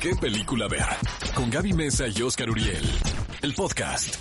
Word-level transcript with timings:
¿Qué 0.00 0.14
película 0.14 0.68
ver? 0.68 0.84
Con 1.34 1.50
Gaby 1.50 1.72
Mesa 1.72 2.06
y 2.06 2.20
Oscar 2.20 2.50
Uriel. 2.50 2.84
El 3.40 3.54
podcast. 3.54 4.16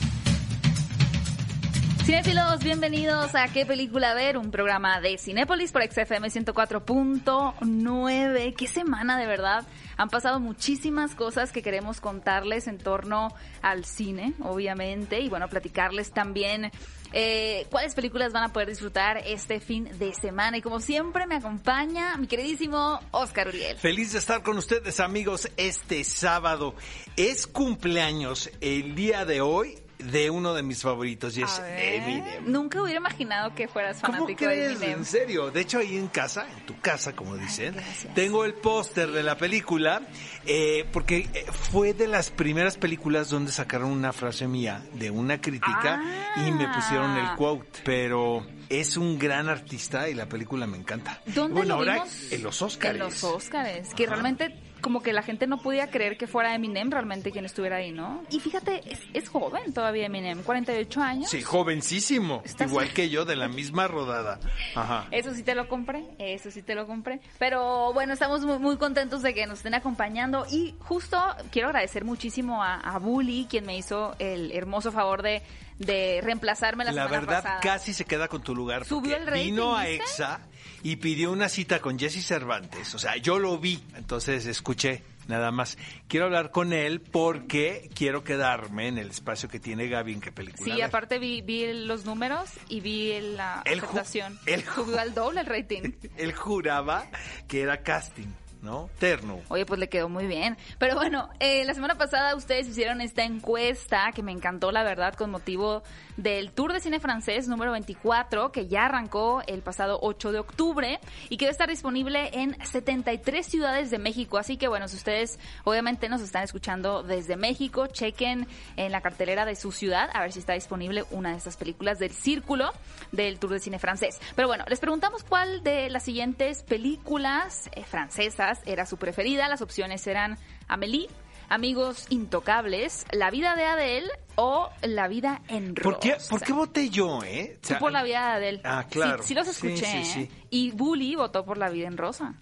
Cinefilos, 2.06 2.64
bienvenidos 2.64 3.36
a 3.36 3.50
¿Qué 3.50 3.66
película 3.66 4.14
ver? 4.14 4.38
Un 4.38 4.52
programa 4.52 5.02
de 5.02 5.18
Cinépolis 5.18 5.74
por 5.74 5.84
XFM 5.84 6.30
104.9. 6.30 8.56
¿Qué 8.56 8.68
semana 8.68 9.18
de 9.18 9.28
verdad? 9.28 9.66
Han 9.98 10.10
pasado 10.10 10.40
muchísimas 10.40 11.14
cosas 11.14 11.52
que 11.52 11.62
queremos 11.62 12.00
contarles 12.00 12.68
en 12.68 12.78
torno 12.78 13.34
al 13.62 13.84
cine, 13.86 14.34
obviamente, 14.42 15.20
y 15.20 15.28
bueno, 15.30 15.50
platicarles 15.50 16.12
también 16.12 16.72
eh, 17.18 17.66
cuáles 17.72 17.96
películas 17.96 18.34
van 18.34 18.44
a 18.44 18.52
poder 18.52 18.68
disfrutar 18.68 19.18
este 19.26 19.62
fin 19.62 19.90
de 19.98 20.14
semana. 20.14 20.58
Y 20.58 20.62
como 20.62 20.82
siempre 20.82 21.26
me 21.28 21.36
acompaña 21.36 22.18
mi 22.18 22.28
queridísimo 22.28 23.00
Oscar 23.12 23.48
Uriel. 23.48 23.78
Feliz 23.78 24.12
de 24.12 24.20
estar 24.20 24.44
con 24.44 24.58
ustedes 24.58 25.00
amigos 25.00 25.50
este 25.56 26.04
sábado. 26.04 26.76
Es 27.16 27.48
cumpleaños 27.48 28.52
el 28.60 28.96
día 28.96 29.24
de 29.24 29.40
hoy 29.40 29.78
de 30.12 30.30
uno 30.30 30.54
de 30.54 30.64
mis 30.64 30.82
favoritos 30.82 31.38
y 31.38 31.44
es 31.44 31.62
Eminem. 31.78 32.46
Nunca 32.52 32.82
hubiera 32.82 33.00
imaginado 33.00 33.54
que 33.56 33.68
fueras 33.68 34.00
¿Cómo 34.02 34.14
fanático 34.20 34.46
de 34.48 34.56
crees? 34.56 34.72
Eminem. 34.78 35.00
En 35.00 35.06
serio. 35.06 35.52
De 35.52 35.62
hecho, 35.62 35.80
ahí 35.80 35.96
en 35.98 36.08
casa, 36.08 36.46
en 36.58 36.66
tu 36.66 36.80
casa, 36.80 37.16
como 37.16 37.36
dicen, 37.38 37.76
tengo 38.14 38.46
el 38.46 38.54
póster 38.54 39.12
de 39.12 39.24
la 39.24 39.38
película 39.38 40.02
eh, 40.46 40.86
porque 40.92 41.30
eh, 41.34 41.46
fue 41.52 41.94
de 41.94 42.08
las 42.08 42.30
primeras 42.32 42.78
películas 42.78 43.30
donde 43.30 43.52
sacaron 43.52 43.92
una 43.92 44.14
frase 44.14 44.48
mía 44.48 44.84
de 44.94 45.12
una 45.12 45.42
crítica 45.42 46.02
y 46.46 46.52
me 46.52 46.68
pusieron 46.74 47.12
el 47.18 47.26
Ah. 47.26 47.36
quote. 47.38 47.80
Pero 47.84 48.46
es 48.70 48.98
un 48.98 49.18
gran 49.20 49.50
artista 49.50 50.10
y 50.10 50.14
la 50.14 50.28
película 50.28 50.66
me 50.68 50.78
encanta. 50.78 51.22
¿Dónde 51.28 51.54
bueno, 51.54 51.70
lo 51.70 51.76
ahora 51.76 51.94
vimos? 51.96 52.32
en 52.32 52.44
los 52.44 52.62
Oscars. 52.62 52.94
En 52.94 53.00
los 53.00 53.24
Oscars, 53.24 53.94
que 53.94 54.06
realmente 54.06 54.56
como 54.82 55.02
que 55.02 55.14
la 55.14 55.24
gente 55.24 55.48
no 55.48 55.58
podía 55.58 55.90
creer 55.90 56.18
que 56.18 56.28
fuera 56.28 56.54
Eminem 56.54 56.92
realmente 56.92 57.32
quien 57.32 57.46
estuviera 57.46 57.78
ahí, 57.78 57.92
¿no? 57.92 58.24
Y 58.30 58.40
fíjate, 58.40 58.82
es, 58.92 59.00
es 59.14 59.30
joven 59.30 59.74
todavía 59.74 60.06
Eminem, 60.06 60.44
48 60.44 61.02
años. 61.02 61.30
Sí, 61.30 61.42
jovencísimo. 61.42 62.42
Estás- 62.46 62.70
Igual 62.70 62.90
que 62.94 63.10
yo, 63.10 63.26
de 63.26 63.36
la 63.36 63.48
misma 63.48 63.88
rodada. 63.88 64.40
Ajá. 64.76 65.08
Eso 65.12 65.34
sí 65.34 65.44
te 65.44 65.56
lo 65.56 65.68
compré, 65.68 66.06
eso 66.20 66.52
sí 66.52 66.62
te 66.62 66.76
lo 66.76 66.86
compré. 66.88 67.20
Pero 67.40 67.94
bueno, 67.94 68.14
estamos 68.14 68.46
muy, 68.46 68.60
muy 68.60 68.78
contentos 68.78 69.22
de 69.22 69.34
que 69.34 69.46
nos 69.48 69.60
estén 69.60 69.74
acompañando 69.74 70.46
y 70.52 70.76
justo 70.80 71.18
quiero 71.52 71.70
agradecer 71.70 72.06
muchísimo 72.06 72.64
a, 72.64 72.76
a 72.76 73.00
Bully, 73.00 73.48
quien 73.50 73.66
me 73.66 73.78
hizo 73.78 74.16
el 74.20 74.52
hermoso 74.52 74.92
favor 74.92 75.22
de, 75.24 75.42
de 75.80 76.22
reemplazarme 76.24 76.84
la, 76.86 76.92
La 76.92 77.04
semana 77.06 77.20
verdad, 77.26 77.44
pasada. 77.44 77.60
casi 77.62 77.94
se 77.94 78.06
queda 78.06 78.28
con 78.28 78.42
tu 78.44 78.54
lugar. 78.56 78.86
¿Subió 78.86 79.16
el 79.16 79.26
rating, 79.26 79.44
Vino 79.46 79.76
a? 79.76 79.88
EXA 79.88 80.40
y 80.84 80.98
pidió 80.98 81.32
una 81.32 81.50
cita 81.50 81.80
con 81.80 81.98
Jesse 82.00 82.26
Cervantes. 82.26 82.94
O 82.96 83.00
sea, 83.00 83.18
yo 83.18 83.40
lo 83.40 83.58
vi, 83.58 83.84
entonces 83.96 84.46
escuché 84.46 85.04
nada 85.28 85.52
más. 85.52 85.78
Quiero 86.08 86.26
hablar 86.28 86.52
con 86.52 86.72
él 86.74 87.02
porque 87.02 87.90
quiero 87.96 88.24
quedarme 88.24 88.88
en 88.88 88.98
el 89.00 89.10
espacio 89.10 89.50
que 89.50 89.60
tiene 89.60 89.88
Gaby 89.88 90.14
en 90.14 90.22
qué 90.22 90.32
película. 90.32 90.74
Sí, 90.76 90.82
aparte 90.82 91.18
vi, 91.18 91.42
vi 91.42 91.74
los 91.74 92.06
números 92.06 92.50
y 92.70 92.80
vi 92.82 93.20
la 93.22 93.64
El 93.66 93.80
ju- 93.82 93.86
aceptación. 93.86 94.40
el 94.46 94.64
ju- 94.66 94.76
Subió 94.86 95.00
al 95.00 95.14
doble 95.16 95.40
el 95.42 95.46
rating. 95.48 95.92
Él 96.18 96.34
juraba 96.34 97.08
que 97.48 97.62
era 97.62 97.82
casting, 97.82 98.28
¿no? 98.62 98.88
Terno. 99.00 99.42
Oye, 99.48 99.66
pues 99.66 99.80
le 99.80 99.90
quedó 99.90 100.10
muy 100.10 100.28
bien. 100.28 100.58
Pero 100.78 100.94
bueno, 100.96 101.30
eh, 101.40 101.66
la 101.66 101.74
semana 101.74 101.96
pasada 101.98 102.36
ustedes 102.36 102.68
hicieron 102.68 103.02
esta 103.02 103.24
encuesta 103.24 104.12
que 104.14 104.22
me 104.22 104.32
encantó, 104.32 104.72
la 104.72 104.84
verdad, 104.84 105.16
con 105.16 105.32
motivo 105.32 105.82
del 106.18 106.52
Tour 106.52 106.74
de 106.74 106.80
Cine 106.80 107.00
Francés 107.00 107.48
número 107.48 107.72
24, 107.72 108.52
que 108.52 108.68
ya 108.68 108.86
arrancó 108.86 109.42
el 109.48 109.62
pasado 109.62 110.00
8 110.02 110.32
de 110.32 110.40
octubre 110.40 111.00
y 111.30 111.38
que 111.38 111.46
va 111.46 111.50
a 111.50 111.52
estar 111.52 111.70
disponible 111.70 112.30
en 112.34 112.58
73 112.64 113.46
ciudades 113.46 113.92
de 113.92 114.00
México. 114.00 114.38
Así 114.38 114.58
que 114.58 114.68
bueno, 114.68 114.88
si 114.88 114.96
ustedes 114.96 115.40
obviamente 115.64 116.10
nos 116.10 116.22
están 116.22 116.44
escuchando 116.44 117.04
desde 117.04 117.36
México, 117.36 117.88
chequen 117.88 118.48
en 118.78 118.92
la 118.92 119.02
cartelera 119.02 119.46
de 119.46 119.56
su 119.56 119.72
ciudad 119.72 120.10
a 120.14 120.22
ver 120.22 120.32
si 120.32 120.40
está 120.40 120.54
disponible 120.54 121.04
una 121.12 121.32
de 121.32 121.38
estas 121.38 121.58
películas 121.58 122.00
del 122.00 122.12
Círculo 122.12 122.72
del 123.12 123.40
Tour 123.40 123.54
de 123.54 123.60
Cine 123.60 123.80
Francés. 123.80 124.20
Pero 124.36 124.48
bueno, 124.48 124.66
les 124.68 124.80
preguntamos 124.80 125.24
cuál 125.24 125.64
de 125.64 125.90
las 125.90 126.04
siguientes 126.04 126.64
películas 126.64 127.70
eh, 127.74 127.84
francesas 127.84 128.60
era 128.66 128.86
su 128.86 128.98
preferida. 128.98 129.48
Las 129.48 129.62
opciones 129.62 130.06
eran 130.08 130.38
Amélie, 130.68 131.08
Amigos 131.50 132.08
Intocables, 132.10 133.06
La 133.12 133.30
vida 133.30 133.56
de 133.56 133.66
Adele 133.66 134.10
o 134.36 134.70
La 134.82 135.08
vida 135.08 135.42
en 135.48 135.76
rosa. 135.76 135.90
¿Por 135.90 136.00
qué, 136.00 136.18
¿Por 136.30 136.42
qué 136.42 136.54
voté 136.54 136.90
yo, 136.90 137.22
eh? 137.24 137.60
Tú 137.66 137.76
por 137.80 137.92
La 137.92 138.04
vida 138.04 138.22
de 138.22 138.34
Adele. 138.34 138.62
Ah, 138.64 138.86
claro. 138.90 139.22
Sí, 139.22 139.30
sí 139.30 139.34
los 139.36 139.48
escuché. 139.48 139.86
sí, 139.86 140.06
sí. 140.06 140.20
¿eh? 140.22 140.32
Y 140.50 140.72
Bully 140.72 141.16
votó 141.16 141.46
por 141.46 141.58
La 141.58 141.70
vida 141.70 141.88
en 141.88 141.98
rosa. 141.98 142.36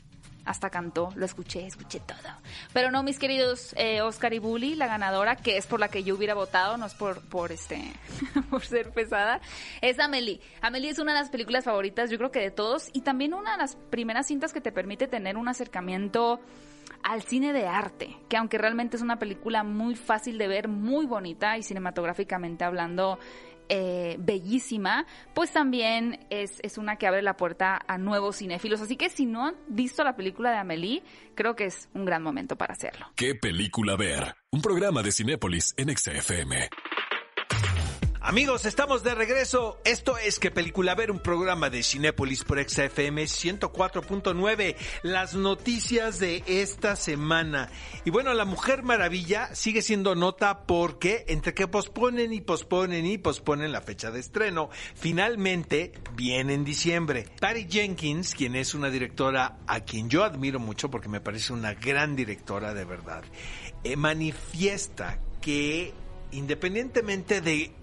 Hasta 0.45 0.69
cantó, 0.69 1.09
lo 1.15 1.25
escuché, 1.25 1.65
escuché 1.65 2.01
todo. 2.01 2.17
Pero 2.73 2.91
no, 2.91 3.01
mis 3.01 3.17
queridos 3.17 3.73
eh, 3.77 4.01
Oscar 4.01 4.33
y 4.33 4.39
Bully, 4.39 4.75
la 4.75 4.87
ganadora, 4.87 5.37
que 5.37 5.55
es 5.55 5.67
por 5.67 5.79
la 5.79 5.87
que 5.87 6.03
yo 6.03 6.15
hubiera 6.15 6.33
votado, 6.33 6.75
no 6.75 6.85
es 6.85 6.93
por, 6.93 7.21
por 7.21 7.53
este, 7.53 7.93
por 8.49 8.65
ser 8.65 8.91
pesada, 8.91 9.39
es 9.81 9.99
Amelie. 9.99 10.41
Amelie 10.59 10.89
es 10.89 10.99
una 10.99 11.13
de 11.13 11.19
las 11.19 11.29
películas 11.29 11.63
favoritas, 11.63 12.09
yo 12.09 12.17
creo 12.17 12.31
que 12.31 12.41
de 12.41 12.51
todos, 12.51 12.89
y 12.91 13.01
también 13.01 13.33
una 13.33 13.53
de 13.53 13.57
las 13.59 13.77
primeras 13.89 14.27
cintas 14.27 14.51
que 14.51 14.59
te 14.59 14.73
permite 14.73 15.07
tener 15.07 15.37
un 15.37 15.47
acercamiento 15.47 16.41
al 17.03 17.21
cine 17.23 17.53
de 17.53 17.67
arte, 17.67 18.17
que 18.29 18.37
aunque 18.37 18.57
realmente 18.57 18.97
es 18.97 19.03
una 19.03 19.19
película 19.19 19.63
muy 19.63 19.95
fácil 19.95 20.37
de 20.37 20.47
ver, 20.47 20.67
muy 20.67 21.05
bonita 21.05 21.57
y 21.57 21.63
cinematográficamente 21.63 22.63
hablando 22.63 23.19
eh, 23.69 24.17
bellísima, 24.19 25.05
pues 25.33 25.51
también 25.51 26.25
es, 26.29 26.59
es 26.63 26.77
una 26.77 26.97
que 26.97 27.07
abre 27.07 27.21
la 27.21 27.37
puerta 27.37 27.81
a 27.87 27.97
nuevos 27.97 28.37
cinéfilos. 28.37 28.81
Así 28.81 28.97
que 28.97 29.09
si 29.09 29.25
no 29.25 29.47
han 29.47 29.55
visto 29.67 30.03
la 30.03 30.15
película 30.15 30.51
de 30.51 30.57
Amélie, 30.57 31.03
creo 31.35 31.55
que 31.55 31.65
es 31.65 31.89
un 31.93 32.05
gran 32.05 32.21
momento 32.21 32.57
para 32.57 32.73
hacerlo. 32.73 33.07
¿Qué 33.15 33.35
película 33.35 33.95
ver? 33.95 34.35
Un 34.51 34.61
programa 34.61 35.01
de 35.01 35.11
Cinépolis 35.11 35.73
en 35.77 35.95
XFM. 35.95 36.69
Amigos, 38.25 38.63
estamos 38.63 39.03
de 39.03 39.15
regreso. 39.15 39.81
Esto 39.83 40.17
es 40.17 40.39
Que 40.39 40.49
Película 40.49 40.95
Ver, 40.95 41.11
un 41.11 41.19
programa 41.19 41.69
de 41.69 41.83
Cinépolis 41.83 42.45
por 42.45 42.57
XFM 42.57 43.21
104.9. 43.25 44.77
Las 45.01 45.33
noticias 45.33 46.19
de 46.19 46.41
esta 46.47 46.95
semana. 46.95 47.69
Y 48.05 48.11
bueno, 48.11 48.33
La 48.33 48.45
Mujer 48.45 48.81
Maravilla 48.81 49.53
sigue 49.53 49.81
siendo 49.81 50.15
nota 50.15 50.61
porque 50.65 51.25
entre 51.27 51.53
que 51.53 51.67
posponen 51.67 52.31
y 52.31 52.39
posponen 52.39 53.05
y 53.05 53.17
posponen 53.17 53.73
la 53.73 53.81
fecha 53.81 54.09
de 54.09 54.21
estreno, 54.21 54.69
finalmente 54.95 55.91
viene 56.15 56.53
en 56.53 56.63
diciembre. 56.63 57.25
Patty 57.41 57.67
Jenkins, 57.69 58.35
quien 58.35 58.55
es 58.55 58.73
una 58.73 58.89
directora 58.89 59.57
a 59.67 59.81
quien 59.81 60.09
yo 60.09 60.23
admiro 60.23 60.61
mucho 60.61 60.89
porque 60.89 61.09
me 61.09 61.19
parece 61.19 61.51
una 61.51 61.73
gran 61.73 62.15
directora 62.15 62.73
de 62.73 62.85
verdad, 62.85 63.25
eh, 63.83 63.97
manifiesta 63.97 65.19
que 65.41 65.93
independientemente 66.31 67.41
de 67.41 67.82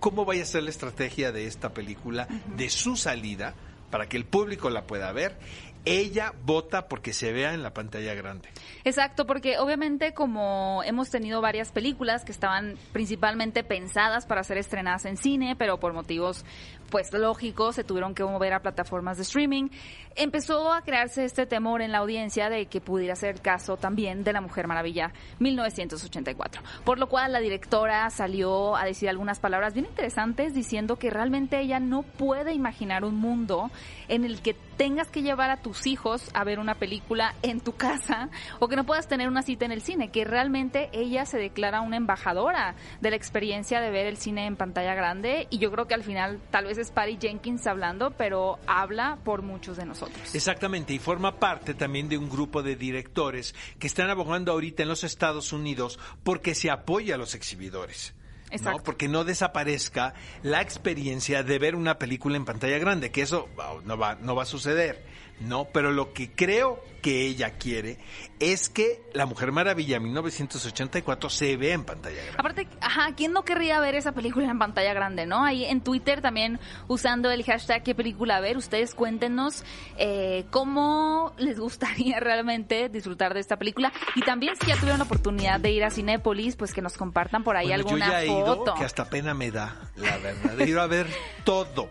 cómo 0.00 0.24
vaya 0.24 0.42
a 0.42 0.46
ser 0.46 0.62
la 0.62 0.70
estrategia 0.70 1.32
de 1.32 1.46
esta 1.46 1.72
película, 1.72 2.28
de 2.56 2.70
su 2.70 2.96
salida, 2.96 3.54
para 3.90 4.08
que 4.08 4.16
el 4.16 4.24
público 4.24 4.70
la 4.70 4.86
pueda 4.86 5.12
ver. 5.12 5.38
Ella 5.86 6.34
vota 6.42 6.88
porque 6.88 7.12
se 7.12 7.32
vea 7.32 7.54
en 7.54 7.62
la 7.62 7.72
pantalla 7.72 8.12
grande. 8.14 8.48
Exacto, 8.84 9.24
porque 9.24 9.58
obviamente 9.58 10.14
como 10.14 10.82
hemos 10.84 11.10
tenido 11.10 11.40
varias 11.40 11.70
películas 11.70 12.24
que 12.24 12.32
estaban 12.32 12.76
principalmente 12.92 13.62
pensadas 13.62 14.26
para 14.26 14.42
ser 14.42 14.58
estrenadas 14.58 15.04
en 15.04 15.16
cine, 15.16 15.54
pero 15.56 15.78
por 15.78 15.92
motivos 15.92 16.44
pues 16.90 17.12
lógicos 17.12 17.74
se 17.74 17.84
tuvieron 17.84 18.14
que 18.14 18.24
mover 18.24 18.52
a 18.52 18.60
plataformas 18.60 19.16
de 19.16 19.24
streaming, 19.24 19.68
empezó 20.14 20.72
a 20.72 20.82
crearse 20.82 21.24
este 21.24 21.46
temor 21.46 21.82
en 21.82 21.92
la 21.92 21.98
audiencia 21.98 22.48
de 22.48 22.66
que 22.66 22.80
pudiera 22.80 23.14
ser 23.16 23.40
caso 23.40 23.76
también 23.76 24.24
de 24.24 24.32
La 24.32 24.40
Mujer 24.40 24.66
Maravilla 24.66 25.12
1984. 25.38 26.62
Por 26.84 26.98
lo 26.98 27.08
cual 27.08 27.32
la 27.32 27.40
directora 27.40 28.08
salió 28.10 28.76
a 28.76 28.84
decir 28.84 29.08
algunas 29.08 29.40
palabras 29.40 29.74
bien 29.74 29.86
interesantes 29.86 30.54
diciendo 30.54 30.96
que 30.96 31.10
realmente 31.10 31.60
ella 31.60 31.80
no 31.80 32.02
puede 32.02 32.54
imaginar 32.54 33.04
un 33.04 33.16
mundo 33.16 33.70
en 34.08 34.24
el 34.24 34.40
que 34.40 34.54
tengas 34.76 35.08
que 35.08 35.22
llevar 35.22 35.50
a 35.50 35.58
tus 35.76 35.86
hijos 35.86 36.30
a 36.32 36.44
ver 36.44 36.58
una 36.58 36.74
película 36.74 37.34
en 37.42 37.60
tu 37.60 37.76
casa 37.76 38.30
o 38.58 38.68
que 38.68 38.76
no 38.76 38.84
puedas 38.84 39.08
tener 39.08 39.28
una 39.28 39.42
cita 39.42 39.64
en 39.64 39.72
el 39.72 39.82
cine, 39.82 40.10
que 40.10 40.24
realmente 40.24 40.88
ella 40.92 41.26
se 41.26 41.38
declara 41.38 41.80
una 41.80 41.96
embajadora 41.96 42.74
de 43.00 43.10
la 43.10 43.16
experiencia 43.16 43.80
de 43.80 43.90
ver 43.90 44.06
el 44.06 44.16
cine 44.16 44.46
en 44.46 44.56
pantalla 44.56 44.94
grande 44.94 45.46
y 45.50 45.58
yo 45.58 45.70
creo 45.70 45.86
que 45.86 45.94
al 45.94 46.02
final 46.02 46.40
tal 46.50 46.64
vez 46.64 46.78
es 46.78 46.90
Patty 46.90 47.18
Jenkins 47.20 47.66
hablando, 47.66 48.12
pero 48.12 48.58
habla 48.66 49.18
por 49.24 49.42
muchos 49.42 49.76
de 49.76 49.84
nosotros. 49.84 50.34
Exactamente, 50.34 50.94
y 50.94 50.98
forma 50.98 51.38
parte 51.38 51.74
también 51.74 52.08
de 52.08 52.18
un 52.18 52.28
grupo 52.28 52.62
de 52.62 52.76
directores 52.76 53.54
que 53.78 53.86
están 53.86 54.10
abogando 54.10 54.52
ahorita 54.52 54.82
en 54.82 54.88
los 54.88 55.04
Estados 55.04 55.52
Unidos 55.52 55.98
porque 56.22 56.54
se 56.54 56.70
apoya 56.70 57.16
a 57.16 57.18
los 57.18 57.34
exhibidores. 57.34 58.14
¿no? 58.62 58.78
Porque 58.78 59.08
no 59.08 59.24
desaparezca 59.24 60.14
la 60.42 60.62
experiencia 60.62 61.42
de 61.42 61.58
ver 61.58 61.74
una 61.74 61.98
película 61.98 62.36
en 62.36 62.44
pantalla 62.44 62.78
grande, 62.78 63.10
que 63.10 63.22
eso 63.22 63.48
no 63.84 63.98
va, 63.98 64.14
no 64.16 64.34
va 64.34 64.44
a 64.44 64.46
suceder. 64.46 65.15
No, 65.40 65.66
pero 65.66 65.92
lo 65.92 66.12
que 66.12 66.30
creo 66.32 66.82
que 67.02 67.26
ella 67.26 67.50
quiere 67.52 67.98
es 68.40 68.68
que 68.68 69.00
La 69.12 69.26
Mujer 69.26 69.52
Maravilla 69.52 70.00
1984 70.00 71.30
se 71.30 71.56
vea 71.56 71.74
en 71.74 71.84
pantalla 71.84 72.16
grande. 72.16 72.36
Aparte, 72.38 72.68
ajá, 72.80 73.14
¿quién 73.16 73.32
no 73.32 73.44
querría 73.44 73.78
ver 73.80 73.94
esa 73.94 74.12
película 74.12 74.50
en 74.50 74.58
pantalla 74.58 74.92
grande, 74.94 75.26
no? 75.26 75.44
Ahí 75.44 75.64
en 75.66 75.82
Twitter 75.82 76.20
también 76.20 76.58
usando 76.88 77.30
el 77.30 77.44
hashtag 77.44 77.82
qué 77.82 77.94
película 77.94 78.40
ver, 78.40 78.56
ustedes 78.56 78.94
cuéntenos 78.94 79.62
eh, 79.98 80.46
cómo 80.50 81.32
les 81.38 81.60
gustaría 81.60 82.18
realmente 82.20 82.88
disfrutar 82.88 83.34
de 83.34 83.40
esta 83.40 83.56
película 83.56 83.92
y 84.14 84.22
también 84.22 84.54
si 84.56 84.66
ya 84.66 84.74
tuvieron 84.76 84.98
la 84.98 85.04
oportunidad 85.04 85.60
de 85.60 85.70
ir 85.70 85.84
a 85.84 85.90
Cinépolis, 85.90 86.56
pues 86.56 86.72
que 86.72 86.82
nos 86.82 86.96
compartan 86.96 87.44
por 87.44 87.56
ahí 87.56 87.68
Bueno, 87.68 87.82
alguna 87.84 88.06
yo 88.06 88.12
ya 88.12 88.22
he 88.24 88.26
foto. 88.26 88.64
ido, 88.64 88.74
que 88.74 88.84
hasta 88.84 89.08
pena 89.08 89.34
me 89.34 89.50
da, 89.50 89.90
la 89.96 90.16
verdad, 90.18 90.52
de 90.56 90.68
ir 90.68 90.78
a 90.78 90.86
ver 90.86 91.06
todo, 91.44 91.88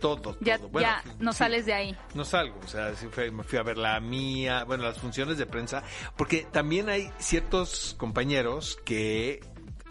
todo, 0.00 0.36
Ya, 0.40 0.58
todo. 0.58 0.68
Bueno, 0.68 0.88
ya 0.88 1.02
no 1.18 1.32
sí, 1.32 1.38
sales 1.38 1.66
de 1.66 1.74
ahí. 1.74 1.96
No 2.14 2.24
salgo, 2.24 2.58
o 2.64 2.68
sea, 2.68 2.94
sí 2.94 3.06
fui- 3.10 3.30
me 3.30 3.42
fui 3.44 3.58
a 3.58 3.62
ver 3.62 3.78
la 3.78 3.98
mía, 4.00 4.64
bueno, 4.64 4.84
las 4.84 4.98
funciones 4.98 5.38
de 5.38 5.46
prensa, 5.46 5.82
porque 6.16 6.46
también 6.50 6.88
hay 6.88 7.10
ciertos 7.18 7.94
compañeros 7.98 8.78
que 8.84 9.40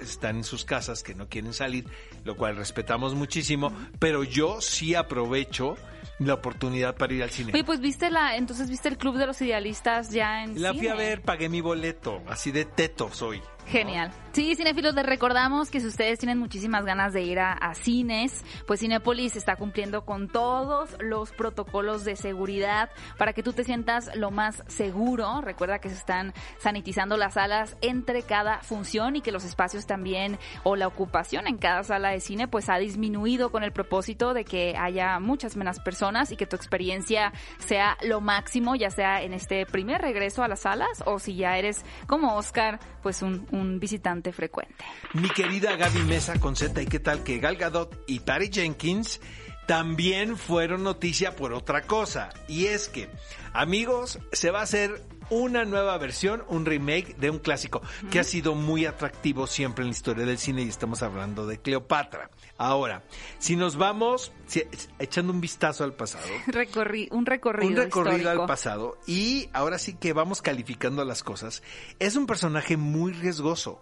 están 0.01 0.37
en 0.37 0.43
sus 0.43 0.63
casas, 0.63 1.01
que 1.03 1.15
no 1.15 1.27
quieren 1.27 1.53
salir, 1.53 1.85
lo 2.23 2.35
cual 2.37 2.55
respetamos 2.55 3.15
muchísimo, 3.15 3.71
pero 3.99 4.23
yo 4.23 4.61
sí 4.61 4.93
aprovecho 4.93 5.75
la 6.19 6.35
oportunidad 6.35 6.95
para 6.95 7.13
ir 7.13 7.23
al 7.23 7.29
cine. 7.31 7.51
Oye, 7.53 7.63
pues 7.63 7.79
viste 7.79 8.09
la, 8.11 8.37
entonces 8.37 8.69
viste 8.69 8.89
el 8.89 8.97
Club 8.97 9.17
de 9.17 9.25
los 9.27 9.41
Idealistas 9.41 10.11
ya 10.11 10.43
en 10.43 10.61
La 10.61 10.73
fui 10.73 10.87
a 10.87 10.91
cine? 10.91 11.03
ver, 11.03 11.21
pagué 11.21 11.49
mi 11.49 11.61
boleto, 11.61 12.21
así 12.27 12.51
de 12.51 12.65
teto 12.65 13.09
soy. 13.11 13.41
Genial. 13.67 14.11
Sí, 14.37 14.55
cinéfilos, 14.55 14.93
les 14.93 15.03
recordamos 15.03 15.71
que 15.71 15.79
si 15.79 15.87
ustedes 15.87 16.19
tienen 16.19 16.37
muchísimas 16.37 16.85
ganas 16.85 17.11
de 17.11 17.23
ir 17.23 17.39
a, 17.39 17.73
cines, 17.73 18.45
pues 18.67 18.81
Cinépolis 18.81 19.35
está 19.35 19.55
cumpliendo 19.55 20.05
con 20.05 20.27
todos 20.27 20.95
los 20.99 21.31
protocolos 21.31 22.05
de 22.05 22.15
seguridad 22.15 22.91
para 23.17 23.33
que 23.33 23.41
tú 23.41 23.51
te 23.51 23.63
sientas 23.63 24.15
lo 24.15 24.29
más 24.29 24.63
seguro. 24.67 25.41
Recuerda 25.41 25.79
que 25.79 25.89
se 25.89 25.95
están 25.95 26.35
sanitizando 26.59 27.17
las 27.17 27.33
salas 27.33 27.77
entre 27.81 28.21
cada 28.21 28.59
función 28.59 29.15
y 29.15 29.21
que 29.21 29.31
los 29.31 29.43
espacios 29.43 29.87
también 29.87 30.37
o 30.63 30.75
la 30.75 30.85
ocupación 30.85 31.47
en 31.47 31.57
cada 31.57 31.81
sala 31.81 32.09
de 32.09 32.19
cine 32.19 32.47
pues 32.47 32.69
ha 32.69 32.77
disminuido 32.77 33.51
con 33.51 33.63
el 33.63 33.71
propósito 33.71 34.35
de 34.35 34.45
que 34.45 34.75
haya 34.77 35.19
muchas 35.19 35.57
menos 35.57 35.79
personas 35.79 36.31
y 36.31 36.37
que 36.37 36.45
tu 36.45 36.55
experiencia 36.55 37.33
sea 37.57 37.97
lo 38.03 38.21
máximo, 38.21 38.75
ya 38.75 38.91
sea 38.91 39.23
en 39.23 39.33
este 39.33 39.65
primer 39.65 39.99
regreso 39.99 40.43
a 40.43 40.47
las 40.47 40.59
salas 40.59 41.01
o 41.07 41.17
si 41.17 41.35
ya 41.35 41.57
eres 41.57 41.83
como 42.05 42.35
Oscar, 42.35 42.79
pues 43.01 43.23
un 43.23 43.47
visitante 43.79 44.31
frecuente. 44.31 44.85
Mi 45.13 45.29
querida 45.29 45.75
Gaby 45.75 45.99
Mesa 45.99 46.39
con 46.39 46.55
Z, 46.55 46.81
¿y 46.81 46.85
qué 46.85 46.99
tal 46.99 47.23
que 47.23 47.39
Gal 47.39 47.57
Gadot 47.57 48.03
y 48.07 48.19
Patty 48.19 48.49
Jenkins 48.51 49.19
también 49.67 50.37
fueron 50.37 50.83
noticia 50.83 51.35
por 51.35 51.53
otra 51.53 51.81
cosa? 51.81 52.29
Y 52.47 52.65
es 52.65 52.89
que, 52.89 53.09
amigos, 53.53 54.19
se 54.31 54.51
va 54.51 54.59
a 54.59 54.63
hacer 54.63 55.03
una 55.29 55.65
nueva 55.65 55.97
versión, 55.97 56.43
un 56.47 56.65
remake 56.65 57.15
de 57.17 57.29
un 57.29 57.39
clásico 57.39 57.81
que 58.11 58.19
ha 58.19 58.23
sido 58.23 58.55
muy 58.55 58.85
atractivo 58.85 59.47
siempre 59.47 59.83
en 59.83 59.89
la 59.89 59.95
historia 59.95 60.25
del 60.25 60.37
cine 60.37 60.61
y 60.63 60.69
estamos 60.69 61.03
hablando 61.03 61.45
de 61.45 61.59
Cleopatra. 61.59 62.29
Ahora, 62.57 63.03
si 63.39 63.55
nos 63.55 63.75
vamos 63.75 64.31
si- 64.47 64.63
echando 64.99 65.33
un 65.33 65.41
vistazo 65.41 65.83
al 65.83 65.93
pasado, 65.93 66.25
Recorri 66.47 67.09
un 67.11 67.25
recorrido, 67.25 67.69
un 67.69 67.75
recorrido 67.75 68.17
histórico. 68.17 68.41
al 68.41 68.47
pasado 68.47 68.97
y 69.05 69.49
ahora 69.53 69.77
sí 69.77 69.93
que 69.95 70.13
vamos 70.13 70.41
calificando 70.41 71.03
las 71.05 71.23
cosas. 71.23 71.61
Es 71.99 72.15
un 72.15 72.25
personaje 72.25 72.77
muy 72.77 73.11
riesgoso. 73.13 73.81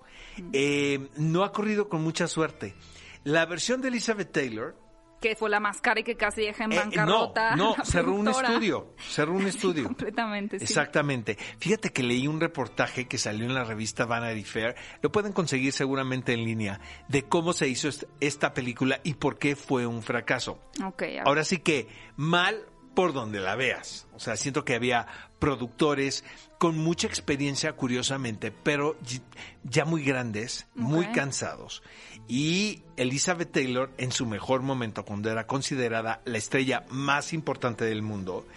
Eh, 0.51 1.09
no 1.17 1.43
ha 1.43 1.51
corrido 1.51 1.87
con 1.89 2.01
mucha 2.01 2.27
suerte. 2.27 2.75
La 3.23 3.45
versión 3.45 3.81
de 3.81 3.87
Elizabeth 3.87 4.31
Taylor 4.31 4.75
Que 5.21 5.35
fue 5.35 5.49
la 5.49 5.59
más 5.59 5.81
cara 5.81 6.01
y 6.01 6.03
que 6.03 6.15
casi 6.15 6.41
deja 6.41 6.65
en 6.65 6.73
eh, 6.73 6.77
bancarrota. 6.77 7.55
no, 7.55 7.75
cerró 7.83 8.13
un 8.13 8.27
estudio, 8.27 8.93
cerró 8.99 9.33
un 9.33 9.47
estudio. 9.47 9.85
Completamente, 9.85 10.59
sí. 10.59 10.65
Exactamente. 10.65 11.37
Fíjate 11.59 11.91
que 11.91 12.03
leí 12.03 12.27
un 12.27 12.39
reportaje 12.39 13.07
que 13.07 13.17
salió 13.17 13.45
en 13.45 13.53
la 13.53 13.63
revista 13.63 14.05
Vanity 14.05 14.43
Fair, 14.43 14.75
lo 15.01 15.11
pueden 15.11 15.31
conseguir 15.33 15.71
seguramente 15.73 16.33
en 16.33 16.43
línea, 16.43 16.79
de 17.07 17.23
cómo 17.23 17.53
se 17.53 17.67
hizo 17.67 17.87
est- 17.87 18.03
esta 18.19 18.53
película 18.53 18.99
y 19.03 19.15
por 19.15 19.37
qué 19.39 19.55
fue 19.55 19.87
un 19.87 20.03
fracaso. 20.03 20.59
Ahora 21.25 21.43
sí 21.43 21.57
que 21.59 21.87
mal 22.17 22.65
por 22.95 23.13
donde 23.13 23.39
la 23.39 23.55
veas. 23.55 24.07
O 24.15 24.19
sea, 24.19 24.35
siento 24.37 24.65
que 24.65 24.73
había 24.73 25.07
productores 25.37 26.23
con 26.57 26.77
mucha 26.77 27.07
experiencia, 27.07 27.73
curiosamente, 27.73 28.51
pero 28.51 28.97
ya 29.63 29.85
muy 29.85 30.03
grandes, 30.03 30.67
muy 30.73 31.05
cansados. 31.11 31.83
Y 32.27 32.81
Elizabeth 32.97 33.51
Taylor, 33.51 33.91
en 33.97 34.11
su 34.11 34.25
mejor 34.25 34.61
momento, 34.61 35.05
cuando 35.05 35.29
era 35.29 35.45
considerada 35.45 36.21
la 36.25 36.37
estrella 36.37 36.85
más 36.89 37.33
importante 37.33 37.85
del 37.85 38.01
mundo, 38.01 38.47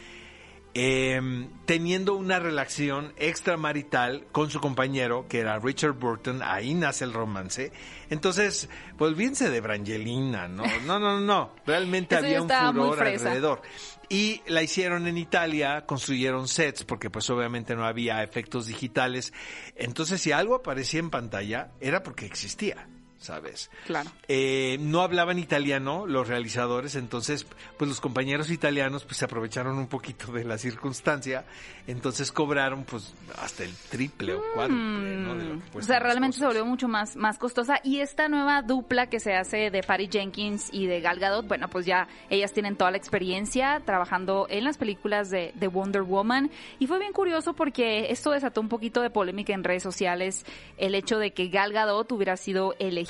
eh, 0.80 1.20
teniendo 1.64 2.14
una 2.14 2.38
relación 2.38 3.12
extramarital 3.16 4.26
con 4.30 4.48
su 4.48 4.60
compañero, 4.60 5.26
que 5.28 5.40
era 5.40 5.58
Richard 5.58 5.94
Burton, 5.94 6.40
ahí 6.40 6.72
nace 6.74 7.02
el 7.02 7.12
romance. 7.12 7.72
Entonces, 8.10 8.68
pues 8.96 9.10
olvídense 9.10 9.50
de 9.50 9.60
Brangelina, 9.60 10.46
¿no? 10.46 10.62
No, 10.86 11.00
no, 11.00 11.18
no, 11.18 11.20
no. 11.20 11.52
Realmente 11.66 12.14
había 12.14 12.40
un 12.42 12.48
furor 12.48 13.02
alrededor. 13.02 13.60
Y 14.08 14.40
la 14.46 14.62
hicieron 14.62 15.08
en 15.08 15.18
Italia, 15.18 15.84
construyeron 15.84 16.46
sets, 16.46 16.84
porque 16.84 17.10
pues 17.10 17.28
obviamente 17.28 17.74
no 17.74 17.84
había 17.84 18.22
efectos 18.22 18.68
digitales. 18.68 19.32
Entonces, 19.74 20.20
si 20.20 20.30
algo 20.30 20.54
aparecía 20.54 21.00
en 21.00 21.10
pantalla, 21.10 21.72
era 21.80 22.04
porque 22.04 22.24
existía. 22.24 22.86
¿Sabes? 23.20 23.68
Claro. 23.84 24.10
Eh, 24.28 24.76
no 24.80 25.02
hablaban 25.02 25.40
italiano 25.40 26.06
los 26.06 26.28
realizadores, 26.28 26.94
entonces 26.94 27.46
pues 27.76 27.88
los 27.88 28.00
compañeros 28.00 28.48
italianos 28.50 29.04
pues 29.04 29.16
se 29.16 29.24
aprovecharon 29.24 29.76
un 29.76 29.88
poquito 29.88 30.30
de 30.30 30.44
la 30.44 30.56
circunstancia, 30.56 31.44
entonces 31.88 32.30
cobraron 32.30 32.84
pues 32.84 33.12
hasta 33.42 33.64
el 33.64 33.74
triple 33.90 34.34
o 34.34 34.42
cuádruple, 34.54 35.16
¿no? 35.16 35.34
de 35.34 35.44
lo 35.44 35.50
que 35.58 35.58
Mm. 35.58 35.78
O 35.78 35.82
sea, 35.82 35.98
realmente 35.98 36.36
se 36.36 36.44
cosas. 36.44 36.54
volvió 36.54 36.70
mucho 36.70 36.86
más, 36.86 37.16
más 37.16 37.38
costosa. 37.38 37.80
Y 37.82 37.98
esta 38.00 38.28
nueva 38.28 38.62
dupla 38.62 39.08
que 39.08 39.18
se 39.18 39.34
hace 39.34 39.70
de 39.70 39.82
Patty 39.82 40.08
Jenkins 40.10 40.68
y 40.72 40.86
de 40.86 41.00
Gal 41.00 41.18
Gadot, 41.18 41.46
bueno, 41.48 41.68
pues 41.68 41.86
ya 41.86 42.06
ellas 42.30 42.52
tienen 42.52 42.76
toda 42.76 42.92
la 42.92 42.98
experiencia 42.98 43.82
trabajando 43.84 44.46
en 44.48 44.64
las 44.64 44.78
películas 44.78 45.28
de, 45.30 45.52
de 45.56 45.66
Wonder 45.66 46.02
Woman. 46.02 46.50
Y 46.78 46.86
fue 46.86 46.98
bien 47.00 47.12
curioso 47.12 47.54
porque 47.54 48.12
esto 48.12 48.30
desató 48.30 48.60
un 48.60 48.68
poquito 48.68 49.02
de 49.02 49.10
polémica 49.10 49.52
en 49.52 49.64
redes 49.64 49.82
sociales, 49.82 50.44
el 50.76 50.94
hecho 50.94 51.18
de 51.18 51.32
que 51.32 51.48
Gal 51.48 51.72
Gadot 51.72 52.10
hubiera 52.12 52.36
sido 52.36 52.74
elegida 52.78 53.07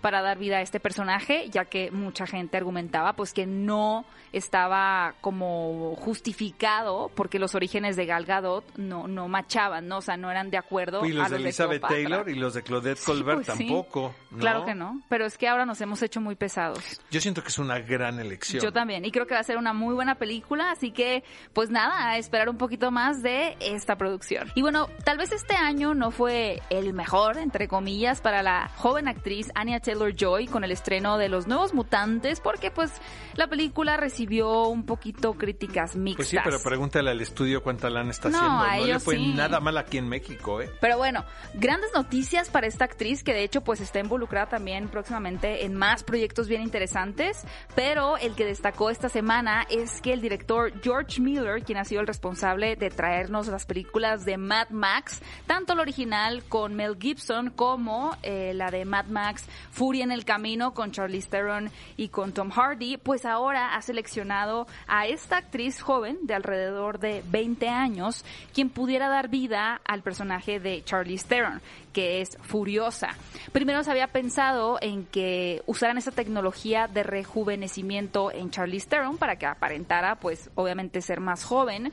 para 0.00 0.22
dar 0.22 0.38
vida 0.38 0.58
a 0.58 0.60
este 0.60 0.80
personaje, 0.80 1.48
ya 1.50 1.64
que 1.64 1.90
mucha 1.90 2.26
gente 2.26 2.56
argumentaba 2.56 3.14
pues 3.14 3.32
que 3.32 3.46
no 3.46 4.04
estaba 4.32 5.14
como 5.20 5.94
justificado 5.96 7.10
porque 7.14 7.38
los 7.38 7.54
orígenes 7.54 7.96
de 7.96 8.06
Gal 8.06 8.24
Gadot 8.24 8.64
no, 8.76 9.06
no 9.06 9.28
machaban, 9.28 9.86
¿no? 9.88 9.98
O 9.98 10.02
sea, 10.02 10.16
no 10.16 10.30
eran 10.30 10.50
de 10.50 10.58
acuerdo 10.58 11.04
Y 11.06 11.12
los 11.12 11.26
a 11.26 11.30
de 11.30 11.36
Elizabeth. 11.36 11.82
Taylor 11.82 12.28
y 12.28 12.34
los 12.34 12.54
de 12.54 12.62
Claudette 12.62 12.98
Sí, 12.98 13.06
Colbert 13.06 13.44
pues 13.44 13.56
sí. 13.58 13.66
tampoco. 13.66 14.14
¿no? 14.30 14.38
Claro 14.38 14.64
que 14.64 14.74
no, 14.74 15.00
pero 15.08 15.24
es 15.26 15.38
que 15.38 15.48
ahora 15.48 15.64
nos 15.66 15.80
hemos 15.80 16.02
hecho 16.02 16.20
muy 16.20 16.34
pesados. 16.34 17.00
Yo 17.10 17.20
siento 17.20 17.42
que 17.42 17.48
es 17.48 17.58
una 17.58 17.78
gran 17.78 18.18
elección. 18.18 18.62
Yo 18.62 18.72
también, 18.72 19.04
y 19.04 19.10
creo 19.12 19.26
que 19.26 19.34
va 19.34 19.40
a 19.40 19.44
ser 19.44 19.56
una 19.56 19.72
muy 19.72 19.94
buena 19.94 20.16
película, 20.16 20.70
así 20.72 20.90
que 20.90 21.22
pues 21.52 21.70
nada, 21.70 22.08
a 22.08 22.18
esperar 22.18 22.48
un 22.48 22.56
poquito 22.58 22.90
más 22.90 23.22
de 23.22 23.56
esta 23.60 23.96
producción. 23.96 24.50
Y 24.54 24.62
bueno, 24.62 24.88
tal 25.04 25.18
vez 25.18 25.30
este 25.32 25.54
año 25.54 25.94
no 25.94 26.10
fue 26.10 26.60
el 26.70 26.92
mejor, 26.92 27.38
entre 27.38 27.68
comillas, 27.68 28.20
para 28.20 28.42
la 28.42 28.70
joven 28.76 29.06
actriz 29.14 29.50
Anya 29.54 29.80
Taylor-Joy 29.80 30.46
con 30.48 30.64
el 30.64 30.70
estreno 30.72 31.18
de 31.18 31.28
Los 31.28 31.46
Nuevos 31.46 31.74
Mutantes, 31.74 32.40
porque 32.40 32.70
pues 32.70 32.92
la 33.34 33.46
película 33.48 33.96
recibió 33.96 34.68
un 34.68 34.84
poquito 34.84 35.34
críticas 35.34 35.96
mixtas. 35.96 36.16
Pues 36.16 36.28
sí, 36.28 36.38
pero 36.44 36.58
pregúntale 36.62 37.10
al 37.10 37.20
estudio 37.20 37.62
cuánta 37.62 37.90
lana 37.90 38.10
está 38.10 38.28
No, 38.28 38.38
haciendo. 38.38 38.64
a 38.64 38.76
No 38.76 38.86
le 38.94 39.00
fue 39.00 39.16
sí. 39.16 39.32
nada 39.34 39.60
mal 39.60 39.78
aquí 39.78 39.98
en 39.98 40.08
México, 40.08 40.60
¿eh? 40.60 40.70
Pero 40.80 40.98
bueno, 40.98 41.24
grandes 41.54 41.90
noticias 41.94 42.50
para 42.50 42.66
esta 42.66 42.84
actriz 42.84 43.22
que 43.24 43.32
de 43.32 43.42
hecho 43.44 43.62
pues 43.62 43.80
está 43.80 44.00
involucrada 44.00 44.48
también 44.48 44.88
próximamente 44.88 45.64
en 45.64 45.74
más 45.74 46.02
proyectos 46.04 46.48
bien 46.48 46.62
interesantes, 46.62 47.42
pero 47.74 48.18
el 48.18 48.34
que 48.34 48.44
destacó 48.44 48.90
esta 48.90 49.08
semana 49.08 49.66
es 49.70 50.00
que 50.00 50.12
el 50.12 50.20
director 50.20 50.72
George 50.82 51.20
Miller, 51.20 51.62
quien 51.62 51.78
ha 51.78 51.84
sido 51.84 52.00
el 52.00 52.06
responsable 52.06 52.76
de 52.76 52.90
traernos 52.90 53.46
las 53.48 53.64
películas 53.66 54.24
de 54.24 54.36
Mad 54.36 54.70
Max, 54.70 55.20
tanto 55.46 55.74
la 55.74 55.82
original 55.82 56.42
con 56.48 56.74
Mel 56.74 56.96
Gibson 57.00 57.50
como 57.50 58.16
eh, 58.22 58.52
la 58.54 58.70
de 58.70 58.84
Mad 58.84 59.03
Max 59.08 59.44
Furia 59.70 60.04
en 60.04 60.12
el 60.12 60.24
Camino 60.24 60.74
con 60.74 60.92
Charlize 60.92 61.28
Theron 61.28 61.70
y 61.96 62.08
con 62.08 62.32
Tom 62.32 62.50
Hardy, 62.50 62.96
pues 62.96 63.24
ahora 63.24 63.74
ha 63.74 63.82
seleccionado 63.82 64.66
a 64.86 65.06
esta 65.06 65.38
actriz 65.38 65.80
joven 65.80 66.18
de 66.22 66.34
alrededor 66.34 66.98
de 66.98 67.22
20 67.30 67.68
años, 67.68 68.24
quien 68.52 68.70
pudiera 68.70 69.08
dar 69.08 69.28
vida 69.28 69.80
al 69.84 70.02
personaje 70.02 70.60
de 70.60 70.82
Charlize 70.84 71.26
Theron, 71.26 71.60
que 71.92 72.20
es 72.20 72.36
Furiosa. 72.42 73.10
Primero 73.52 73.82
se 73.82 73.90
había 73.90 74.08
pensado 74.08 74.78
en 74.80 75.04
que 75.06 75.62
usaran 75.66 75.98
esa 75.98 76.10
tecnología 76.10 76.88
de 76.88 77.02
rejuvenecimiento 77.02 78.32
en 78.32 78.50
Charlize 78.50 78.88
Theron 78.88 79.16
para 79.16 79.36
que 79.36 79.46
aparentara, 79.46 80.16
pues, 80.16 80.50
obviamente 80.54 81.00
ser 81.00 81.20
más 81.20 81.44
joven. 81.44 81.92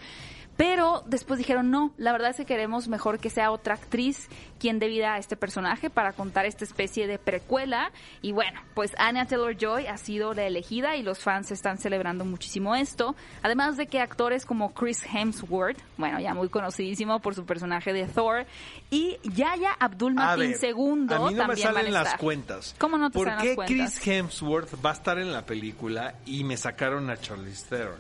Pero 0.58 1.04
después 1.08 1.38
dijeron, 1.38 1.72
no, 1.72 1.92
la 1.98 2.12
verdad 2.12 2.32
es 2.32 2.38
que 2.38 2.46
queremos 2.46 2.88
mejor 2.88 3.20
que 3.20 3.30
sea 3.30 3.52
otra 3.52 3.76
actriz 3.76 4.30
quien 4.60 4.78
dé 4.78 4.88
vida 4.88 5.16
a 5.16 5.18
este 5.18 5.36
personaje 5.36 5.90
para 5.90 6.14
contar 6.14 6.46
esta 6.46 6.64
especie 6.64 7.08
de 7.08 7.18
precuela. 7.18 7.92
Y 8.22 8.32
bueno, 8.32 8.62
pues 8.76 8.92
Anya 9.00 9.26
Taylor-Joy 9.26 9.88
ha 9.88 9.98
sido 9.98 10.36
la 10.36 10.44
elegida 10.44 10.96
y 10.96 11.02
los 11.02 11.18
fans 11.18 11.52
están 11.52 11.80
celebrando 11.80 12.26
muchísimo 12.26 12.76
esto. 12.76 13.16
Además 13.42 13.76
de 13.76 13.88
que 13.88 14.00
actores 14.00 14.46
como 14.46 14.74
Chris 14.74 15.04
Hemsworth, 15.12 15.80
bueno, 15.98 16.20
ya 16.20 16.36
muy 16.36 16.50
conocidísimo 16.50 17.20
por 17.22 17.34
su 17.34 17.44
personaje 17.46 17.92
de 17.92 18.06
Thor, 18.06 18.46
y 18.92 19.18
Yaya 19.24 19.72
Abdul 19.80 20.14
Mateen 20.14 20.56
II 20.62 20.70
a 20.70 20.86
mí 20.86 21.08
no 21.10 21.32
me 21.32 21.36
también 21.36 21.68
a 21.68 21.74
salen 21.74 21.94
las 21.94 22.16
cuentas. 22.18 22.76
¿Cómo 22.78 23.00
no 23.00 23.10
te 23.10 23.18
¿Por 23.18 23.30
salen 23.30 23.38
las 23.38 23.48
qué 23.48 23.56
cuentas? 23.56 24.00
Chris 24.00 24.08
Hemsworth 24.08 24.86
va 24.86 24.92
a 24.92 24.94
estar 24.94 25.18
en 25.18 25.34
la 25.34 25.44
película 25.44 26.14
y 26.26 26.44
me 26.44 26.56
sacaron 26.56 27.10
a 27.10 27.18
Charlize 27.18 27.66
Theron? 27.68 27.98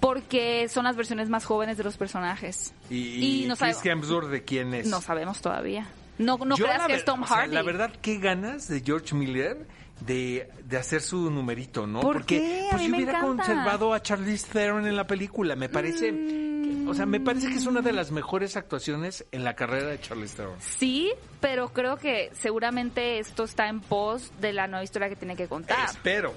Porque 0.00 0.68
son 0.68 0.84
las 0.84 0.96
versiones 0.96 1.28
más 1.28 1.44
jóvenes 1.44 1.76
de 1.78 1.84
los 1.84 1.96
personajes. 1.96 2.74
Y, 2.90 3.44
Y 3.44 3.46
no 3.46 3.56
Chris 3.56 3.78
Hemsworth 3.84 4.28
de 4.28 4.44
quién 4.44 4.74
es? 4.74 4.86
No 4.86 5.00
sabemos 5.00 5.40
todavía. 5.40 5.86
No, 6.18 6.36
no 6.38 6.56
Yo, 6.56 6.64
creas 6.66 6.82
que 6.82 6.92
ver- 6.92 6.98
es 6.98 7.04
Tom 7.04 7.22
o 7.22 7.26
sea, 7.26 7.38
Hardy. 7.38 7.54
la 7.54 7.62
verdad, 7.62 7.90
qué 8.02 8.18
ganas 8.18 8.68
de 8.68 8.80
George 8.82 9.14
Miller 9.14 9.66
de, 10.00 10.48
de 10.64 10.76
hacer 10.76 11.00
su 11.00 11.30
numerito, 11.30 11.86
¿no? 11.86 12.00
¿Por 12.00 12.18
Porque 12.18 12.38
qué? 12.38 12.66
A 12.68 12.70
pues 12.70 12.82
mí 12.82 12.88
yo 12.90 12.94
hubiera 12.96 13.18
encanta. 13.18 13.44
conservado 13.44 13.92
a 13.94 14.02
Charlize 14.02 14.46
Theron 14.52 14.86
en 14.86 14.94
la 14.96 15.06
película. 15.06 15.56
Me 15.56 15.68
parece, 15.68 16.10
que- 16.12 16.84
o 16.86 16.94
sea, 16.94 17.06
me 17.06 17.18
parece 17.18 17.48
que 17.48 17.54
es 17.54 17.66
una 17.66 17.80
de 17.80 17.92
las 17.92 18.10
mejores 18.12 18.56
actuaciones 18.56 19.24
en 19.32 19.42
la 19.42 19.54
carrera 19.54 19.88
de 19.88 20.00
Charlize 20.00 20.36
Theron. 20.36 20.54
Sí, 20.60 21.10
pero 21.40 21.72
creo 21.72 21.96
que 21.96 22.30
seguramente 22.38 23.18
esto 23.18 23.44
está 23.44 23.68
en 23.68 23.80
pos 23.80 24.30
de 24.40 24.52
la 24.52 24.66
nueva 24.68 24.84
historia 24.84 25.08
que 25.08 25.16
tiene 25.16 25.34
que 25.34 25.48
contar. 25.48 25.88
Espero. 25.88 26.34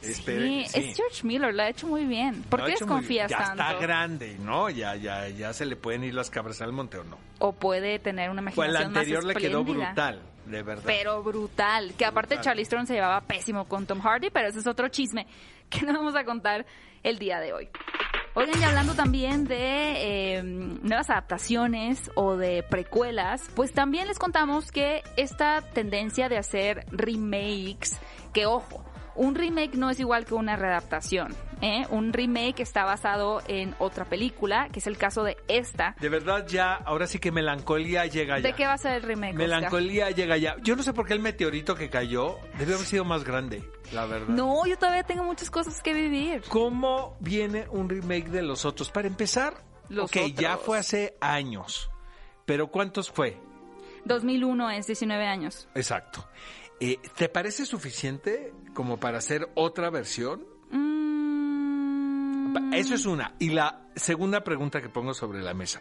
Sí, 0.00 0.64
es 0.74 0.96
George 0.96 1.24
Miller, 1.26 1.54
lo 1.54 1.62
ha 1.62 1.68
hecho 1.68 1.86
muy 1.86 2.04
bien. 2.04 2.42
¿Por 2.44 2.60
qué 2.60 2.64
muy 2.64 2.72
desconfías 2.72 3.30
ya 3.30 3.38
tanto? 3.38 3.62
está 3.62 3.74
grande, 3.74 4.36
¿no? 4.40 4.70
Ya, 4.70 4.96
ya, 4.96 5.28
ya 5.28 5.52
se 5.52 5.66
le 5.66 5.76
pueden 5.76 6.04
ir 6.04 6.14
las 6.14 6.30
cabras 6.30 6.60
al 6.62 6.72
monte 6.72 6.98
o 6.98 7.04
no. 7.04 7.18
O 7.38 7.52
puede 7.52 7.98
tener 7.98 8.30
una 8.30 8.42
Pues 8.42 8.54
imaginación 8.56 8.76
el 8.76 8.86
anterior 8.98 9.24
más 9.24 9.34
le 9.34 9.40
quedó 9.40 9.64
brutal, 9.64 10.22
de 10.46 10.62
verdad. 10.62 10.84
Pero 10.86 11.22
brutal. 11.22 11.92
Que 11.98 12.04
aparte 12.04 12.34
Brutal. 12.36 12.44
Charlize 12.44 12.70
Theron 12.70 12.86
se 12.86 12.94
llevaba 12.94 13.20
pésimo 13.22 13.66
con 13.66 13.86
Tom 13.86 14.00
Hardy, 14.00 14.30
pero 14.30 14.48
ese 14.48 14.60
es 14.60 14.66
otro 14.66 14.88
chisme 14.88 15.26
que 15.68 15.82
no 15.82 15.92
vamos 15.92 16.16
a 16.16 16.24
contar 16.24 16.64
el 17.02 17.18
día 17.18 17.40
de 17.40 17.52
hoy. 17.52 17.68
Oigan, 18.34 18.60
y 18.60 18.64
hablando 18.64 18.94
también 18.94 19.44
de 19.44 20.36
eh, 20.36 20.42
nuevas 20.44 21.10
adaptaciones 21.10 22.12
o 22.14 22.36
de 22.36 22.62
precuelas, 22.62 23.50
pues 23.56 23.72
también 23.72 24.06
les 24.06 24.20
contamos 24.20 24.70
que 24.70 25.02
esta 25.16 25.62
tendencia 25.62 26.28
de 26.28 26.38
hacer 26.38 26.86
remakes, 26.92 27.98
que 28.32 28.46
ojo, 28.46 28.84
un 29.14 29.34
remake 29.34 29.74
no 29.74 29.90
es 29.90 30.00
igual 30.00 30.24
que 30.24 30.34
una 30.34 30.56
readaptación. 30.56 31.34
¿eh? 31.60 31.86
Un 31.90 32.12
remake 32.12 32.60
está 32.60 32.84
basado 32.84 33.42
en 33.46 33.74
otra 33.78 34.04
película, 34.04 34.68
que 34.72 34.78
es 34.80 34.86
el 34.86 34.96
caso 34.96 35.22
de 35.22 35.36
esta. 35.48 35.94
De 36.00 36.08
verdad 36.08 36.46
ya, 36.46 36.74
ahora 36.74 37.06
sí 37.06 37.18
que 37.18 37.32
melancolía 37.32 38.06
llega 38.06 38.38
ya. 38.38 38.48
¿De 38.48 38.54
qué 38.54 38.66
va 38.66 38.74
a 38.74 38.78
ser 38.78 38.94
el 38.94 39.02
remake? 39.02 39.34
Oscar? 39.34 39.48
Melancolía 39.48 40.10
llega 40.10 40.36
ya. 40.36 40.56
Yo 40.62 40.76
no 40.76 40.82
sé 40.82 40.92
por 40.92 41.06
qué 41.06 41.14
el 41.14 41.20
meteorito 41.20 41.74
que 41.74 41.90
cayó 41.90 42.38
debe 42.58 42.74
haber 42.74 42.86
sido 42.86 43.04
más 43.04 43.24
grande, 43.24 43.62
la 43.92 44.06
verdad. 44.06 44.28
No, 44.28 44.66
yo 44.66 44.76
todavía 44.78 45.02
tengo 45.02 45.24
muchas 45.24 45.50
cosas 45.50 45.82
que 45.82 45.92
vivir. 45.92 46.42
¿Cómo 46.48 47.16
viene 47.20 47.66
un 47.70 47.88
remake 47.88 48.28
de 48.30 48.42
los 48.42 48.64
otros? 48.64 48.90
Para 48.90 49.08
empezar, 49.08 49.54
Los 49.88 50.10
ok, 50.10 50.32
ya 50.34 50.56
fue 50.56 50.78
hace 50.78 51.16
años. 51.20 51.90
Pero 52.46 52.68
¿cuántos 52.68 53.10
fue? 53.10 53.38
2001 54.04 54.70
es 54.70 54.86
19 54.86 55.26
años. 55.26 55.68
Exacto. 55.74 56.26
Eh, 56.80 56.98
¿Te 57.14 57.28
parece 57.28 57.66
suficiente 57.66 58.54
como 58.74 58.98
para 58.98 59.18
hacer 59.18 59.48
otra 59.54 59.90
versión? 59.90 60.44
Mm, 60.70 62.72
Eso 62.74 62.94
es 62.94 63.06
una. 63.06 63.34
Y 63.38 63.50
la 63.50 63.86
segunda 63.94 64.42
pregunta 64.42 64.80
que 64.80 64.88
pongo 64.88 65.14
sobre 65.14 65.40
la 65.42 65.54
mesa. 65.54 65.80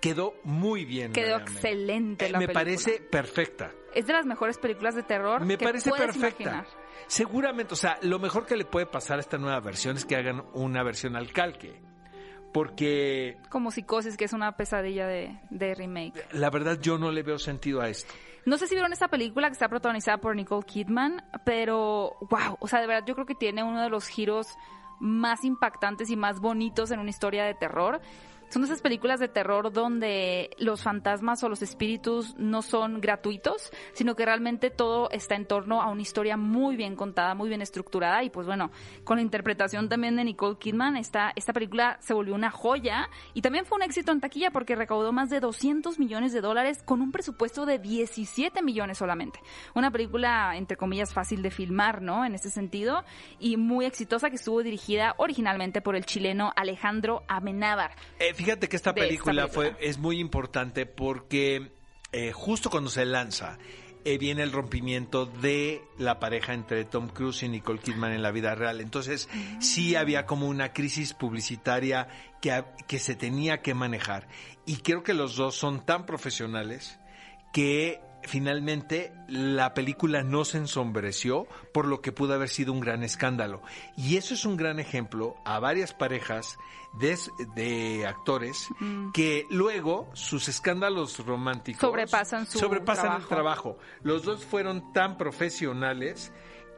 Quedó 0.00 0.34
muy 0.42 0.84
bien. 0.84 1.12
Quedó 1.12 1.36
realmente. 1.38 1.52
excelente 1.52 2.28
la 2.30 2.38
Me 2.38 2.46
película. 2.48 2.64
parece 2.64 3.00
perfecta. 3.00 3.70
Es 3.94 4.06
de 4.06 4.12
las 4.14 4.26
mejores 4.26 4.58
películas 4.58 4.96
de 4.96 5.04
terror 5.04 5.44
Me 5.44 5.56
que 5.56 5.64
parece 5.64 5.90
puedes 5.90 6.06
perfecta. 6.16 6.42
imaginar. 6.42 6.66
Seguramente, 7.06 7.74
o 7.74 7.76
sea, 7.76 7.98
lo 8.02 8.18
mejor 8.18 8.46
que 8.46 8.56
le 8.56 8.64
puede 8.64 8.86
pasar 8.86 9.18
a 9.18 9.20
esta 9.20 9.38
nueva 9.38 9.60
versión 9.60 9.96
es 9.96 10.04
que 10.04 10.16
hagan 10.16 10.44
una 10.54 10.82
versión 10.82 11.14
al 11.14 11.32
calque. 11.32 11.80
Porque 12.52 13.38
Como 13.48 13.70
Psicosis, 13.70 14.16
que 14.16 14.24
es 14.26 14.32
una 14.32 14.56
pesadilla 14.56 15.06
de, 15.06 15.38
de 15.50 15.74
remake. 15.74 16.26
la 16.32 16.50
verdad 16.50 16.78
yo 16.80 16.98
no 16.98 17.10
le 17.10 17.22
veo 17.22 17.38
sentido 17.38 17.80
a 17.80 17.88
esto. 17.88 18.12
No 18.44 18.58
sé 18.58 18.66
si 18.66 18.74
vieron 18.74 18.92
esta 18.92 19.08
película 19.08 19.48
que 19.48 19.52
está 19.52 19.68
protagonizada 19.68 20.18
por 20.18 20.34
Nicole 20.34 20.64
Kidman, 20.66 21.22
pero 21.44 22.16
wow, 22.28 22.56
o 22.58 22.66
sea, 22.68 22.80
de 22.80 22.88
verdad 22.88 23.04
yo 23.06 23.14
creo 23.14 23.26
que 23.26 23.36
tiene 23.36 23.62
uno 23.62 23.80
de 23.80 23.88
los 23.88 24.08
giros 24.08 24.48
más 24.98 25.44
impactantes 25.44 26.10
y 26.10 26.16
más 26.16 26.40
bonitos 26.40 26.90
en 26.90 26.98
una 27.00 27.10
historia 27.10 27.44
de 27.44 27.54
terror. 27.54 28.00
Son 28.52 28.62
esas 28.64 28.82
películas 28.82 29.18
de 29.18 29.28
terror 29.28 29.72
donde 29.72 30.50
los 30.58 30.82
fantasmas 30.82 31.42
o 31.42 31.48
los 31.48 31.62
espíritus 31.62 32.34
no 32.36 32.60
son 32.60 33.00
gratuitos, 33.00 33.70
sino 33.94 34.14
que 34.14 34.26
realmente 34.26 34.68
todo 34.68 35.08
está 35.10 35.36
en 35.36 35.46
torno 35.46 35.80
a 35.80 35.88
una 35.88 36.02
historia 36.02 36.36
muy 36.36 36.76
bien 36.76 36.94
contada, 36.94 37.34
muy 37.34 37.48
bien 37.48 37.62
estructurada 37.62 38.22
y 38.22 38.28
pues 38.28 38.46
bueno, 38.46 38.70
con 39.04 39.16
la 39.16 39.22
interpretación 39.22 39.88
también 39.88 40.16
de 40.16 40.24
Nicole 40.24 40.58
Kidman, 40.58 40.98
esta, 40.98 41.32
esta 41.34 41.54
película 41.54 41.96
se 42.02 42.12
volvió 42.12 42.34
una 42.34 42.50
joya 42.50 43.08
y 43.32 43.40
también 43.40 43.64
fue 43.64 43.76
un 43.76 43.84
éxito 43.84 44.12
en 44.12 44.20
taquilla 44.20 44.50
porque 44.50 44.76
recaudó 44.76 45.12
más 45.12 45.30
de 45.30 45.40
200 45.40 45.98
millones 45.98 46.34
de 46.34 46.42
dólares 46.42 46.82
con 46.84 47.00
un 47.00 47.10
presupuesto 47.10 47.64
de 47.64 47.78
17 47.78 48.60
millones 48.60 48.98
solamente. 48.98 49.40
Una 49.74 49.90
película, 49.90 50.58
entre 50.58 50.76
comillas, 50.76 51.14
fácil 51.14 51.40
de 51.40 51.50
filmar, 51.50 52.02
¿no? 52.02 52.26
En 52.26 52.34
ese 52.34 52.50
sentido 52.50 53.02
y 53.40 53.56
muy 53.56 53.86
exitosa 53.86 54.28
que 54.28 54.36
estuvo 54.36 54.62
dirigida 54.62 55.14
originalmente 55.16 55.80
por 55.80 55.96
el 55.96 56.04
chileno 56.04 56.52
Alejandro 56.54 57.22
Amenábar. 57.28 57.92
Eh, 58.18 58.34
fíjate 58.42 58.68
que 58.68 58.76
esta 58.76 58.94
película, 58.94 59.48
fue 59.48 59.76
es 59.80 59.98
muy 59.98 60.18
importante 60.18 60.86
porque 60.86 61.72
eh, 62.12 62.32
justo 62.32 62.70
cuando 62.70 62.90
se 62.90 63.04
lanza 63.04 63.58
eh, 64.04 64.18
viene 64.18 64.42
el 64.42 64.50
rompimiento 64.50 65.26
de 65.26 65.82
la 65.96 66.18
pareja 66.18 66.54
entre 66.54 66.84
Tom 66.84 67.08
Cruise 67.08 67.44
y 67.44 67.48
Nicole 67.48 67.78
Kidman 67.78 68.12
en 68.12 68.22
la 68.22 68.32
vida 68.32 68.54
real. 68.56 68.80
Entonces 68.80 69.28
sí 69.60 69.94
había 69.94 70.26
como 70.26 70.48
una 70.48 70.72
crisis 70.72 71.14
publicitaria 71.14 72.08
que, 72.40 72.64
que 72.88 72.98
se 72.98 73.14
tenía 73.14 73.62
que 73.62 73.74
manejar. 73.74 74.26
Y 74.66 74.78
creo 74.78 75.04
que 75.04 75.14
los 75.14 75.36
dos 75.36 75.54
son 75.54 75.86
tan 75.86 76.04
profesionales 76.04 76.98
que 77.52 78.00
finalmente 78.24 79.12
la 79.28 79.74
película 79.74 80.22
no 80.22 80.44
se 80.44 80.58
ensombreció 80.58 81.46
por 81.72 81.86
lo 81.86 82.00
que 82.00 82.12
pudo 82.12 82.34
haber 82.34 82.48
sido 82.48 82.72
un 82.72 82.80
gran 82.80 83.02
escándalo. 83.02 83.62
Y 83.96 84.16
eso 84.16 84.34
es 84.34 84.44
un 84.44 84.56
gran 84.56 84.78
ejemplo 84.78 85.36
a 85.44 85.58
varias 85.58 85.94
parejas 85.94 86.58
de, 86.94 87.18
de 87.54 88.06
actores 88.06 88.68
que 89.14 89.46
luego 89.50 90.10
sus 90.12 90.48
escándalos 90.48 91.24
románticos 91.24 91.80
Sobrepasan 91.80 92.46
su 92.46 92.58
sobrepasan 92.58 93.20
el 93.20 93.26
trabajo. 93.26 93.78
Los 94.02 94.24
dos 94.24 94.44
fueron 94.44 94.92
tan 94.92 95.16
profesionales 95.16 96.32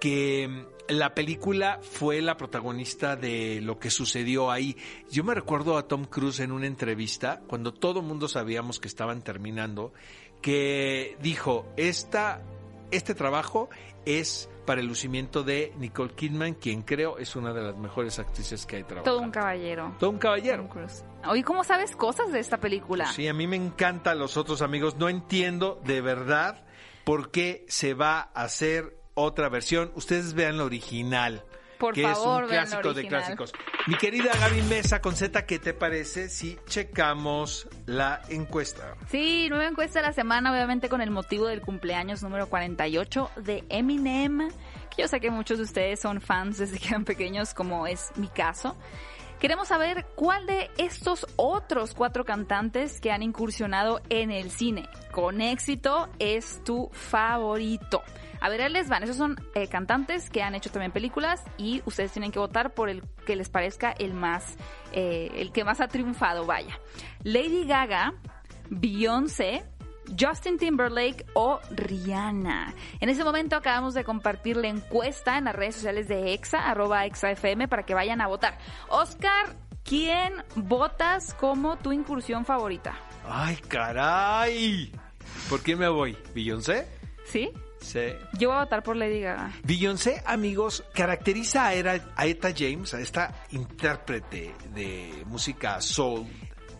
que 0.04 0.46
mm, 0.46 0.92
la 0.92 1.14
película 1.14 1.80
fue 1.80 2.20
la 2.20 2.36
protagonista 2.36 3.16
de 3.16 3.62
lo 3.62 3.78
que 3.78 3.88
sucedió 3.90 4.50
ahí. 4.50 4.76
Yo 5.10 5.24
me 5.24 5.34
recuerdo 5.34 5.78
a 5.78 5.88
Tom 5.88 6.04
Cruise 6.04 6.40
en 6.40 6.52
una 6.52 6.66
entrevista, 6.66 7.40
cuando 7.46 7.72
todo 7.72 8.00
el 8.00 8.06
mundo 8.06 8.28
sabíamos 8.28 8.80
que 8.80 8.88
estaban 8.88 9.22
terminando, 9.22 9.94
que 10.42 11.16
dijo, 11.22 11.66
Esta, 11.78 12.42
este 12.90 13.14
trabajo 13.14 13.70
es 14.04 14.50
para 14.66 14.82
el 14.82 14.86
lucimiento 14.86 15.42
de 15.42 15.72
Nicole 15.78 16.12
Kidman, 16.12 16.52
quien 16.52 16.82
creo 16.82 17.16
es 17.16 17.34
una 17.34 17.54
de 17.54 17.62
las 17.62 17.78
mejores 17.78 18.18
actrices 18.18 18.66
que 18.66 18.76
hay 18.76 18.82
trabajando. 18.82 19.10
Todo 19.10 19.22
un 19.22 19.30
caballero. 19.30 19.96
Todo 19.98 20.10
un 20.10 20.18
caballero. 20.18 20.64
Tom 20.64 20.68
Cruise. 20.68 21.02
Oye, 21.26 21.42
¿cómo 21.44 21.64
sabes 21.64 21.96
cosas 21.96 22.30
de 22.30 22.40
esta 22.40 22.58
película? 22.58 23.06
Sí, 23.06 23.26
a 23.26 23.32
mí 23.32 23.46
me 23.46 23.56
encanta 23.56 24.14
los 24.14 24.36
otros 24.36 24.60
amigos. 24.60 24.96
No 24.98 25.08
entiendo 25.08 25.80
de 25.82 26.02
verdad 26.02 26.66
por 27.04 27.30
qué 27.30 27.64
se 27.68 27.94
va 27.94 28.30
a 28.34 28.42
hacer 28.42 29.03
otra 29.14 29.48
versión. 29.48 29.90
Ustedes 29.94 30.34
vean 30.34 30.58
la 30.58 30.64
original. 30.64 31.44
Por 31.78 31.94
que 31.94 32.02
favor, 32.02 32.44
es 32.44 32.50
un 32.50 32.56
clásico 32.56 32.94
de 32.94 33.08
clásicos. 33.08 33.52
Mi 33.86 33.96
querida 33.96 34.32
Gaby 34.38 34.62
Mesa 34.62 35.00
con 35.00 35.16
Z, 35.16 35.44
¿qué 35.44 35.58
te 35.58 35.74
parece 35.74 36.28
si 36.28 36.58
checamos 36.66 37.68
la 37.86 38.22
encuesta? 38.28 38.96
Sí, 39.10 39.48
nueva 39.48 39.66
encuesta 39.66 40.00
de 40.00 40.06
la 40.06 40.12
semana, 40.12 40.52
obviamente 40.52 40.88
con 40.88 41.00
el 41.00 41.10
motivo 41.10 41.46
del 41.46 41.60
cumpleaños 41.60 42.22
número 42.22 42.48
48 42.48 43.30
de 43.36 43.64
Eminem, 43.68 44.48
que 44.94 45.02
yo 45.02 45.08
sé 45.08 45.20
que 45.20 45.30
muchos 45.30 45.58
de 45.58 45.64
ustedes 45.64 46.00
son 46.00 46.20
fans 46.20 46.58
desde 46.58 46.78
que 46.78 46.88
eran 46.88 47.04
pequeños, 47.04 47.54
como 47.54 47.86
es 47.86 48.12
mi 48.16 48.28
caso. 48.28 48.76
Queremos 49.40 49.68
saber 49.68 50.06
cuál 50.14 50.46
de 50.46 50.70
estos 50.78 51.26
otros 51.36 51.92
cuatro 51.92 52.24
cantantes 52.24 53.00
que 53.00 53.10
han 53.10 53.22
incursionado 53.22 54.00
en 54.08 54.30
el 54.30 54.50
cine 54.50 54.88
con 55.10 55.40
éxito 55.42 56.08
es 56.18 56.62
tu 56.64 56.88
favorito. 56.92 58.02
A 58.44 58.50
ver, 58.50 58.60
ahí 58.60 58.70
les 58.70 58.90
van. 58.90 59.02
Esos 59.02 59.16
son 59.16 59.40
eh, 59.54 59.68
cantantes 59.68 60.28
que 60.28 60.42
han 60.42 60.54
hecho 60.54 60.70
también 60.70 60.92
películas 60.92 61.42
y 61.56 61.80
ustedes 61.86 62.12
tienen 62.12 62.30
que 62.30 62.38
votar 62.38 62.74
por 62.74 62.90
el 62.90 63.02
que 63.24 63.36
les 63.36 63.48
parezca 63.48 63.90
el 63.92 64.12
más, 64.12 64.58
eh, 64.92 65.30
el 65.36 65.50
que 65.50 65.64
más 65.64 65.80
ha 65.80 65.88
triunfado, 65.88 66.44
vaya. 66.44 66.78
Lady 67.22 67.64
Gaga, 67.64 68.12
Beyoncé, 68.68 69.64
Justin 70.20 70.58
Timberlake 70.58 71.24
o 71.32 71.58
Rihanna. 71.70 72.74
En 73.00 73.08
ese 73.08 73.24
momento 73.24 73.56
acabamos 73.56 73.94
de 73.94 74.04
compartir 74.04 74.58
la 74.58 74.68
encuesta 74.68 75.38
en 75.38 75.44
las 75.44 75.56
redes 75.56 75.76
sociales 75.76 76.06
de 76.08 76.34
EXA, 76.34 76.68
arroba 76.68 77.06
EXAFM, 77.06 77.66
para 77.66 77.84
que 77.84 77.94
vayan 77.94 78.20
a 78.20 78.26
votar. 78.26 78.58
Oscar, 78.90 79.56
¿quién 79.84 80.34
votas 80.54 81.32
como 81.32 81.78
tu 81.78 81.92
incursión 81.92 82.44
favorita? 82.44 82.94
Ay, 83.26 83.56
caray. 83.68 84.92
¿Por 85.48 85.62
quién 85.62 85.78
me 85.78 85.88
voy? 85.88 86.14
¿Beyoncé? 86.34 86.86
¿Sí? 87.24 87.50
Sí. 87.84 88.00
Yo 88.38 88.48
voy 88.48 88.56
a 88.56 88.60
votar 88.62 88.82
por 88.82 88.96
Lady 88.96 89.20
Gaga. 89.20 89.52
Beyoncé, 89.62 90.22
amigos, 90.26 90.82
caracteriza 90.94 91.66
a, 91.66 91.74
Era- 91.74 92.00
a 92.16 92.26
Etta 92.26 92.48
James, 92.56 92.94
a 92.94 93.00
esta 93.00 93.34
intérprete 93.50 94.54
de 94.74 95.22
música 95.26 95.80
soul, 95.80 96.26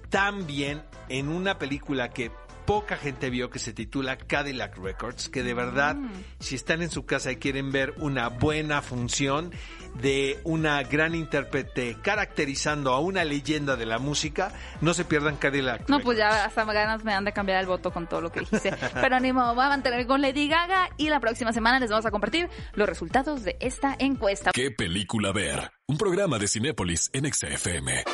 tan 0.09 0.47
bien 0.47 0.83
en 1.09 1.29
una 1.29 1.59
película 1.59 2.09
que 2.11 2.31
poca 2.65 2.97
gente 2.97 3.31
vio 3.31 3.51
que 3.51 3.59
se 3.59 3.73
titula 3.73 4.17
Cadillac 4.17 4.77
Records, 4.79 5.29
que 5.29 5.43
de 5.43 5.55
verdad, 5.55 5.97
si 6.41 6.55
están 6.55 6.83
en 6.83 6.91
su 6.91 7.07
casa 7.07 7.33
y 7.33 7.37
quieren 7.37 7.73
ver 7.73 7.95
una 7.99 8.29
buena 8.29 8.83
función 8.83 9.53
de 10.01 10.41
una 10.45 10.83
gran 10.83 11.15
intérprete 11.15 11.97
caracterizando 12.03 12.93
a 12.93 13.01
una 13.01 13.25
leyenda 13.25 13.77
de 13.77 13.87
la 13.87 13.99
música, 13.99 14.53
no 14.81 14.95
se 14.95 15.05
pierdan 15.05 15.37
Cadillac 15.37 15.89
No, 15.89 16.01
pues 16.01 16.19
ya 16.19 16.45
hasta 16.45 16.65
ganas 16.65 17.05
me 17.05 17.13
dan 17.13 17.25
de 17.25 17.33
cambiar 17.33 17.61
el 17.61 17.67
voto 17.67 17.93
con 17.93 18.09
todo 18.09 18.21
lo 18.21 18.33
que 18.33 18.41
dijiste. 18.41 18.75
Pero 19.01 19.21
ni 19.21 19.33
modo, 19.33 19.55
voy 19.55 19.65
a 19.65 19.69
mantener 19.69 20.07
con 20.07 20.21
Lady 20.21 20.49
Gaga 20.49 20.91
y 20.97 21.09
la 21.09 21.21
próxima 21.21 21.53
semana 21.53 21.79
les 21.79 21.91
vamos 21.91 22.07
a 22.07 22.11
compartir 22.11 22.49
los 22.75 22.89
resultados 22.89 23.45
de 23.45 23.57
esta 23.61 23.95
encuesta. 23.99 24.51
¿Qué 24.53 24.71
película 24.71 25.33
ver? 25.33 25.71
Un 25.87 25.99
programa 25.99 26.39
de 26.39 26.49
Cinépolis 26.49 27.11
en 27.13 27.33
XFM. 27.33 28.05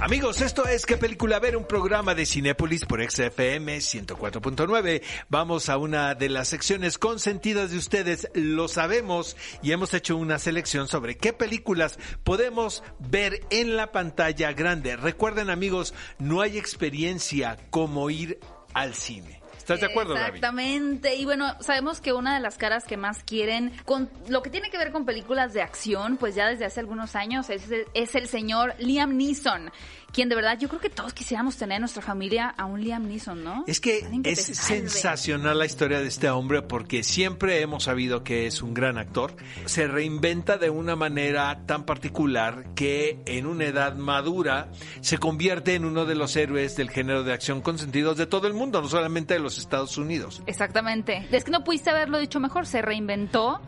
Amigos, 0.00 0.40
esto 0.42 0.64
es 0.64 0.86
¿Qué 0.86 0.96
película 0.96 1.40
ver? 1.40 1.56
Un 1.56 1.66
programa 1.66 2.14
de 2.14 2.24
Cinépolis 2.24 2.84
por 2.84 3.02
XFM 3.02 3.78
104.9. 3.78 5.02
Vamos 5.28 5.68
a 5.68 5.76
una 5.76 6.14
de 6.14 6.28
las 6.28 6.46
secciones 6.46 6.98
consentidas 6.98 7.72
de 7.72 7.78
ustedes, 7.78 8.30
lo 8.32 8.68
sabemos, 8.68 9.36
y 9.60 9.72
hemos 9.72 9.92
hecho 9.94 10.16
una 10.16 10.38
selección 10.38 10.86
sobre 10.86 11.16
qué 11.16 11.32
películas 11.32 11.98
podemos 12.22 12.84
ver 13.00 13.40
en 13.50 13.74
la 13.74 13.90
pantalla 13.90 14.52
grande. 14.52 14.94
Recuerden 14.94 15.50
amigos, 15.50 15.94
no 16.20 16.42
hay 16.42 16.58
experiencia 16.58 17.58
como 17.70 18.08
ir 18.08 18.38
al 18.74 18.94
cine. 18.94 19.37
¿Estás 19.74 19.80
de 19.80 19.86
acuerdo, 19.86 20.14
Gaby? 20.14 20.26
Exactamente. 20.26 21.16
Y 21.16 21.26
bueno, 21.26 21.54
sabemos 21.60 22.00
que 22.00 22.14
una 22.14 22.32
de 22.32 22.40
las 22.40 22.56
caras 22.56 22.84
que 22.84 22.96
más 22.96 23.22
quieren, 23.22 23.70
con 23.84 24.08
lo 24.28 24.42
que 24.42 24.48
tiene 24.48 24.70
que 24.70 24.78
ver 24.78 24.92
con 24.92 25.04
películas 25.04 25.52
de 25.52 25.60
acción, 25.60 26.16
pues 26.16 26.34
ya 26.34 26.48
desde 26.48 26.64
hace 26.64 26.80
algunos 26.80 27.14
años, 27.14 27.50
es, 27.50 27.64
es 27.92 28.14
el 28.14 28.28
señor 28.28 28.74
Liam 28.78 29.18
Neeson. 29.18 29.70
Quien 30.12 30.30
de 30.30 30.34
verdad, 30.34 30.58
yo 30.58 30.68
creo 30.68 30.80
que 30.80 30.88
todos 30.88 31.12
quisiéramos 31.12 31.56
tener 31.56 31.76
en 31.76 31.82
nuestra 31.82 32.00
familia 32.00 32.48
a 32.48 32.64
un 32.64 32.80
Liam 32.80 33.06
Neeson, 33.06 33.44
¿no? 33.44 33.64
Es 33.66 33.78
que 33.78 34.00
Alguien 34.04 34.22
es 34.24 34.40
sensacional 34.40 35.58
la 35.58 35.66
historia 35.66 36.00
de 36.00 36.08
este 36.08 36.30
hombre 36.30 36.62
porque 36.62 37.02
siempre 37.02 37.60
hemos 37.60 37.84
sabido 37.84 38.24
que 38.24 38.46
es 38.46 38.62
un 38.62 38.72
gran 38.72 38.96
actor. 38.96 39.36
Se 39.66 39.86
reinventa 39.86 40.56
de 40.56 40.70
una 40.70 40.96
manera 40.96 41.66
tan 41.66 41.84
particular 41.84 42.72
que 42.74 43.20
en 43.26 43.46
una 43.46 43.66
edad 43.66 43.96
madura 43.96 44.70
se 45.02 45.18
convierte 45.18 45.74
en 45.74 45.84
uno 45.84 46.06
de 46.06 46.14
los 46.14 46.34
héroes 46.36 46.74
del 46.74 46.88
género 46.88 47.22
de 47.22 47.34
acción 47.34 47.60
consentidos 47.60 48.16
de 48.16 48.26
todo 48.26 48.46
el 48.46 48.54
mundo, 48.54 48.80
no 48.80 48.88
solamente 48.88 49.34
de 49.34 49.40
los 49.40 49.57
Estados 49.58 49.98
Unidos. 49.98 50.42
Exactamente. 50.46 51.26
Es 51.30 51.44
que 51.44 51.50
no 51.50 51.64
pudiste 51.64 51.90
haberlo 51.90 52.18
dicho 52.18 52.40
mejor. 52.40 52.66
Se 52.66 52.82
reinventó 52.82 53.60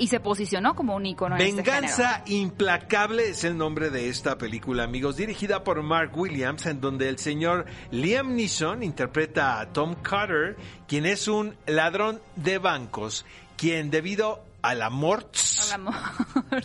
y 0.00 0.08
se 0.08 0.18
posicionó 0.18 0.74
como 0.74 0.96
un 0.96 1.04
ícono 1.04 1.36
en 1.36 1.42
este. 1.42 1.62
Venganza 1.62 2.22
Implacable 2.26 3.28
es 3.28 3.44
el 3.44 3.56
nombre 3.56 3.90
de 3.90 4.08
esta 4.08 4.38
película, 4.38 4.84
amigos, 4.84 5.16
dirigida 5.16 5.62
por 5.62 5.82
Mark 5.82 6.16
Williams, 6.16 6.64
en 6.66 6.80
donde 6.80 7.08
el 7.08 7.18
señor 7.18 7.66
Liam 7.90 8.34
Neeson 8.34 8.82
interpreta 8.82 9.60
a 9.60 9.72
Tom 9.72 9.94
Carter, 10.02 10.56
quien 10.88 11.04
es 11.04 11.28
un 11.28 11.54
ladrón 11.66 12.20
de 12.36 12.58
bancos, 12.58 13.26
quien 13.58 13.90
debido 13.90 14.42
al 14.62 14.82
amor 14.82 15.30
Al 15.64 15.72
amor. 15.72 15.94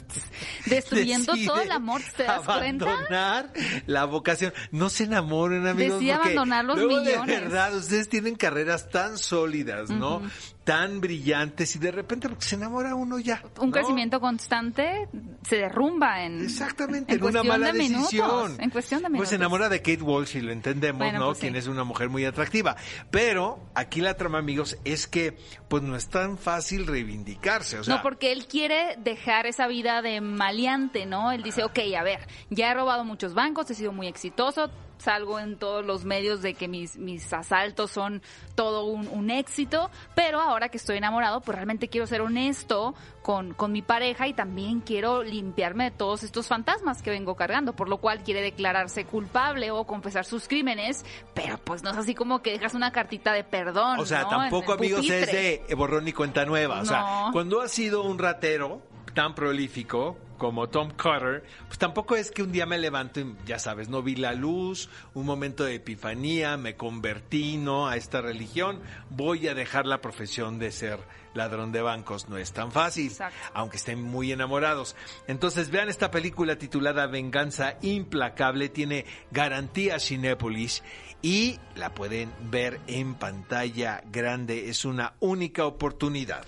Destruyendo 0.65 1.33
decide 1.33 1.47
todo 1.47 1.61
el 1.61 1.71
amor, 1.71 2.01
¿te 2.15 2.23
das 2.23 2.45
cuenta? 2.45 2.85
abandonar 2.85 3.53
la 3.85 4.05
vocación. 4.05 4.53
No 4.71 4.89
se 4.89 5.05
enamoren, 5.05 5.67
amigos. 5.67 5.99
Decide 5.99 6.13
abandonar 6.13 6.65
los 6.65 6.77
luego, 6.77 7.01
millones. 7.01 7.27
De 7.27 7.39
verdad, 7.41 7.75
ustedes 7.75 8.09
tienen 8.09 8.35
carreras 8.35 8.89
tan 8.89 9.17
sólidas, 9.17 9.89
¿no? 9.89 10.21
Tan 10.65 10.99
brillantes 10.99 11.75
y 11.75 11.79
de 11.79 11.91
repente 11.91 12.27
porque 12.27 12.43
se 12.43 12.55
enamora 12.55 12.95
uno 12.95 13.19
ya. 13.19 13.41
Un 13.59 13.67
¿no? 13.67 13.71
crecimiento 13.71 14.19
constante 14.19 15.07
se 15.47 15.57
derrumba 15.57 16.23
en 16.23 16.43
Exactamente, 16.43 17.13
en 17.13 17.19
en, 17.19 17.25
una 17.25 17.43
mala 17.43 17.67
de 17.71 17.79
minutos, 17.79 18.11
decisión. 18.11 18.57
en 18.59 18.69
cuestión 18.71 19.01
de 19.03 19.09
minutos. 19.09 19.19
Pues 19.19 19.29
se 19.29 19.35
enamora 19.35 19.69
de 19.69 19.77
Kate 19.79 20.01
Walsh 20.01 20.35
y 20.37 20.41
lo 20.41 20.51
entendemos, 20.51 20.97
Bueno, 20.99 21.19
¿no? 21.19 21.25
pues 21.27 21.37
sí. 21.37 21.41
Quien 21.43 21.55
es 21.55 21.67
una 21.67 21.83
mujer 21.83 22.09
muy 22.09 22.25
atractiva. 22.25 22.75
Pero 23.11 23.59
aquí 23.75 24.01
la 24.01 24.15
trama, 24.15 24.39
amigos, 24.39 24.77
es 24.83 25.05
que 25.07 25.37
pues 25.67 25.83
no 25.83 25.95
es 25.95 26.07
tan 26.09 26.37
fácil 26.37 26.87
reivindicarse. 26.87 27.77
O 27.77 27.83
sea, 27.83 27.97
no, 27.97 28.01
porque 28.01 28.31
él 28.31 28.47
quiere 28.47 28.95
dejar 28.97 29.45
esa 29.45 29.67
vida 29.67 30.01
de 30.01 30.19
maleante, 30.19 31.05
¿no? 31.05 31.31
Él 31.31 31.43
dice, 31.43 31.63
ok, 31.63 31.77
a 31.95 32.01
ver, 32.03 32.27
ya 32.49 32.71
he 32.71 32.73
robado 32.73 33.05
muchos 33.05 33.35
bancos, 33.35 33.69
he 33.69 33.75
sido 33.75 33.91
muy 33.91 34.07
exitoso, 34.07 34.71
salgo 34.97 35.39
en 35.39 35.57
todos 35.57 35.85
los 35.85 36.05
medios 36.05 36.41
de 36.41 36.53
que 36.53 36.67
mis, 36.67 36.97
mis 36.97 37.31
asaltos 37.33 37.91
son 37.91 38.21
todo 38.55 38.85
un, 38.85 39.07
un 39.07 39.29
éxito, 39.29 39.89
pero 40.15 40.39
ahora 40.39 40.69
que 40.69 40.77
estoy 40.77 40.97
enamorado, 40.97 41.41
pues 41.41 41.55
realmente 41.55 41.87
quiero 41.87 42.07
ser 42.07 42.21
honesto 42.21 42.95
con, 43.21 43.53
con 43.53 43.71
mi 43.71 43.81
pareja 43.81 44.27
y 44.27 44.33
también 44.33 44.81
quiero 44.81 45.23
limpiarme 45.23 45.85
de 45.85 45.91
todos 45.91 46.23
estos 46.23 46.47
fantasmas 46.47 47.01
que 47.01 47.09
vengo 47.09 47.35
cargando, 47.35 47.75
por 47.75 47.89
lo 47.89 47.97
cual 47.97 48.23
quiere 48.23 48.41
declararse 48.41 49.05
culpable 49.05 49.71
o 49.71 49.85
confesar 49.85 50.25
sus 50.25 50.47
crímenes, 50.47 51.05
pero 51.33 51.57
pues 51.57 51.83
no 51.83 51.91
es 51.91 51.97
así 51.97 52.15
como 52.15 52.41
que 52.41 52.51
dejas 52.51 52.73
una 52.73 52.91
cartita 52.91 53.33
de 53.33 53.43
perdón. 53.43 53.99
O 53.99 54.05
sea, 54.05 54.27
tampoco, 54.27 54.73
amigos, 54.73 55.09
es 55.09 55.31
de 55.31 55.75
borrón 55.75 56.07
y 56.07 56.13
cuenta 56.13 56.45
nueva. 56.45 56.81
O 56.81 56.85
sea, 56.85 57.29
cuando 57.31 57.61
has 57.61 57.71
sido 57.71 58.03
un 58.03 58.19
ratero 58.19 58.81
tan 59.13 59.33
prolífico 59.33 60.17
como 60.37 60.69
Tom 60.69 60.91
Carter, 60.91 61.43
pues 61.67 61.77
tampoco 61.77 62.15
es 62.15 62.31
que 62.31 62.43
un 62.43 62.51
día 62.51 62.65
me 62.65 62.77
levanto 62.77 63.19
y, 63.19 63.35
ya 63.45 63.59
sabes, 63.59 63.89
no 63.89 64.01
vi 64.01 64.15
la 64.15 64.33
luz, 64.33 64.89
un 65.13 65.25
momento 65.25 65.63
de 65.63 65.75
epifanía, 65.75 66.57
me 66.57 66.75
convertí, 66.75 67.57
¿no? 67.57 67.87
A 67.87 67.97
esta 67.97 68.21
religión, 68.21 68.81
voy 69.09 69.47
a 69.47 69.53
dejar 69.53 69.85
la 69.85 70.01
profesión 70.01 70.59
de 70.59 70.71
ser 70.71 70.99
ladrón 71.35 71.71
de 71.71 71.81
bancos. 71.81 72.29
No 72.29 72.37
es 72.37 72.51
tan 72.53 72.71
fácil, 72.71 73.07
Exacto. 73.07 73.37
aunque 73.53 73.77
estén 73.77 74.01
muy 74.01 74.31
enamorados. 74.31 74.95
Entonces, 75.27 75.69
vean 75.69 75.89
esta 75.89 76.11
película 76.11 76.57
titulada 76.57 77.07
Venganza 77.07 77.77
Implacable, 77.81 78.69
tiene 78.69 79.05
garantía 79.31 79.99
Cinépolis 79.99 80.83
y 81.21 81.59
la 81.75 81.93
pueden 81.93 82.31
ver 82.49 82.79
en 82.87 83.15
pantalla 83.15 84.01
grande. 84.11 84.69
Es 84.69 84.85
una 84.85 85.13
única 85.19 85.65
oportunidad. 85.65 86.45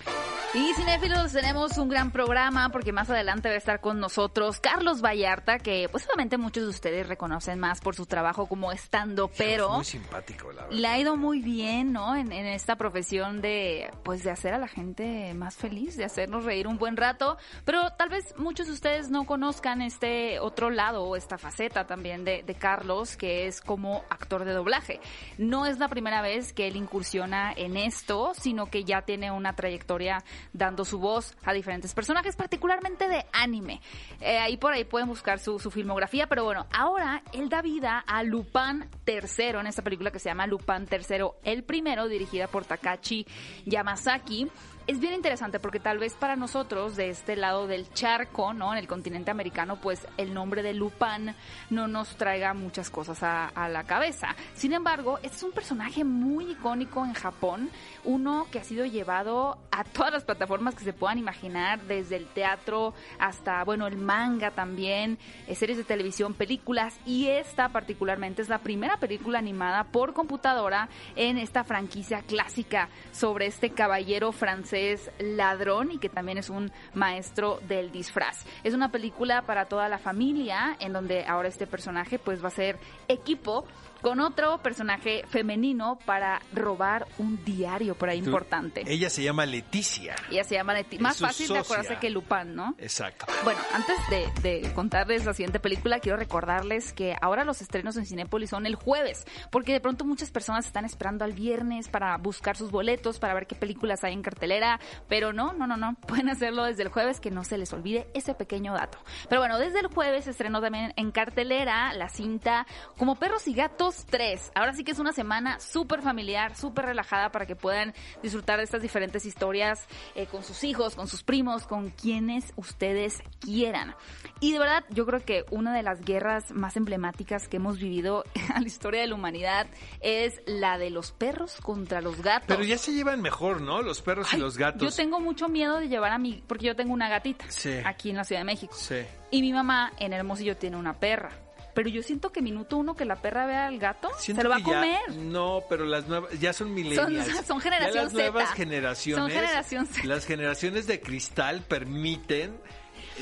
Y 0.54 0.72
cinéfilos, 0.72 1.32
tenemos 1.32 1.76
un 1.76 1.90
gran 1.90 2.10
programa 2.10 2.70
porque 2.70 2.90
más 2.90 3.10
adelante 3.10 3.48
va 3.50 3.54
a 3.54 3.58
estar 3.58 3.82
con 3.82 4.00
nosotros 4.00 4.58
Carlos 4.60 5.02
Vallarta, 5.02 5.58
que 5.58 5.88
pues 5.90 6.06
obviamente 6.06 6.38
muchos 6.38 6.64
de 6.64 6.70
ustedes 6.70 7.06
reconocen 7.06 7.60
más 7.60 7.82
por 7.82 7.94
su 7.94 8.06
trabajo 8.06 8.46
como 8.46 8.72
estando, 8.72 9.28
pero 9.36 9.74
Muy 9.74 9.84
simpático, 9.84 10.50
la 10.50 10.62
verdad. 10.62 10.76
le 10.78 10.88
ha 10.88 10.98
ido 10.98 11.16
muy 11.18 11.42
bien, 11.42 11.92
¿no? 11.92 12.16
En, 12.16 12.32
en 12.32 12.46
esta 12.46 12.76
profesión 12.76 13.42
de, 13.42 13.90
pues, 14.04 14.24
de 14.24 14.30
hacer 14.30 14.54
a 14.54 14.58
la 14.58 14.68
gente 14.68 15.34
más 15.34 15.54
feliz, 15.54 15.98
de 15.98 16.06
hacernos 16.06 16.44
reír 16.44 16.66
un 16.66 16.78
buen 16.78 16.96
rato. 16.96 17.36
Pero 17.66 17.90
tal 17.98 18.08
vez 18.08 18.34
muchos 18.38 18.68
de 18.68 18.72
ustedes 18.72 19.10
no 19.10 19.26
conozcan 19.26 19.82
este 19.82 20.40
otro 20.40 20.70
lado 20.70 21.04
o 21.04 21.14
esta 21.14 21.36
faceta 21.36 21.86
también 21.86 22.24
de, 22.24 22.42
de 22.42 22.54
Carlos, 22.54 23.18
que 23.18 23.46
es 23.46 23.60
como 23.60 24.02
actor 24.08 24.46
de 24.46 24.54
doblaje. 24.54 24.98
No 25.36 25.66
es 25.66 25.78
la 25.78 25.88
primera 25.88 26.22
vez 26.22 26.54
que 26.54 26.68
él 26.68 26.76
incursiona 26.76 27.52
en 27.54 27.76
esto, 27.76 28.32
sino 28.34 28.66
que 28.66 28.84
ya 28.84 29.02
tiene 29.02 29.30
una 29.30 29.54
trayectoria 29.54 30.24
dando 30.52 30.84
su 30.84 30.98
voz 30.98 31.36
a 31.44 31.52
diferentes 31.52 31.94
personajes, 31.94 32.36
particularmente 32.36 33.08
de 33.08 33.24
anime. 33.32 33.80
Eh, 34.20 34.38
ahí 34.38 34.56
por 34.56 34.72
ahí 34.72 34.84
pueden 34.84 35.08
buscar 35.08 35.38
su, 35.38 35.58
su 35.58 35.70
filmografía, 35.70 36.26
pero 36.26 36.44
bueno, 36.44 36.66
ahora 36.72 37.22
él 37.32 37.48
da 37.48 37.62
vida 37.62 38.04
a 38.06 38.22
Lupin 38.22 38.88
III 39.06 39.60
en 39.60 39.66
esta 39.66 39.82
película 39.82 40.10
que 40.10 40.18
se 40.18 40.28
llama 40.28 40.46
Lupin 40.46 40.86
III, 40.90 41.26
el 41.44 41.64
primero, 41.64 42.08
dirigida 42.08 42.46
por 42.46 42.64
Takashi 42.64 43.26
Yamazaki. 43.66 44.48
Es 44.88 45.00
bien 45.00 45.12
interesante 45.12 45.60
porque 45.60 45.80
tal 45.80 45.98
vez 45.98 46.14
para 46.14 46.34
nosotros 46.34 46.96
de 46.96 47.10
este 47.10 47.36
lado 47.36 47.66
del 47.66 47.92
charco, 47.92 48.54
¿no? 48.54 48.72
En 48.72 48.78
el 48.78 48.88
continente 48.88 49.30
americano, 49.30 49.78
pues 49.78 50.08
el 50.16 50.32
nombre 50.32 50.62
de 50.62 50.72
Lupin 50.72 51.34
no 51.68 51.88
nos 51.88 52.16
traiga 52.16 52.54
muchas 52.54 52.88
cosas 52.88 53.22
a, 53.22 53.48
a 53.48 53.68
la 53.68 53.84
cabeza. 53.84 54.34
Sin 54.54 54.72
embargo, 54.72 55.18
es 55.22 55.42
un 55.42 55.52
personaje 55.52 56.04
muy 56.04 56.52
icónico 56.52 57.04
en 57.04 57.12
Japón, 57.12 57.68
uno 58.04 58.46
que 58.50 58.60
ha 58.60 58.64
sido 58.64 58.86
llevado 58.86 59.58
a 59.70 59.84
todas 59.84 60.10
las 60.10 60.24
plataformas 60.24 60.74
que 60.74 60.84
se 60.84 60.94
puedan 60.94 61.18
imaginar, 61.18 61.82
desde 61.82 62.16
el 62.16 62.26
teatro 62.26 62.94
hasta, 63.18 63.62
bueno, 63.64 63.86
el 63.86 63.98
manga 63.98 64.52
también, 64.52 65.18
eh, 65.48 65.54
series 65.54 65.76
de 65.76 65.84
televisión, 65.84 66.32
películas, 66.32 66.98
y 67.04 67.26
esta 67.26 67.68
particularmente 67.68 68.40
es 68.40 68.48
la 68.48 68.60
primera 68.60 68.96
película 68.96 69.38
animada 69.38 69.84
por 69.84 70.14
computadora 70.14 70.88
en 71.14 71.36
esta 71.36 71.62
franquicia 71.62 72.22
clásica 72.22 72.88
sobre 73.12 73.44
este 73.44 73.68
caballero 73.68 74.32
francés 74.32 74.77
ladrón 75.18 75.92
y 75.92 75.98
que 75.98 76.08
también 76.08 76.38
es 76.38 76.50
un 76.50 76.70
maestro 76.94 77.60
del 77.68 77.90
disfraz. 77.90 78.44
Es 78.64 78.74
una 78.74 78.90
película 78.90 79.42
para 79.42 79.66
toda 79.66 79.88
la 79.88 79.98
familia 79.98 80.76
en 80.80 80.92
donde 80.92 81.24
ahora 81.26 81.48
este 81.48 81.66
personaje 81.66 82.18
pues 82.18 82.42
va 82.42 82.48
a 82.48 82.52
ser 82.52 82.78
equipo 83.08 83.66
con 84.02 84.20
otro 84.20 84.58
personaje 84.58 85.24
femenino 85.28 85.98
para 86.04 86.40
robar 86.52 87.06
un 87.18 87.44
diario 87.44 87.94
por 87.96 88.08
ahí 88.08 88.20
Tú- 88.20 88.26
importante. 88.26 88.82
Ella 88.86 89.10
se 89.10 89.22
llama 89.22 89.46
Leticia. 89.46 90.14
Ella 90.30 90.44
se 90.44 90.54
llama 90.54 90.74
Leti- 90.74 90.98
Más 90.98 91.18
fácil 91.18 91.48
de 91.48 91.58
acordarse 91.58 91.96
que 91.98 92.10
Lupin, 92.10 92.54
¿no? 92.54 92.74
Exacto. 92.78 93.26
Bueno, 93.44 93.60
antes 93.74 93.96
de, 94.10 94.60
de 94.62 94.72
contarles 94.74 95.24
la 95.24 95.32
siguiente 95.34 95.60
película, 95.60 96.00
quiero 96.00 96.16
recordarles 96.18 96.92
que 96.92 97.16
ahora 97.20 97.44
los 97.44 97.60
estrenos 97.62 97.96
en 97.96 98.06
Cinépolis 98.06 98.50
son 98.50 98.66
el 98.66 98.74
jueves, 98.76 99.24
porque 99.50 99.72
de 99.72 99.80
pronto 99.80 100.04
muchas 100.04 100.30
personas 100.30 100.66
están 100.66 100.84
esperando 100.84 101.24
al 101.24 101.32
viernes 101.32 101.88
para 101.88 102.16
buscar 102.18 102.56
sus 102.56 102.70
boletos, 102.70 103.18
para 103.18 103.34
ver 103.34 103.46
qué 103.46 103.54
películas 103.56 104.04
hay 104.04 104.12
en 104.12 104.22
cartelera, 104.22 104.80
pero 105.08 105.32
no, 105.32 105.52
no, 105.52 105.66
no, 105.66 105.76
no, 105.76 105.94
pueden 106.06 106.28
hacerlo 106.28 106.64
desde 106.64 106.82
el 106.82 106.88
jueves, 106.88 107.20
que 107.20 107.30
no 107.30 107.44
se 107.44 107.58
les 107.58 107.72
olvide 107.72 108.08
ese 108.14 108.34
pequeño 108.34 108.74
dato. 108.74 108.98
Pero 109.28 109.40
bueno, 109.40 109.58
desde 109.58 109.80
el 109.80 109.86
jueves 109.88 110.24
se 110.24 110.30
estrenó 110.30 110.60
también 110.60 110.92
en 110.96 111.10
cartelera 111.10 111.92
la 111.94 112.08
cinta 112.08 112.66
Como 112.96 113.16
Perros 113.16 113.46
y 113.48 113.54
Gatos 113.54 113.87
3. 114.06 114.52
Ahora 114.54 114.72
sí 114.72 114.84
que 114.84 114.92
es 114.92 114.98
una 114.98 115.12
semana 115.12 115.58
súper 115.60 116.02
familiar, 116.02 116.56
súper 116.56 116.86
relajada 116.86 117.30
para 117.30 117.46
que 117.46 117.56
puedan 117.56 117.94
disfrutar 118.22 118.58
de 118.58 118.64
estas 118.64 118.82
diferentes 118.82 119.26
historias 119.26 119.86
eh, 120.14 120.26
con 120.26 120.42
sus 120.44 120.64
hijos, 120.64 120.94
con 120.94 121.08
sus 121.08 121.22
primos, 121.22 121.66
con 121.66 121.90
quienes 121.90 122.52
ustedes 122.56 123.22
quieran. 123.40 123.94
Y 124.40 124.52
de 124.52 124.58
verdad, 124.58 124.84
yo 124.90 125.06
creo 125.06 125.20
que 125.24 125.44
una 125.50 125.74
de 125.74 125.82
las 125.82 126.00
guerras 126.02 126.50
más 126.52 126.76
emblemáticas 126.76 127.48
que 127.48 127.56
hemos 127.56 127.78
vivido 127.78 128.24
a 128.54 128.60
la 128.60 128.66
historia 128.66 129.00
de 129.00 129.06
la 129.08 129.14
humanidad 129.14 129.66
es 130.00 130.40
la 130.46 130.78
de 130.78 130.90
los 130.90 131.12
perros 131.12 131.56
contra 131.62 132.00
los 132.00 132.22
gatos. 132.22 132.46
Pero 132.48 132.62
ya 132.62 132.78
se 132.78 132.92
llevan 132.92 133.20
mejor, 133.22 133.60
¿no? 133.60 133.82
Los 133.82 134.02
perros 134.02 134.32
y 134.34 134.36
los 134.36 134.56
gatos. 134.58 134.82
Yo 134.82 134.90
tengo 134.94 135.20
mucho 135.20 135.48
miedo 135.48 135.78
de 135.78 135.88
llevar 135.88 136.12
a 136.12 136.18
mi, 136.18 136.42
porque 136.46 136.66
yo 136.66 136.76
tengo 136.76 136.92
una 136.92 137.08
gatita 137.08 137.44
Sí. 137.48 137.74
aquí 137.84 138.10
en 138.10 138.16
la 138.16 138.24
Ciudad 138.24 138.40
de 138.40 138.46
México. 138.46 138.74
Sí. 138.76 138.96
Y 139.30 139.42
mi 139.42 139.52
mamá 139.52 139.92
en 139.98 140.12
Hermosillo 140.12 140.56
tiene 140.56 140.76
una 140.76 140.98
perra. 140.98 141.30
Pero 141.78 141.90
yo 141.90 142.02
siento 142.02 142.30
que 142.32 142.42
minuto 142.42 142.76
uno 142.76 142.94
que 142.96 143.04
la 143.04 143.22
perra 143.22 143.46
vea 143.46 143.66
al 143.68 143.78
gato, 143.78 144.10
Siento 144.18 144.40
se 144.40 144.44
lo 144.44 144.50
va 144.50 144.56
a 144.56 144.58
ya- 144.58 144.64
comer. 144.64 145.16
no, 145.16 145.62
pero 145.68 145.84
las 145.84 146.08
nuevas 146.08 146.38
ya 146.40 146.52
son 146.52 146.74
millennials. 146.74 147.28
son 147.46 147.60
generación 147.60 147.94
Ya 147.94 148.02
las 148.02 148.12
nuevas 148.12 148.52
generaciones. 148.54 149.22
Son 149.24 149.30
generación 149.30 149.86
Z. 149.86 150.04
Las 150.08 150.26
generaciones 150.26 150.86
de 150.88 151.00
cristal 151.00 151.62
permiten 151.62 152.58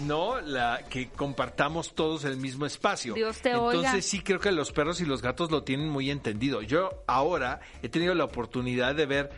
no 0.04 0.40
la 0.40 0.84
que 0.88 1.08
compartamos 1.10 1.94
todos 1.94 2.24
el 2.24 2.36
mismo 2.38 2.64
espacio. 2.66 3.12
Dios 3.14 3.38
te 3.40 3.50
Entonces 3.50 3.90
oiga. 3.92 4.02
sí 4.02 4.20
creo 4.20 4.40
que 4.40 4.52
los 4.52 4.72
perros 4.72 5.00
y 5.00 5.04
los 5.04 5.20
gatos 5.22 5.50
lo 5.50 5.62
tienen 5.62 5.88
muy 5.90 6.10
entendido. 6.10 6.62
Yo 6.62 7.04
ahora 7.06 7.60
he 7.82 7.88
tenido 7.90 8.14
la 8.14 8.24
oportunidad 8.24 8.94
de 8.94 9.06
ver 9.06 9.30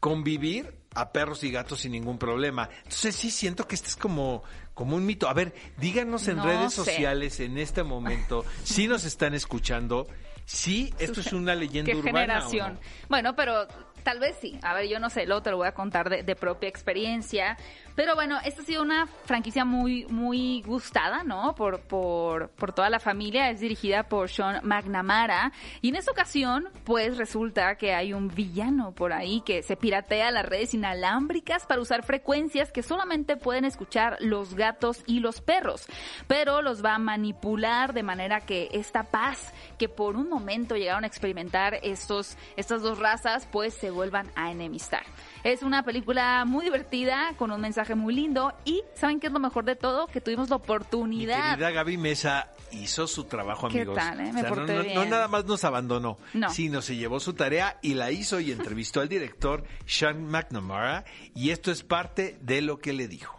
convivir 0.00 0.77
a 1.00 1.12
perros 1.12 1.44
y 1.44 1.50
gatos 1.50 1.80
sin 1.80 1.92
ningún 1.92 2.18
problema. 2.18 2.68
Entonces 2.78 3.14
sí 3.16 3.30
siento 3.30 3.66
que 3.66 3.74
este 3.74 3.88
es 3.88 3.96
como 3.96 4.42
como 4.74 4.94
un 4.96 5.04
mito. 5.04 5.28
A 5.28 5.34
ver, 5.34 5.54
díganos 5.76 6.28
en 6.28 6.36
No 6.36 6.44
redes 6.44 6.72
sé. 6.74 6.84
sociales 6.84 7.40
en 7.40 7.58
este 7.58 7.82
momento 7.82 8.44
si 8.64 8.86
nos 8.88 9.04
están 9.04 9.34
escuchando. 9.34 10.06
Sí, 10.44 10.94
esto 10.98 11.20
es 11.20 11.32
una 11.34 11.54
leyenda 11.54 11.92
¿Qué 11.92 11.98
urbana. 11.98 12.38
¿o 12.46 12.48
generación? 12.48 12.72
no? 12.74 12.80
Bueno, 13.10 13.36
pero 13.36 13.66
tal 14.02 14.20
vez 14.20 14.36
sí. 14.40 14.58
A 14.62 14.74
ver, 14.74 14.88
yo 14.88 14.98
no 14.98 15.10
sé, 15.10 15.26
luego 15.26 15.42
te 15.42 15.50
lo 15.50 15.58
voy 15.58 15.68
a 15.68 15.72
contar 15.72 16.08
de, 16.10 16.36
propia 16.36 16.68
experiencia. 16.68 17.56
Pero 17.94 18.14
bueno, 18.14 18.38
esta 18.44 18.62
ha 18.62 18.64
sido 18.64 18.82
una 18.82 19.06
franquicia 19.06 19.64
muy, 19.64 20.06
muy 20.06 20.62
gustada, 20.62 21.24
¿no? 21.24 21.54
Por, 21.56 21.80
por, 21.80 22.50
por 22.50 22.72
toda 22.72 22.90
la 22.90 23.00
familia. 23.00 23.50
Es 23.50 23.58
dirigida 23.58 24.04
por 24.04 24.28
Sean 24.28 24.60
McNamara. 24.62 25.52
Y 25.80 25.88
en 25.88 25.96
esta 25.96 26.12
ocasión, 26.12 26.68
pues 26.84 27.16
resulta 27.16 27.74
que 27.74 27.94
hay 27.94 28.12
un 28.12 28.28
villano 28.28 28.92
por 28.92 29.12
ahí 29.12 29.42
que 29.44 29.62
se 29.62 29.76
piratea 29.76 30.30
las 30.30 30.46
redes 30.46 30.74
inalámbricas 30.74 31.66
para 31.66 31.80
usar 31.80 32.04
frecuencias 32.04 32.70
que 32.70 32.84
solamente 32.84 33.36
pueden 33.36 33.64
escuchar 33.64 34.16
los 34.20 34.54
gatos 34.54 35.02
y 35.06 35.18
los 35.18 35.40
perros. 35.40 35.86
Pero 36.28 36.62
los 36.62 36.84
va 36.84 36.94
a 36.94 36.98
manipular 36.98 37.94
de 37.94 38.02
manera 38.04 38.40
que 38.40 38.68
esta 38.72 39.02
paz 39.04 39.52
que 39.76 39.88
por 39.88 40.16
un 40.16 40.28
momento 40.28 40.76
llegaron 40.76 41.04
a 41.04 41.06
experimentar 41.06 41.78
estos, 41.82 42.36
estas 42.56 42.82
dos 42.82 42.98
razas, 42.98 43.46
pues 43.50 43.74
se 43.74 43.87
vuelvan 43.90 44.30
a 44.34 44.50
enemistar. 44.50 45.02
Es 45.44 45.62
una 45.62 45.82
película 45.84 46.44
muy 46.44 46.64
divertida, 46.64 47.32
con 47.36 47.50
un 47.52 47.60
mensaje 47.60 47.94
muy 47.94 48.14
lindo 48.14 48.52
y 48.64 48.82
¿saben 48.94 49.20
qué 49.20 49.28
es 49.28 49.32
lo 49.32 49.38
mejor 49.40 49.64
de 49.64 49.76
todo? 49.76 50.06
Que 50.08 50.20
tuvimos 50.20 50.50
la 50.50 50.56
Mi 50.58 50.62
oportunidad. 50.62 51.50
querida 51.50 51.70
Gaby 51.70 51.96
Mesa 51.96 52.50
hizo 52.72 53.06
su 53.06 53.24
trabajo, 53.24 53.68
¿Qué 53.68 53.78
amigos. 53.82 53.96
tal, 53.96 54.20
eh? 54.20 54.32
Me 54.32 54.42
no, 54.42 54.48
porté 54.48 54.72
no- 54.74 54.82
no 54.82 54.84
bien. 54.84 55.10
nada 55.10 55.28
más 55.28 55.44
nos 55.46 55.64
abandonó, 55.64 56.18
No. 56.34 56.50
sino 56.50 56.82
se 56.82 56.96
llevó 56.96 57.20
su 57.20 57.32
tarea 57.34 57.78
y 57.82 57.94
la 57.94 58.10
hizo 58.10 58.40
y 58.40 58.52
entrevistó 58.52 59.00
al 59.00 59.08
director 59.08 59.64
Sean 59.86 60.24
McNamara 60.24 61.04
y 61.34 61.50
esto 61.50 61.70
es 61.70 61.82
parte 61.82 62.38
de 62.42 62.60
lo 62.62 62.78
que 62.78 62.92
le 62.92 63.08
dijo. 63.08 63.38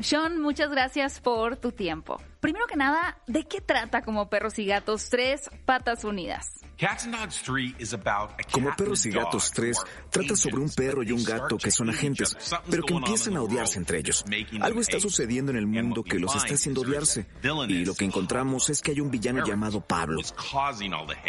Sean, 0.00 0.40
muchas 0.40 0.70
gracias 0.70 1.20
por 1.20 1.56
tu 1.56 1.70
tiempo. 1.72 2.20
Primero 2.44 2.66
que 2.66 2.76
nada, 2.76 3.16
¿de 3.26 3.44
qué 3.44 3.62
trata 3.62 4.02
como 4.02 4.28
perros 4.28 4.58
y 4.58 4.66
gatos 4.66 5.08
tres 5.08 5.48
patas 5.64 6.04
unidas? 6.04 6.60
Como 8.50 8.74
Perros 8.76 9.06
y 9.06 9.10
Gatos 9.10 9.52
3 9.52 9.78
trata 10.10 10.36
sobre 10.36 10.56
un 10.56 10.70
perro 10.70 11.02
y 11.02 11.12
un 11.12 11.22
gato 11.24 11.56
que 11.56 11.70
son 11.70 11.88
agentes, 11.88 12.36
pero 12.68 12.82
que 12.82 12.94
empiezan 12.94 13.36
a 13.36 13.42
odiarse 13.42 13.78
entre 13.78 13.98
ellos. 13.98 14.24
Algo 14.60 14.80
está 14.80 14.98
sucediendo 14.98 15.52
en 15.52 15.58
el 15.58 15.66
mundo 15.66 16.02
que 16.02 16.18
los 16.18 16.34
está 16.34 16.54
haciendo 16.54 16.82
odiarse. 16.82 17.26
Y 17.68 17.84
lo 17.84 17.94
que 17.94 18.04
encontramos 18.04 18.70
es 18.70 18.82
que 18.82 18.90
hay 18.90 19.00
un 19.00 19.10
villano 19.10 19.44
llamado 19.46 19.80
Pablo, 19.80 20.20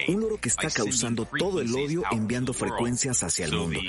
un 0.07 0.21
loro 0.21 0.37
que 0.39 0.49
está 0.49 0.69
causando 0.69 1.25
todo 1.25 1.61
el 1.61 1.73
odio 1.73 2.03
enviando 2.11 2.53
frecuencias 2.53 3.23
hacia 3.23 3.45
el 3.45 3.53
mundo. 3.53 3.79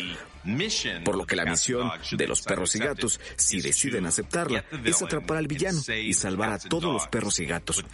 Por 1.04 1.16
lo 1.16 1.26
que 1.26 1.34
la 1.34 1.44
misión 1.44 1.90
de 2.12 2.28
los 2.28 2.42
perros 2.42 2.76
y 2.76 2.78
gatos, 2.78 3.18
si 3.36 3.60
deciden 3.60 4.06
aceptarla, 4.06 4.64
es 4.84 5.02
atrapar 5.02 5.38
al 5.38 5.48
villano 5.48 5.80
y 5.88 6.12
salvar 6.12 6.52
a 6.52 6.58
todos 6.58 6.92
los 6.92 7.08
perros 7.08 7.15
y 7.38 7.46
gatos. 7.46 7.85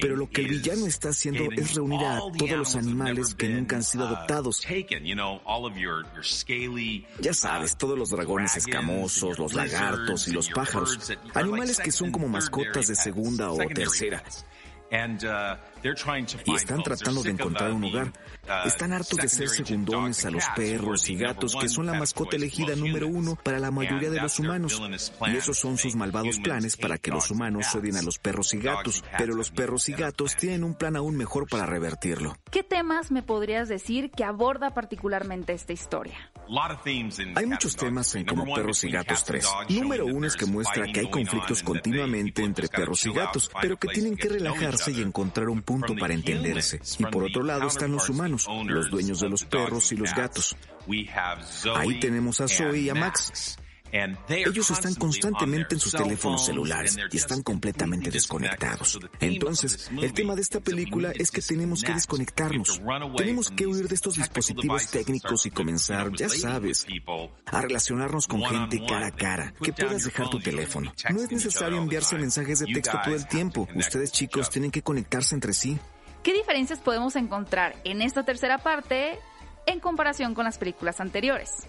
Pero 0.00 0.16
lo 0.16 0.30
que 0.30 0.42
el 0.42 0.48
villano 0.48 0.86
está 0.86 1.10
haciendo 1.10 1.50
es 1.52 1.74
reunir 1.74 2.04
a 2.04 2.18
todos 2.18 2.50
los 2.50 2.76
animales 2.76 3.34
que 3.34 3.48
nunca 3.48 3.76
han 3.76 3.82
sido 3.82 4.06
adoptados. 4.06 4.62
Ya 7.20 7.34
sabes, 7.34 7.76
todos 7.76 7.98
los 7.98 8.10
dragones 8.10 8.56
escamosos, 8.56 9.38
los 9.38 9.54
lagartos 9.54 10.28
y 10.28 10.32
los 10.32 10.48
pájaros. 10.50 10.98
Animales 11.34 11.80
que 11.80 11.92
son 11.92 12.10
como 12.10 12.28
mascotas 12.28 12.86
de 12.86 12.94
segunda 12.94 13.50
o 13.50 13.58
tercera. 13.68 14.22
Y 16.44 16.54
están 16.54 16.82
tratando 16.82 17.22
de 17.22 17.30
encontrar 17.30 17.72
un 17.72 17.84
hogar. 17.84 18.12
Están 18.64 18.92
hartos 18.92 19.18
de 19.18 19.28
ser 19.28 19.48
segundones 19.48 20.24
a 20.24 20.30
los 20.30 20.44
perros 20.54 21.08
y 21.10 21.16
gatos 21.16 21.56
que 21.56 21.68
son 21.68 21.86
la 21.86 21.94
mascota 21.94 22.36
elegida 22.36 22.74
número 22.76 23.08
uno 23.08 23.36
para 23.42 23.58
la 23.58 23.70
mayoría 23.70 24.10
de 24.10 24.20
los 24.20 24.38
humanos. 24.38 24.80
Y 25.26 25.36
esos 25.36 25.58
son 25.58 25.76
sus 25.76 25.94
malvados 25.96 26.38
planes 26.38 26.76
para 26.76 26.98
que 26.98 27.10
los 27.10 27.30
humanos 27.30 27.74
odien 27.74 27.96
a 27.96 28.02
los 28.02 28.18
perros 28.18 28.54
y 28.54 28.58
gatos. 28.58 29.04
Pero 29.18 29.34
los 29.34 29.50
perros 29.50 29.88
y 29.88 29.92
gatos 29.92 30.36
tienen 30.36 30.64
un 30.64 30.74
plan 30.74 30.96
aún 30.96 31.16
mejor 31.16 31.48
para 31.48 31.66
revertirlo. 31.66 32.36
¿Qué 32.50 32.62
temas 32.62 33.10
me 33.10 33.22
podrías 33.22 33.68
decir 33.68 34.10
que 34.10 34.24
aborda 34.24 34.74
particularmente 34.74 35.52
esta 35.52 35.72
historia? 35.72 36.30
Hay 37.34 37.46
muchos 37.46 37.76
temas 37.76 38.14
en 38.14 38.26
Como 38.26 38.54
Perros 38.54 38.84
y 38.84 38.90
Gatos 38.90 39.24
3. 39.24 39.48
Número 39.70 40.06
uno 40.06 40.26
es 40.26 40.36
que 40.36 40.46
muestra 40.46 40.86
que 40.86 41.00
hay 41.00 41.10
conflictos 41.10 41.62
continuamente 41.62 42.42
entre 42.42 42.68
perros 42.68 43.04
y 43.06 43.12
gatos, 43.12 43.50
pero 43.60 43.76
que 43.76 43.88
tienen 43.88 44.16
que 44.16 44.28
relajarse 44.28 44.83
y 44.90 45.00
encontrar 45.00 45.48
un 45.48 45.62
punto 45.62 45.94
para 45.96 46.14
entenderse. 46.14 46.80
Y 46.98 47.04
por 47.06 47.24
otro 47.24 47.42
lado 47.42 47.66
están 47.66 47.92
los 47.92 48.08
humanos, 48.08 48.46
los 48.66 48.90
dueños 48.90 49.20
de 49.20 49.28
los 49.28 49.44
perros 49.44 49.92
y 49.92 49.96
los 49.96 50.14
gatos. 50.14 50.56
Ahí 51.76 52.00
tenemos 52.00 52.40
a 52.40 52.48
Zoe 52.48 52.80
y 52.80 52.88
a 52.88 52.94
Max. 52.94 53.58
Ellos 54.28 54.70
están 54.70 54.94
constantemente 54.94 55.76
en 55.76 55.80
sus 55.80 55.92
teléfonos 55.92 56.44
celulares 56.44 56.96
y 57.10 57.16
están 57.16 57.42
completamente 57.42 58.10
desconectados. 58.10 58.98
Entonces, 59.20 59.90
el 60.00 60.12
tema 60.12 60.34
de 60.34 60.42
esta 60.42 60.60
película 60.60 61.12
es 61.14 61.30
que 61.30 61.40
tenemos 61.40 61.82
que 61.82 61.92
desconectarnos. 61.92 62.80
Tenemos 63.16 63.50
que 63.50 63.66
huir 63.66 63.88
de 63.88 63.94
estos 63.94 64.16
dispositivos 64.16 64.88
técnicos 64.88 65.46
y 65.46 65.50
comenzar, 65.50 66.12
ya 66.12 66.28
sabes, 66.28 66.86
a 67.46 67.60
relacionarnos 67.60 68.26
con 68.26 68.42
gente 68.44 68.84
cara 68.86 69.06
a 69.06 69.12
cara. 69.12 69.54
Que 69.62 69.72
puedas 69.72 70.04
dejar 70.04 70.28
tu 70.28 70.40
teléfono. 70.40 70.92
No 71.10 71.22
es 71.22 71.30
necesario 71.30 71.78
enviarse 71.78 72.16
mensajes 72.16 72.58
de 72.60 72.66
texto 72.66 72.98
todo 73.04 73.14
el 73.14 73.26
tiempo. 73.28 73.68
Ustedes 73.74 74.10
chicos 74.12 74.50
tienen 74.50 74.70
que 74.70 74.82
conectarse 74.82 75.34
entre 75.34 75.52
sí. 75.52 75.78
¿Qué 76.22 76.32
diferencias 76.32 76.80
podemos 76.80 77.16
encontrar 77.16 77.76
en 77.84 78.00
esta 78.00 78.24
tercera 78.24 78.58
parte 78.58 79.18
en 79.66 79.80
comparación 79.80 80.34
con 80.34 80.44
las 80.44 80.58
películas 80.58 81.00
anteriores? 81.00 81.68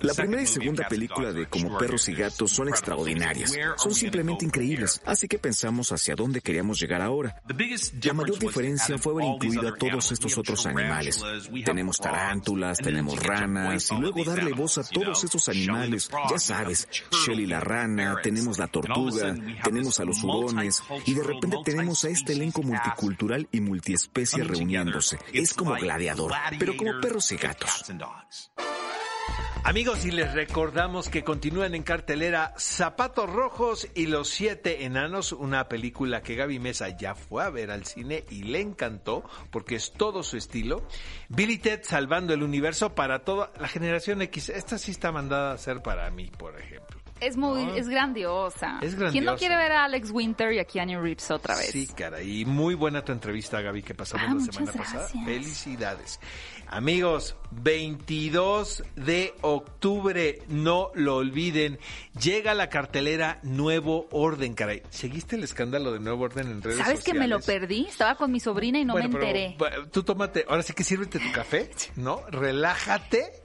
La 0.00 0.14
primera 0.14 0.42
y 0.42 0.46
segunda 0.46 0.88
película 0.88 1.32
de 1.32 1.46
Como 1.46 1.78
Perros 1.78 2.08
y 2.08 2.14
Gatos 2.14 2.50
son 2.50 2.68
extraordinarias. 2.68 3.56
Son 3.76 3.94
simplemente 3.94 4.44
increíbles. 4.44 5.00
Así 5.04 5.28
que 5.28 5.38
pensamos 5.38 5.92
hacia 5.92 6.14
dónde 6.14 6.40
queríamos 6.40 6.80
llegar 6.80 7.02
ahora. 7.02 7.42
La 8.02 8.12
mayor 8.12 8.38
diferencia 8.38 8.98
fue 8.98 9.12
haber 9.12 9.26
incluido 9.26 9.68
a 9.68 9.74
todos 9.76 10.12
estos 10.12 10.36
otros 10.38 10.66
animales. 10.66 11.22
Tenemos 11.64 11.98
tarántulas, 11.98 12.78
tenemos 12.78 13.22
ranas, 13.22 13.90
y 13.90 13.96
luego 13.96 14.24
darle 14.24 14.52
voz 14.52 14.78
a 14.78 14.84
todos 14.84 15.24
estos 15.24 15.48
animales. 15.48 16.10
Ya 16.30 16.38
sabes, 16.38 16.88
Shelly 17.10 17.46
la 17.46 17.60
rana, 17.60 18.16
tenemos 18.22 18.58
la 18.58 18.68
tortuga, 18.68 19.34
tenemos 19.62 20.00
a 20.00 20.04
los 20.04 20.22
hurones, 20.22 20.82
y 21.06 21.14
de 21.14 21.22
repente 21.22 21.56
tenemos 21.64 22.04
a 22.04 22.08
este 22.08 22.32
elenco 22.32 22.62
multicultural 22.62 23.48
y 23.52 23.60
multiespecie 23.60 24.44
reuniéndose. 24.44 25.18
Es 25.32 25.54
como 25.54 25.74
gladiador, 25.74 26.32
pero 26.58 26.76
como 26.76 27.00
perros 27.00 27.11
y 27.12 27.36
gatos. 27.36 27.84
Amigos, 29.64 30.06
y 30.06 30.10
les 30.10 30.32
recordamos 30.32 31.10
que 31.10 31.22
continúan 31.22 31.74
en 31.74 31.82
cartelera 31.82 32.54
Zapatos 32.56 33.30
Rojos 33.30 33.86
y 33.94 34.06
Los 34.06 34.30
Siete 34.30 34.84
Enanos, 34.84 35.32
una 35.32 35.68
película 35.68 36.22
que 36.22 36.36
Gaby 36.36 36.58
Mesa 36.58 36.88
ya 36.88 37.14
fue 37.14 37.44
a 37.44 37.50
ver 37.50 37.70
al 37.70 37.84
cine 37.84 38.24
y 38.30 38.44
le 38.44 38.60
encantó 38.60 39.24
porque 39.50 39.74
es 39.74 39.92
todo 39.92 40.22
su 40.22 40.38
estilo. 40.38 40.86
Billy 41.28 41.58
Ted 41.58 41.82
salvando 41.82 42.32
el 42.32 42.42
universo 42.42 42.94
para 42.94 43.24
toda 43.24 43.52
la 43.60 43.68
generación 43.68 44.22
X. 44.22 44.48
Esta 44.48 44.78
sí 44.78 44.90
está 44.90 45.12
mandada 45.12 45.52
a 45.52 45.58
ser 45.58 45.82
para 45.82 46.10
mí, 46.10 46.30
por 46.38 46.58
ejemplo. 46.58 47.01
Es 47.22 47.36
muy, 47.36 47.62
es 47.78 47.88
grandiosa. 47.88 48.78
Es 48.82 48.94
grandiosa. 48.96 49.12
¿Quién 49.12 49.24
no 49.24 49.36
quiere 49.36 49.56
ver 49.56 49.72
a 49.72 49.84
Alex 49.84 50.10
Winter 50.10 50.52
y 50.52 50.58
a 50.58 50.64
Keanu 50.64 51.00
Reeves 51.00 51.30
otra 51.30 51.56
vez? 51.56 51.70
Sí, 51.70 51.86
cara, 51.86 52.20
y 52.22 52.44
muy 52.44 52.74
buena 52.74 53.04
tu 53.04 53.12
entrevista, 53.12 53.60
Gaby, 53.60 53.82
que 53.82 53.94
pasamos 53.94 54.26
Ah, 54.28 54.34
la 54.34 54.40
semana 54.40 54.60
muchas 54.72 54.76
pasada. 54.76 54.98
gracias. 55.12 55.24
Felicidades. 55.24 56.20
Amigos, 56.68 57.36
22 57.50 58.82
de 58.96 59.34
octubre, 59.42 60.40
no 60.48 60.90
lo 60.94 61.16
olviden, 61.16 61.78
llega 62.18 62.54
la 62.54 62.68
cartelera 62.70 63.38
Nuevo 63.42 64.08
Orden, 64.10 64.54
caray. 64.54 64.82
¿Seguiste 64.90 65.36
el 65.36 65.44
escándalo 65.44 65.92
de 65.92 66.00
Nuevo 66.00 66.24
Orden 66.24 66.48
en 66.50 66.62
redes 66.62 66.78
¿Sabes 66.78 67.04
que 67.04 67.12
me 67.14 67.28
lo 67.28 67.38
sociales? 67.40 67.60
perdí? 67.68 67.86
Estaba 67.88 68.14
con 68.16 68.32
mi 68.32 68.40
sobrina 68.40 68.78
y 68.78 68.84
no 68.86 68.94
Bueno, 68.94 69.10
me 69.10 69.14
enteré. 69.20 69.56
tú 69.92 70.02
tómate, 70.02 70.46
ahora 70.48 70.62
sí 70.62 70.72
que 70.72 70.82
sírvete 70.82 71.18
tu 71.18 71.30
café, 71.32 71.70
¿no? 71.96 72.22
Relájate. 72.30 73.41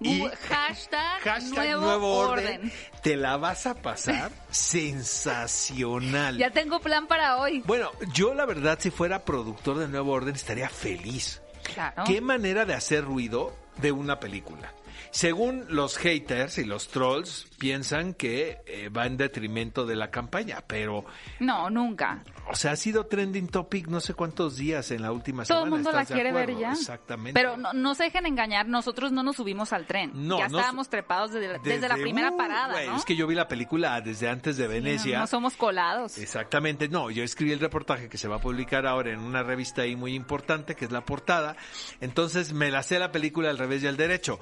Y 0.00 0.26
hashtag 0.48 1.20
hashtag 1.22 1.78
nuevo 1.78 2.18
orden. 2.18 2.60
orden. 2.60 2.72
Te 3.02 3.16
la 3.16 3.36
vas 3.36 3.66
a 3.66 3.74
pasar 3.74 4.30
sensacional. 4.50 6.38
Ya 6.38 6.50
tengo 6.50 6.80
plan 6.80 7.06
para 7.06 7.38
hoy. 7.38 7.62
Bueno, 7.66 7.90
yo 8.12 8.34
la 8.34 8.46
verdad, 8.46 8.78
si 8.80 8.90
fuera 8.90 9.24
productor 9.24 9.78
de 9.78 9.88
Nuevo 9.88 10.12
Orden, 10.12 10.34
estaría 10.34 10.68
feliz. 10.68 11.42
Claro. 11.74 12.04
¿Qué 12.06 12.20
manera 12.20 12.64
de 12.64 12.74
hacer 12.74 13.04
ruido 13.04 13.54
de 13.76 13.92
una 13.92 14.20
película? 14.20 14.72
Según 15.16 15.64
los 15.70 15.96
haters 15.96 16.58
y 16.58 16.64
los 16.66 16.88
trolls, 16.88 17.46
piensan 17.58 18.12
que 18.12 18.58
eh, 18.66 18.90
va 18.90 19.06
en 19.06 19.16
detrimento 19.16 19.86
de 19.86 19.96
la 19.96 20.10
campaña, 20.10 20.62
pero, 20.66 21.06
No, 21.40 21.70
nunca. 21.70 22.22
o 22.50 22.54
sea, 22.54 22.72
ha 22.72 22.76
sido 22.76 23.06
trending 23.06 23.48
topic 23.48 23.86
no 23.88 24.00
sé 24.00 24.12
cuántos 24.12 24.58
días 24.58 24.90
en 24.90 25.00
la 25.00 25.12
última 25.12 25.44
Todo 25.44 25.60
semana. 25.60 25.64
el 25.64 25.70
mundo 25.70 25.90
la 25.92 26.02
¿estás 26.02 26.08
de 26.14 26.22
quiere 26.22 26.32
ver 26.36 26.54
ya. 26.58 26.72
Exactamente. 26.72 27.32
Pero 27.40 27.56
no, 27.56 27.72
no 27.72 27.94
se 27.94 28.04
dejen 28.04 28.26
engañar, 28.26 28.68
nosotros 28.68 29.10
no 29.10 29.22
nos 29.22 29.36
subimos 29.36 29.72
al 29.72 29.86
tren. 29.86 30.10
No, 30.12 30.38
ya 30.38 30.46
estábamos 30.48 30.90
trepados 30.90 31.32
desde, 31.32 31.60
desde 31.60 31.88
la 31.88 31.94
primera 31.94 32.32
uh, 32.32 32.36
parada, 32.36 32.72
güey, 32.74 32.86
¿no? 32.86 32.96
Es 32.96 33.06
que 33.06 33.16
yo 33.16 33.26
vi 33.26 33.34
la 33.34 33.48
película 33.48 33.98
desde 34.02 34.28
antes 34.28 34.58
de 34.58 34.64
Sí, 34.64 34.68
no, 34.68 34.74
Venecia. 34.74 35.18
no 35.20 35.26
somos 35.26 35.56
colados. 35.56 36.18
Exactamente, 36.18 36.90
no, 36.90 37.10
yo 37.10 37.24
escribí 37.24 37.52
el 37.52 37.60
reportaje 37.60 38.10
que 38.10 38.18
se 38.18 38.28
va 38.28 38.36
a 38.36 38.40
publicar 38.40 38.86
ahora 38.86 39.12
en 39.14 39.20
una 39.20 39.42
revista 39.42 39.80
ahí 39.80 39.96
muy 39.96 40.12
importante, 40.14 40.74
que 40.74 40.84
es 40.84 40.90
La 40.92 41.06
Portada, 41.06 41.56
entonces 42.02 42.52
me 42.52 42.70
la 42.70 42.82
sé 42.82 42.98
la 42.98 43.12
película 43.12 43.48
al 43.48 43.56
revés 43.56 43.82
y 43.82 43.86
al 43.86 43.96
derecho. 43.96 44.38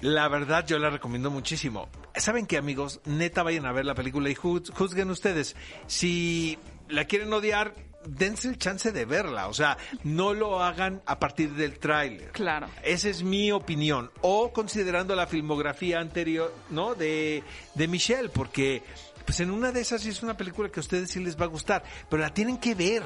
La 0.00 0.28
verdad 0.28 0.64
yo 0.66 0.78
la 0.78 0.90
recomiendo 0.90 1.30
muchísimo. 1.30 1.88
¿Saben 2.14 2.46
qué 2.46 2.56
amigos? 2.56 3.00
Neta 3.04 3.42
vayan 3.42 3.66
a 3.66 3.72
ver 3.72 3.84
la 3.84 3.94
película 3.94 4.30
y 4.30 4.34
juz- 4.34 4.70
juzguen 4.72 5.10
ustedes. 5.10 5.56
Si 5.88 6.56
la 6.88 7.04
quieren 7.06 7.32
odiar, 7.32 7.74
dense 8.06 8.48
el 8.48 8.58
chance 8.58 8.92
de 8.92 9.04
verla, 9.04 9.48
o 9.48 9.54
sea, 9.54 9.76
no 10.04 10.34
lo 10.34 10.62
hagan 10.62 11.02
a 11.04 11.18
partir 11.18 11.52
del 11.54 11.78
tráiler. 11.80 12.30
Claro. 12.30 12.68
Esa 12.84 13.08
es 13.08 13.22
mi 13.24 13.50
opinión. 13.50 14.10
O 14.20 14.52
considerando 14.52 15.16
la 15.16 15.26
filmografía 15.26 15.98
anterior, 15.98 16.54
¿no? 16.70 16.94
De, 16.94 17.42
de 17.74 17.88
Michelle, 17.88 18.28
porque 18.28 18.82
pues 19.26 19.40
en 19.40 19.50
una 19.50 19.72
de 19.72 19.80
esas 19.80 20.00
sí 20.02 20.10
es 20.10 20.22
una 20.22 20.36
película 20.36 20.70
que 20.70 20.78
a 20.78 20.82
ustedes 20.82 21.10
sí 21.10 21.20
les 21.20 21.38
va 21.38 21.44
a 21.44 21.48
gustar, 21.48 21.82
pero 22.08 22.22
la 22.22 22.32
tienen 22.32 22.56
que 22.58 22.74
ver, 22.74 23.02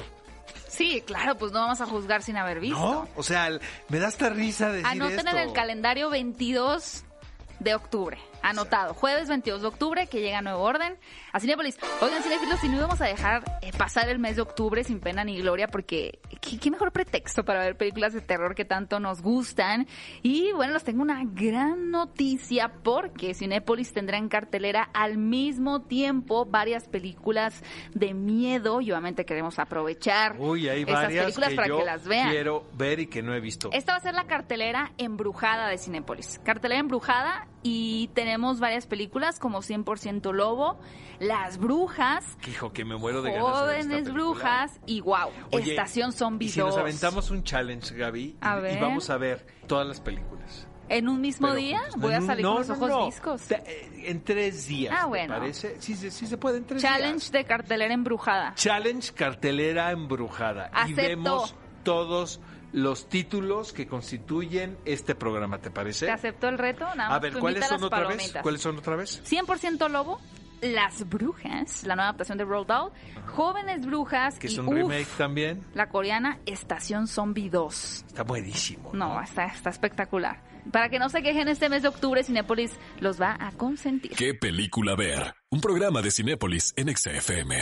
Sí, 0.67 1.03
claro, 1.05 1.37
pues 1.37 1.51
no 1.51 1.59
vamos 1.59 1.81
a 1.81 1.85
juzgar 1.85 2.23
sin 2.23 2.35
haber 2.37 2.59
visto. 2.59 2.79
¿no? 2.79 3.07
O 3.15 3.23
sea, 3.23 3.49
me 3.89 3.99
da 3.99 4.07
hasta 4.07 4.29
risa 4.29 4.71
decir 4.71 4.87
Anoten 4.87 5.27
en 5.27 5.37
el 5.37 5.53
calendario 5.53 6.09
22 6.09 7.03
de 7.59 7.75
octubre. 7.75 8.17
Anotado. 8.43 8.93
Jueves 8.93 9.29
22 9.29 9.61
de 9.61 9.67
octubre 9.67 10.07
que 10.07 10.21
llega 10.21 10.41
Nuevo 10.41 10.61
Orden 10.61 10.97
a 11.31 11.39
Cinepolis. 11.39 11.77
Oigan, 12.01 12.21
cinefilos, 12.21 12.59
si 12.59 12.67
no 12.67 12.75
íbamos 12.77 13.01
a 13.01 13.05
dejar 13.05 13.43
eh, 13.61 13.71
pasar 13.77 14.09
el 14.09 14.19
mes 14.19 14.35
de 14.35 14.41
octubre 14.41 14.83
sin 14.83 14.99
pena 14.99 15.23
ni 15.23 15.37
gloria 15.39 15.67
porque 15.69 16.19
¿qué, 16.41 16.59
qué 16.59 16.69
mejor 16.69 16.91
pretexto 16.91 17.45
para 17.45 17.61
ver 17.61 17.77
películas 17.77 18.13
de 18.13 18.21
terror 18.21 18.53
que 18.53 18.65
tanto 18.65 18.99
nos 18.99 19.21
gustan. 19.21 19.87
Y 20.21 20.51
bueno, 20.51 20.73
les 20.73 20.83
tengo 20.83 21.01
una 21.01 21.23
gran 21.25 21.89
noticia 21.89 22.73
porque 22.83 23.33
Cinepolis 23.33 23.93
tendrá 23.93 24.17
en 24.17 24.27
cartelera 24.27 24.89
al 24.93 25.17
mismo 25.17 25.81
tiempo 25.83 26.45
varias 26.45 26.87
películas 26.87 27.63
de 27.93 28.13
miedo 28.13 28.81
y 28.81 28.91
obviamente 28.91 29.25
queremos 29.25 29.57
aprovechar 29.57 30.35
Uy, 30.37 30.67
hay 30.67 30.83
esas 30.83 30.93
varias 30.93 31.23
películas 31.25 31.49
que 31.49 31.55
para 31.55 31.67
yo 31.67 31.77
que 31.77 31.85
las 31.85 32.07
vean. 32.07 32.29
quiero 32.29 32.67
ver 32.73 32.99
y 32.99 33.07
que 33.07 33.21
no 33.21 33.33
he 33.33 33.39
visto. 33.39 33.69
Esta 33.71 33.93
va 33.93 33.97
a 33.99 34.01
ser 34.01 34.13
la 34.13 34.25
cartelera 34.25 34.91
embrujada 34.97 35.69
de 35.69 35.77
Cinépolis. 35.77 36.39
Cartelera 36.43 36.79
embrujada 36.79 37.47
y 37.63 38.09
tenemos 38.13 38.59
varias 38.59 38.85
películas 38.85 39.39
como 39.39 39.61
100% 39.61 40.31
Lobo, 40.33 40.79
Las 41.19 41.57
Brujas, 41.57 42.25
Hijo, 42.47 42.73
que 42.73 42.83
me 42.85 42.95
muero 42.97 43.21
de 43.21 43.31
ganas 43.31 43.45
de 43.45 43.51
esta 43.51 43.61
Jóvenes 43.61 43.87
película. 43.87 44.13
Brujas 44.13 44.79
y 44.85 45.01
wow, 45.01 45.29
Oye, 45.51 45.71
Estación 45.71 46.11
Zombie 46.11 46.47
y 46.47 46.49
si 46.49 46.59
2. 46.59 46.69
nos 46.69 46.77
aventamos 46.77 47.31
un 47.31 47.43
challenge, 47.43 47.95
Gaby, 47.95 48.21
y- 48.21 48.37
A 48.41 48.59
y, 48.59 48.61
ver. 48.61 48.81
vamos 48.81 49.09
a 49.09 49.17
ver 49.17 49.45
todas 49.67 49.87
las 49.87 50.01
películas. 50.01 50.67
En 50.89 51.07
un 51.07 51.21
mismo 51.21 51.47
Pero 51.47 51.59
día 51.59 51.79
juntos, 51.79 51.95
no 51.95 52.01
voy 52.07 52.13
a 52.13 52.21
salir 52.21 52.43
no, 52.43 52.49
con 52.51 52.59
los 52.59 52.67
no, 52.67 52.75
ojos 52.75 52.89
no. 52.89 53.05
viscos. 53.05 53.41
Te- 53.43 53.55
eh, 53.65 53.89
En 54.11 54.21
tres 54.21 54.67
días, 54.67 54.93
Ah, 54.95 55.03
¿te 55.03 55.07
bueno. 55.07 55.33
parece? 55.35 55.77
Sí, 55.79 55.95
sí, 55.95 56.11
sí 56.11 56.27
se 56.27 56.37
puede 56.37 56.57
en 56.57 56.65
tres 56.65 56.81
Challenge 56.81 57.13
días. 57.19 57.31
de 57.31 57.45
cartelera 57.45 57.93
embrujada. 57.93 58.53
Challenge 58.55 59.13
cartelera 59.13 59.91
embrujada. 59.91 60.69
Y 60.73 60.91
Acepto. 60.91 61.01
vemos 61.01 61.55
todos 61.83 62.41
los 62.73 63.07
títulos 63.07 63.71
que 63.71 63.87
constituyen 63.87 64.77
este 64.85 65.15
programa, 65.15 65.59
¿te 65.59 65.71
parece? 65.71 66.07
¿Te 66.07 66.11
aceptó 66.11 66.49
el 66.49 66.57
reto? 66.57 66.85
Nada 66.95 67.15
A 67.15 67.19
ver, 67.19 67.33
¿cuáles 67.33 67.65
son 67.67 67.83
otra 67.83 68.07
vez? 68.07 68.33
¿Cuáles 68.41 68.61
son 68.61 68.77
otra 68.77 68.95
vez? 68.95 69.21
100% 69.23 69.89
Lobo, 69.89 70.19
Las 70.61 71.07
Brujas, 71.07 71.83
la 71.83 71.95
nueva 71.95 72.09
adaptación 72.09 72.37
de 72.37 72.45
Roald 72.45 72.67
Dahl, 72.67 72.91
Jóvenes 73.27 73.85
Brujas 73.85 74.39
Que 74.39 74.47
y 74.47 74.51
es 74.51 74.57
un 74.57 74.67
uf, 74.67 74.73
remake 74.73 75.07
también. 75.17 75.61
la 75.73 75.87
coreana 75.89 76.39
Estación 76.45 77.07
Zombie 77.07 77.49
2. 77.49 78.05
Está 78.07 78.23
buenísimo. 78.23 78.89
No, 78.93 79.21
está, 79.21 79.45
está 79.45 79.69
espectacular. 79.69 80.41
Para 80.71 80.87
que 80.89 80.97
no 80.97 81.09
se 81.09 81.21
quejen 81.21 81.49
este 81.49 81.67
mes 81.69 81.81
de 81.83 81.89
octubre, 81.89 82.23
Cinépolis 82.23 82.71
los 83.01 83.21
va 83.21 83.35
a 83.39 83.51
consentir. 83.51 84.11
¿Qué 84.15 84.33
película 84.33 84.95
ver? 84.95 85.35
Un 85.49 85.59
programa 85.59 86.01
de 86.01 86.09
Cinépolis 86.09 86.73
en 86.77 86.95
XFM. 86.95 87.61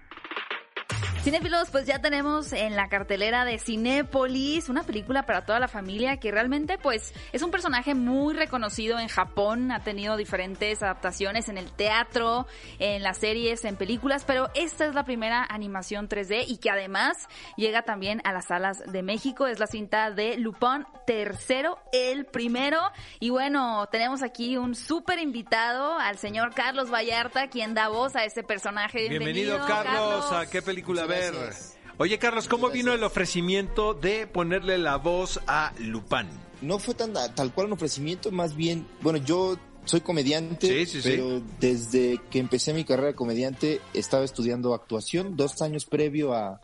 Cinéfilos, 1.23 1.69
pues 1.69 1.85
ya 1.85 1.99
tenemos 1.99 2.51
en 2.51 2.75
la 2.75 2.89
cartelera 2.89 3.45
de 3.45 3.59
Cinépolis 3.59 4.69
una 4.69 4.81
película 4.81 5.27
para 5.27 5.45
toda 5.45 5.59
la 5.59 5.67
familia 5.67 6.17
que 6.17 6.31
realmente 6.31 6.79
pues 6.79 7.13
es 7.31 7.43
un 7.43 7.51
personaje 7.51 7.93
muy 7.93 8.33
reconocido 8.33 8.97
en 8.97 9.07
Japón, 9.07 9.71
ha 9.71 9.83
tenido 9.83 10.17
diferentes 10.17 10.81
adaptaciones 10.81 11.47
en 11.47 11.59
el 11.59 11.71
teatro, 11.71 12.47
en 12.79 13.03
las 13.03 13.19
series, 13.19 13.65
en 13.65 13.75
películas, 13.75 14.23
pero 14.25 14.49
esta 14.55 14.87
es 14.87 14.95
la 14.95 15.05
primera 15.05 15.45
animación 15.47 16.09
3D 16.09 16.45
y 16.47 16.57
que 16.57 16.71
además 16.71 17.27
llega 17.55 17.83
también 17.83 18.19
a 18.23 18.33
las 18.33 18.45
salas 18.45 18.79
de 18.91 19.03
México, 19.03 19.45
es 19.45 19.59
la 19.59 19.67
cinta 19.67 20.09
de 20.09 20.39
Lupin 20.39 20.87
tercero, 21.05 21.77
el 21.91 22.25
primero. 22.25 22.79
Y 23.19 23.29
bueno, 23.29 23.87
tenemos 23.91 24.23
aquí 24.23 24.57
un 24.57 24.75
súper 24.75 25.19
invitado 25.19 25.99
al 25.99 26.17
señor 26.17 26.53
Carlos 26.55 26.89
Vallarta, 26.89 27.47
quien 27.47 27.73
da 27.73 27.89
voz 27.89 28.15
a 28.15 28.23
este 28.23 28.43
personaje. 28.43 29.09
Bienvenido, 29.09 29.59
Carlos, 29.67 30.31
a 30.31 30.49
qué 30.49 30.61
película 30.61 31.05
ver. 31.11 31.33
gracias. 31.33 31.77
Oye, 31.97 32.17
Carlos, 32.17 32.47
¿cómo 32.47 32.69
vino 32.69 32.93
el 32.93 33.03
ofrecimiento 33.03 33.93
de 33.93 34.25
ponerle 34.25 34.77
la 34.79 34.97
voz 34.97 35.39
a 35.45 35.71
Lupin? 35.77 36.27
No 36.61 36.79
fue 36.79 36.93
tan 36.95 37.13
tal 37.13 37.53
cual 37.53 37.67
un 37.67 37.73
ofrecimiento, 37.73 38.31
más 38.31 38.55
bien, 38.55 38.87
bueno, 39.01 39.19
yo 39.19 39.57
soy 39.85 40.01
comediante, 40.01 40.67
Sí, 40.67 40.85
sí, 40.85 41.01
sí. 41.01 41.09
pero 41.11 41.41
desde 41.59 42.19
que 42.29 42.39
empecé 42.39 42.73
mi 42.73 42.85
carrera 42.85 43.09
de 43.09 43.15
comediante 43.15 43.81
estaba 43.93 44.23
estudiando 44.23 44.73
actuación, 44.73 45.35
dos 45.35 45.61
años 45.61 45.85
previo 45.85 46.33
a, 46.33 46.61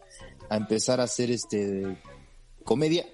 a 0.49 0.57
empezar 0.57 0.99
a 1.01 1.03
hacer 1.03 1.29
este 1.31 1.97
comedia 2.63 3.05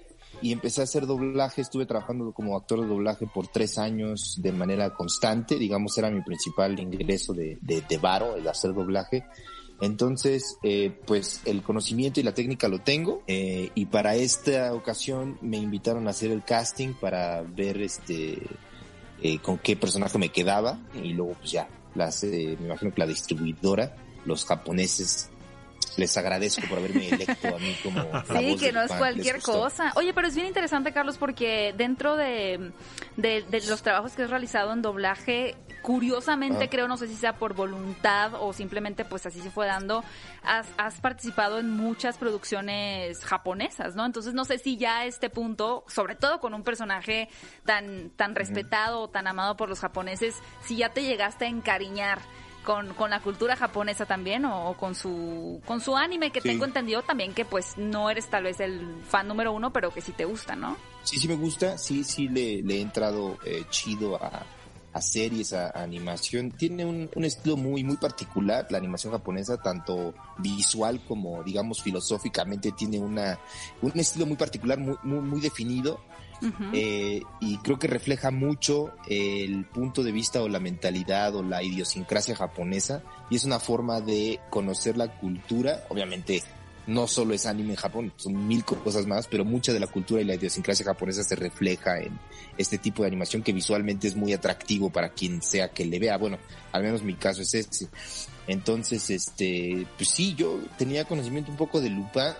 y 0.42 0.52
empecé 0.52 0.80
a 0.82 0.84
hacer 0.84 1.06
doblaje, 1.06 1.62
estuve 1.62 1.86
trabajando 1.86 2.32
como 2.32 2.56
actor 2.56 2.80
de 2.82 2.86
doblaje 2.86 3.26
por 3.26 3.48
tres 3.48 3.78
años 3.78 4.38
de 4.42 4.52
manera 4.52 4.90
constante, 4.94 5.56
digamos 5.56 5.96
era 5.96 6.10
mi 6.10 6.22
principal 6.22 6.78
ingreso 6.78 7.32
de, 7.32 7.56
de, 7.62 7.80
de 7.82 7.98
varo, 7.98 8.36
el 8.36 8.46
hacer 8.48 8.74
doblaje. 8.74 9.24
Entonces, 9.80 10.56
eh, 10.62 10.96
pues 11.06 11.40
el 11.44 11.62
conocimiento 11.62 12.20
y 12.20 12.22
la 12.22 12.32
técnica 12.32 12.68
lo 12.68 12.80
tengo 12.80 13.22
eh, 13.26 13.70
y 13.74 13.86
para 13.86 14.14
esta 14.14 14.72
ocasión 14.72 15.36
me 15.40 15.56
invitaron 15.56 16.06
a 16.06 16.10
hacer 16.10 16.30
el 16.30 16.44
casting 16.44 16.94
para 16.94 17.42
ver 17.42 17.82
este 17.82 18.38
eh, 19.22 19.38
con 19.38 19.58
qué 19.58 19.74
personaje 19.74 20.18
me 20.18 20.28
quedaba 20.28 20.78
y 21.02 21.12
luego 21.12 21.34
pues 21.34 21.52
ya, 21.52 21.68
las, 21.94 22.22
eh, 22.24 22.56
me 22.60 22.66
imagino 22.66 22.92
que 22.92 23.00
la 23.00 23.06
distribuidora, 23.06 23.96
los 24.24 24.44
japoneses 24.44 25.30
les 25.96 26.16
agradezco 26.16 26.62
por 26.68 26.78
haberme 26.78 27.08
electo 27.08 27.54
a 27.54 27.58
mí 27.58 27.76
como 27.82 28.00
Sí, 28.38 28.56
que 28.56 28.72
no 28.72 28.82
es 28.82 28.92
cualquier 28.92 29.40
cosa. 29.40 29.92
Oye, 29.96 30.12
pero 30.12 30.28
es 30.28 30.34
bien 30.34 30.46
interesante, 30.46 30.92
Carlos, 30.92 31.18
porque 31.18 31.74
dentro 31.76 32.16
de, 32.16 32.72
de, 33.16 33.44
los 33.68 33.82
trabajos 33.82 34.12
que 34.12 34.22
has 34.22 34.30
realizado 34.30 34.72
en 34.72 34.82
doblaje, 34.82 35.56
curiosamente 35.82 36.68
creo, 36.68 36.88
no 36.88 36.96
sé 36.96 37.08
si 37.08 37.14
sea 37.14 37.36
por 37.36 37.54
voluntad 37.54 38.32
o 38.40 38.52
simplemente 38.52 39.04
pues 39.04 39.26
así 39.26 39.40
se 39.40 39.50
fue 39.50 39.66
dando, 39.66 40.02
has, 40.42 40.66
has 40.78 41.00
participado 41.00 41.58
en 41.58 41.70
muchas 41.70 42.16
producciones 42.18 43.24
japonesas, 43.24 43.94
¿no? 43.94 44.04
Entonces 44.04 44.34
no 44.34 44.44
sé 44.44 44.58
si 44.58 44.76
ya 44.76 45.00
a 45.00 45.06
este 45.06 45.30
punto, 45.30 45.84
sobre 45.88 46.14
todo 46.14 46.40
con 46.40 46.54
un 46.54 46.62
personaje 46.62 47.28
tan, 47.64 48.10
tan 48.10 48.34
respetado, 48.34 49.08
tan 49.08 49.26
amado 49.26 49.56
por 49.56 49.68
los 49.68 49.80
japoneses, 49.80 50.34
si 50.64 50.76
ya 50.76 50.88
te 50.88 51.02
llegaste 51.02 51.44
a 51.44 51.48
encariñar 51.48 52.20
con, 52.64 52.94
con 52.94 53.10
la 53.10 53.20
cultura 53.20 53.56
japonesa 53.56 54.06
también 54.06 54.44
o, 54.44 54.74
con 54.74 54.94
su 54.94 55.60
con 55.66 55.80
su 55.80 55.96
anime 55.96 56.30
que 56.30 56.40
tengo 56.40 56.64
entendido 56.64 57.02
también 57.02 57.34
que 57.34 57.44
pues 57.44 57.76
no 57.76 58.10
eres 58.10 58.28
tal 58.28 58.44
vez 58.44 58.60
el 58.60 58.96
fan 59.08 59.28
número 59.28 59.52
uno 59.52 59.72
pero 59.72 59.90
que 59.90 60.00
sí 60.00 60.12
te 60.12 60.24
gusta 60.24 60.56
no 60.56 60.76
sí 61.02 61.18
sí 61.18 61.28
me 61.28 61.36
gusta 61.36 61.78
sí 61.78 62.02
sí 62.02 62.28
le, 62.28 62.62
le 62.62 62.78
he 62.78 62.80
entrado 62.80 63.38
eh, 63.44 63.64
chido 63.70 64.16
a, 64.16 64.44
a 64.94 65.02
series, 65.02 65.52
a, 65.52 65.70
animación. 65.70 66.52
Tiene 66.52 66.84
un, 66.86 67.10
un, 67.14 67.24
estilo 67.24 67.56
muy, 67.56 67.82
muy 67.82 67.96
particular, 67.96 68.66
la 68.70 68.78
animación 68.78 69.12
japonesa, 69.12 69.56
tanto 69.56 70.14
visual 70.38 71.00
como, 71.06 71.42
digamos, 71.42 71.82
filosóficamente, 71.82 72.72
tiene 72.72 73.00
una, 73.00 73.38
un 73.82 73.98
estilo 73.98 74.24
muy 74.24 74.36
particular, 74.36 74.78
muy, 74.78 74.96
muy, 75.02 75.20
muy 75.20 75.40
definido. 75.40 76.00
Eh, 76.72 77.22
y 77.40 77.58
creo 77.58 77.78
que 77.78 77.86
refleja 77.86 78.30
mucho 78.30 78.92
el 79.08 79.64
punto 79.66 80.02
de 80.02 80.12
vista 80.12 80.42
o 80.42 80.48
la 80.48 80.60
mentalidad 80.60 81.34
o 81.34 81.42
la 81.42 81.62
idiosincrasia 81.62 82.36
japonesa 82.36 83.02
y 83.30 83.36
es 83.36 83.44
una 83.44 83.60
forma 83.60 84.00
de 84.00 84.40
conocer 84.50 84.96
la 84.96 85.08
cultura, 85.08 85.84
obviamente 85.88 86.42
no 86.86 87.06
solo 87.06 87.34
es 87.34 87.46
anime 87.46 87.70
en 87.70 87.76
Japón, 87.76 88.12
son 88.16 88.46
mil 88.46 88.64
cosas 88.64 89.06
más, 89.06 89.26
pero 89.26 89.44
mucha 89.44 89.72
de 89.72 89.80
la 89.80 89.86
cultura 89.86 90.20
y 90.20 90.24
la 90.24 90.34
idiosincrasia 90.34 90.84
japonesa 90.84 91.22
se 91.22 91.36
refleja 91.36 91.98
en 91.98 92.18
este 92.58 92.78
tipo 92.78 93.02
de 93.02 93.08
animación 93.08 93.42
que 93.42 93.52
visualmente 93.52 94.06
es 94.06 94.16
muy 94.16 94.32
atractivo 94.32 94.90
para 94.90 95.10
quien 95.10 95.40
sea 95.42 95.70
que 95.70 95.86
le 95.86 95.98
vea. 95.98 96.18
Bueno, 96.18 96.38
al 96.72 96.82
menos 96.82 97.02
mi 97.02 97.14
caso 97.14 97.42
es 97.42 97.54
ese. 97.54 97.88
Entonces, 98.46 99.08
este, 99.08 99.86
pues 99.96 100.10
sí, 100.10 100.34
yo 100.34 100.60
tenía 100.76 101.06
conocimiento 101.06 101.50
un 101.50 101.56
poco 101.56 101.80
de 101.80 101.88
Lupa 101.88 102.36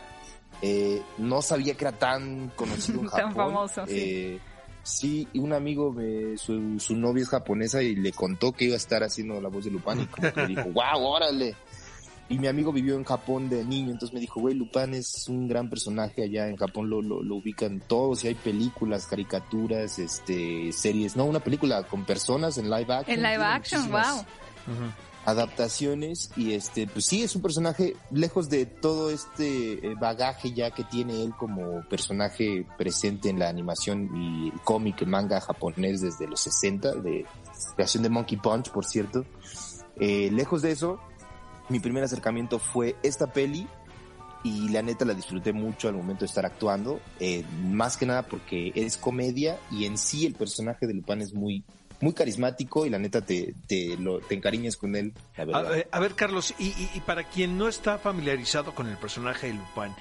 eh, 0.63 1.03
no 1.19 1.43
sabía 1.43 1.75
que 1.75 1.85
era 1.85 1.97
tan 1.97 2.51
conocido 2.57 3.01
en 3.01 3.07
Japón. 3.09 3.25
tan 3.25 3.35
famoso, 3.35 3.87
sí. 3.87 3.93
Eh, 3.97 4.41
sí, 4.83 5.29
y 5.33 5.39
un 5.39 5.53
amigo, 5.53 5.93
me, 5.93 6.37
su, 6.37 6.79
su, 6.79 6.97
novia 6.97 7.23
es 7.23 7.29
japonesa 7.29 7.83
y 7.83 7.97
le 7.97 8.13
contó 8.13 8.53
que 8.53 8.67
iba 8.67 8.75
a 8.75 8.79
estar 8.79 9.03
haciendo 9.03 9.41
la 9.41 9.49
voz 9.49 9.65
de 9.65 9.71
Lupin 9.71 10.03
y 10.03 10.07
como 10.07 10.33
que 10.33 10.41
le 10.41 10.47
dijo, 10.49 10.65
wow, 10.73 11.03
órale. 11.03 11.55
Y 12.27 12.39
mi 12.39 12.47
amigo 12.47 12.73
vivió 12.73 12.95
en 12.95 13.05
Japón 13.05 13.51
de 13.51 13.65
niño, 13.65 13.91
entonces 13.91 14.15
me 14.15 14.21
dijo, 14.21 14.41
güey, 14.41 14.55
Lupin 14.55 14.95
es 14.95 15.29
un 15.29 15.47
gran 15.47 15.69
personaje 15.69 16.23
allá 16.23 16.49
en 16.49 16.57
Japón, 16.57 16.89
lo, 16.89 17.03
lo, 17.03 17.23
lo 17.23 17.37
ubican 17.37 17.81
todos, 17.81 18.25
y 18.25 18.29
hay 18.29 18.35
películas, 18.35 19.07
caricaturas, 19.07 19.99
este, 19.99 20.73
series, 20.73 21.17
no, 21.17 21.27
una 21.27 21.41
película 21.41 21.83
con 21.83 22.07
personas 22.07 22.57
en 22.57 22.71
live 22.71 22.93
action. 22.95 23.19
En 23.19 23.23
live 23.23 23.45
action, 23.45 23.91
wow 23.91 24.25
adaptaciones 25.25 26.31
y 26.37 26.53
este 26.53 26.87
pues 26.87 27.07
sí 27.07 27.23
es 27.23 27.35
un 27.35 27.43
personaje 27.43 27.97
lejos 28.11 28.49
de 28.51 28.67
todo 28.67 29.11
este 29.11 29.87
eh, 29.87 29.95
bagaje 29.99 30.53
ya 30.53 30.71
que 30.71 30.85
tiene 30.85 31.23
él 31.23 31.33
como 31.39 31.83
personaje 31.89 32.67
presente 32.77 33.31
en 33.31 33.39
la 33.39 33.49
animación 33.49 34.11
y 34.15 34.51
cómic 34.65 35.07
manga 35.07 35.41
japonés 35.41 36.03
desde 36.03 36.27
los 36.27 36.41
60 36.41 36.97
de 36.97 37.25
creación 37.75 38.03
de 38.03 38.11
Monkey 38.11 38.37
Punch 38.37 38.71
por 38.71 38.85
cierto 38.85 39.25
eh, 39.97 40.31
lejos 40.31 40.63
de 40.63 40.73
eso 40.73 41.01
mi 41.71 41.81
primer 41.81 42.05
acercamiento 42.05 42.59
fue 42.59 42.97
esta 43.03 43.33
peli 43.33 43.67
y 44.43 44.69
la 44.69 44.83
neta 44.83 45.07
la 45.07 45.15
disfruté 45.15 45.55
mucho 45.55 45.89
al 45.89 45.95
momento 45.95 46.21
de 46.21 46.27
estar 46.27 46.45
actuando 46.45 47.01
eh, 47.19 47.45
más 47.63 47.97
que 47.97 48.05
nada 48.05 48.25
porque 48.25 48.73
es 48.75 48.99
comedia 48.99 49.59
y 49.71 49.87
en 49.87 49.97
sí 49.97 50.27
el 50.27 50.35
personaje 50.35 50.87
de 50.87 50.93
Lupin 50.93 51.23
es 51.23 51.33
muy 51.33 51.65
muy 52.01 52.13
carismático 52.13 52.87
y 52.87 52.91
la 52.91 52.99
neta 52.99 53.21
te, 53.21 53.55
te, 53.67 53.97
lo, 53.97 54.21
te 54.21 54.35
encariñas 54.35 54.77
con 54.77 54.97
él, 54.97 55.13
A, 55.37 56.01
ver, 56.01 56.15
Carlos, 56.15 56.55
y, 56.59 56.75
y, 56.95 57.01
para 57.01 57.29
quien 57.29 57.57
no 57.57 57.69
está 57.69 57.99
familiarizado 57.99 58.75
con 58.75 58.89
el 58.89 58.97
personaje 58.99 59.49
de 59.49 59.55
Lupin, 59.55 59.95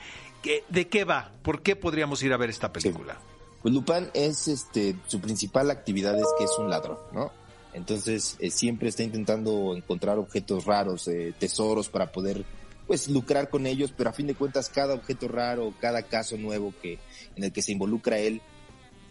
¿de 0.69 0.87
qué 0.87 1.03
va? 1.05 1.31
¿Por 1.41 1.61
qué 1.61 1.75
podríamos 1.75 2.21
ir 2.23 2.33
a 2.33 2.37
ver 2.37 2.49
esta 2.49 2.71
película? 2.71 3.17
Pues 3.61 3.73
Lupin 3.73 4.09
es, 4.13 4.47
este, 4.47 4.95
su 5.07 5.21
principal 5.21 5.71
actividad 5.71 6.17
es 6.17 6.27
que 6.37 6.43
es 6.43 6.51
un 6.59 6.69
ladrón, 6.69 6.97
¿no? 7.13 7.31
Entonces 7.73 8.35
eh, 8.39 8.51
siempre 8.51 8.89
está 8.89 9.03
intentando 9.03 9.75
encontrar 9.75 10.17
objetos 10.17 10.65
raros, 10.65 11.07
eh, 11.07 11.33
tesoros 11.39 11.89
para 11.89 12.11
poder 12.11 12.45
pues 12.85 13.07
lucrar 13.07 13.49
con 13.49 13.65
ellos, 13.65 13.93
pero 13.95 14.09
a 14.09 14.13
fin 14.13 14.27
de 14.27 14.35
cuentas 14.35 14.69
cada 14.69 14.93
objeto 14.93 15.27
raro, 15.27 15.73
cada 15.79 16.03
caso 16.03 16.37
nuevo 16.37 16.73
que 16.81 16.99
en 17.35 17.43
el 17.45 17.51
que 17.51 17.61
se 17.61 17.71
involucra 17.71 18.19
él, 18.19 18.41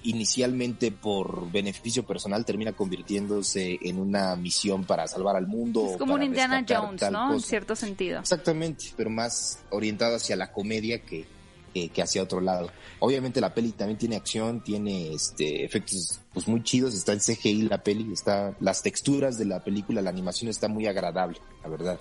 inicialmente 0.05 0.91
por 0.93 1.51
beneficio 1.51 2.05
personal 2.05 2.45
termina 2.45 2.73
convirtiéndose 2.73 3.79
en 3.83 3.99
una 3.99 4.37
misión 4.37 4.85
para 4.85 5.07
salvar 5.07 5.37
al 5.37 5.47
mundo. 5.47 5.93
Es 5.93 5.97
como 5.97 6.15
un 6.15 6.23
Indiana 6.23 6.65
Jones, 6.69 7.11
¿no? 7.11 7.35
En 7.35 7.41
cierto 7.41 7.77
sentido. 7.77 8.21
Exactamente, 8.21 8.87
pero 8.97 9.11
más 9.11 9.61
orientado 9.71 10.17
hacia 10.17 10.37
la 10.37 10.53
comedia 10.53 11.03
que, 11.03 11.27
que, 11.73 12.03
hacia 12.03 12.23
otro 12.23 12.41
lado. 12.41 12.71
Obviamente 12.99 13.41
la 13.41 13.55
peli 13.55 13.73
también 13.73 13.99
tiene 13.99 14.17
acción, 14.17 14.63
tiene 14.63 15.15
este 15.15 15.65
efectos 15.65 16.21
pues 16.33 16.49
muy 16.49 16.63
chidos, 16.63 16.95
está 16.95 17.13
en 17.13 17.21
CGI 17.21 17.63
la 17.63 17.83
peli, 17.83 18.13
está 18.13 18.57
las 18.61 18.83
texturas 18.83 19.39
de 19.39 19.45
la 19.45 19.63
película, 19.63 20.03
la 20.03 20.11
animación 20.11 20.51
está 20.51 20.69
muy 20.69 20.87
agradable, 20.87 21.39
la 21.63 21.69
verdad. 21.69 22.01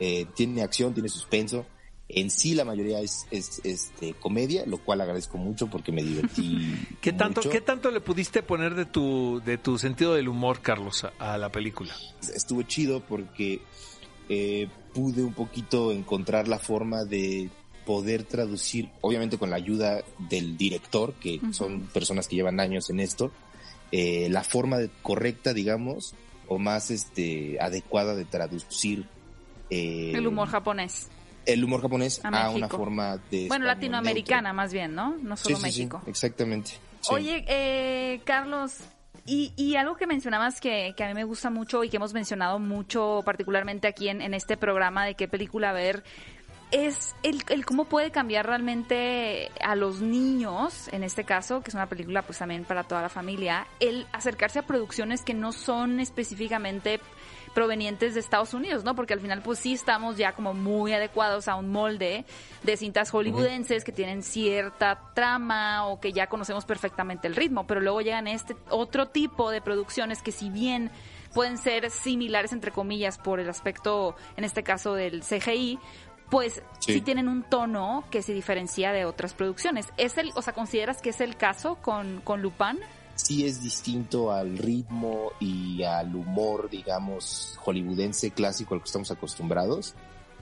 Eh, 0.00 0.26
tiene 0.34 0.62
acción, 0.62 0.92
tiene 0.92 1.08
suspenso 1.08 1.66
en 2.08 2.30
sí 2.30 2.54
la 2.54 2.64
mayoría 2.64 3.00
es, 3.00 3.26
es 3.30 3.60
este, 3.64 4.14
comedia, 4.14 4.64
lo 4.66 4.78
cual 4.78 5.00
agradezco 5.00 5.38
mucho 5.38 5.68
porque 5.68 5.92
me 5.92 6.02
divertí. 6.02 6.74
¿Qué 7.00 7.12
tanto, 7.12 7.40
¿Qué 7.48 7.60
tanto 7.60 7.90
le 7.90 8.00
pudiste 8.00 8.42
poner 8.42 8.74
de 8.74 8.84
tu, 8.84 9.40
de 9.44 9.58
tu 9.58 9.78
sentido 9.78 10.14
del 10.14 10.28
humor, 10.28 10.60
Carlos, 10.60 11.06
a, 11.18 11.38
la 11.38 11.50
película? 11.50 11.94
Estuvo 12.34 12.62
chido 12.62 13.00
porque 13.00 13.60
eh, 14.28 14.68
pude 14.92 15.22
un 15.24 15.32
poquito 15.32 15.92
encontrar 15.92 16.46
la 16.46 16.58
forma 16.58 17.04
de 17.04 17.48
poder 17.86 18.24
traducir, 18.24 18.90
obviamente 19.00 19.38
con 19.38 19.50
la 19.50 19.56
ayuda 19.56 20.02
del 20.18 20.56
director, 20.56 21.14
que 21.14 21.40
son 21.52 21.82
personas 21.88 22.28
que 22.28 22.36
llevan 22.36 22.60
años 22.60 22.88
en 22.90 23.00
esto, 23.00 23.30
eh, 23.92 24.28
la 24.30 24.42
forma 24.42 24.78
correcta, 25.02 25.52
digamos, 25.52 26.14
o 26.48 26.58
más 26.58 26.90
este 26.90 27.58
adecuada 27.60 28.14
de 28.14 28.24
traducir 28.24 29.06
eh, 29.70 30.12
el 30.14 30.26
humor 30.26 30.48
japonés 30.48 31.08
el 31.46 31.64
humor 31.64 31.82
japonés 31.82 32.20
a, 32.24 32.50
una 32.50 32.68
forma 32.68 33.18
de... 33.30 33.48
Bueno, 33.48 33.66
latinoamericana 33.66 34.52
más 34.52 34.72
bien, 34.72 34.94
¿no? 34.94 35.16
No 35.22 35.36
solo 35.36 35.58
México. 35.58 36.02
exactamente. 36.06 36.72
Oye, 37.10 37.44
eh, 37.48 38.20
Carlos, 38.24 38.78
y, 39.26 39.52
y, 39.56 39.76
algo 39.76 39.96
que 39.96 40.06
mencionabas 40.06 40.60
que, 40.60 40.94
que, 40.96 41.04
a 41.04 41.08
mí 41.08 41.14
me 41.14 41.24
gusta 41.24 41.50
mucho 41.50 41.84
y 41.84 41.90
que 41.90 41.96
hemos 41.96 42.14
mencionado 42.14 42.58
mucho, 42.58 43.20
particularmente 43.24 43.88
aquí 43.88 44.08
en, 44.08 44.22
en 44.22 44.34
este 44.34 44.56
programa 44.56 45.04
de 45.04 45.14
qué 45.14 45.28
película 45.28 45.72
ver, 45.72 46.02
es 46.70 47.14
el, 47.22 47.42
el, 47.50 47.64
cómo 47.64 47.84
puede 47.84 48.10
cambiar 48.10 48.46
realmente 48.46 49.50
a 49.62 49.76
los 49.76 50.00
niños, 50.00 50.88
en 50.92 51.04
este 51.04 51.24
caso, 51.24 51.62
que 51.62 51.70
es 51.70 51.74
una 51.74 51.88
película 51.88 52.22
pues 52.22 52.38
también 52.38 52.64
para 52.64 52.82
toda 52.84 53.00
la 53.00 53.08
familia, 53.08 53.66
el 53.80 54.06
acercarse 54.12 54.58
a 54.58 54.66
producciones 54.66 55.22
que 55.22 55.34
no 55.34 55.52
son 55.52 56.00
específicamente 56.00 57.00
provenientes 57.54 58.14
de 58.14 58.20
Estados 58.20 58.52
Unidos, 58.52 58.84
¿no? 58.84 58.94
Porque 58.94 59.14
al 59.14 59.20
final 59.20 59.40
pues 59.42 59.58
sí 59.58 59.74
estamos 59.74 60.16
ya 60.16 60.32
como 60.32 60.52
muy 60.52 60.92
adecuados 60.92 61.48
a 61.48 61.54
un 61.54 61.70
molde 61.70 62.24
de 62.62 62.76
cintas 62.76 63.10
hollywoodenses 63.10 63.84
que 63.84 63.92
tienen 63.92 64.22
cierta 64.22 65.12
trama 65.14 65.86
o 65.86 66.00
que 66.00 66.12
ya 66.12 66.26
conocemos 66.26 66.64
perfectamente 66.64 67.28
el 67.28 67.36
ritmo, 67.36 67.66
pero 67.66 67.80
luego 67.80 68.00
llegan 68.00 68.26
este 68.26 68.56
otro 68.68 69.08
tipo 69.08 69.50
de 69.50 69.60
producciones 69.60 70.22
que 70.22 70.32
si 70.32 70.50
bien 70.50 70.90
pueden 71.32 71.58
ser 71.58 71.90
similares 71.90 72.52
entre 72.52 72.70
comillas 72.70 73.18
por 73.18 73.40
el 73.40 73.48
aspecto 73.48 74.16
en 74.36 74.44
este 74.44 74.62
caso 74.62 74.94
del 74.94 75.22
CGI, 75.22 75.78
pues 76.30 76.62
sí. 76.80 77.00
tienen 77.00 77.28
un 77.28 77.42
tono 77.42 78.04
que 78.10 78.22
se 78.22 78.32
diferencia 78.32 78.92
de 78.92 79.04
otras 79.04 79.34
producciones. 79.34 79.86
¿Es 79.96 80.18
el, 80.18 80.32
o 80.34 80.42
sea, 80.42 80.52
consideras 80.52 81.00
que 81.00 81.10
es 81.10 81.20
el 81.20 81.36
caso 81.36 81.76
con, 81.76 82.20
con 82.22 82.42
Lupin? 82.42 82.80
Sí 83.14 83.46
es 83.46 83.62
distinto 83.62 84.32
al 84.32 84.58
ritmo 84.58 85.32
y 85.40 85.82
al 85.82 86.14
humor, 86.14 86.68
digamos, 86.70 87.58
hollywoodense 87.64 88.30
clásico 88.30 88.74
al 88.74 88.80
que 88.80 88.86
estamos 88.86 89.10
acostumbrados, 89.10 89.94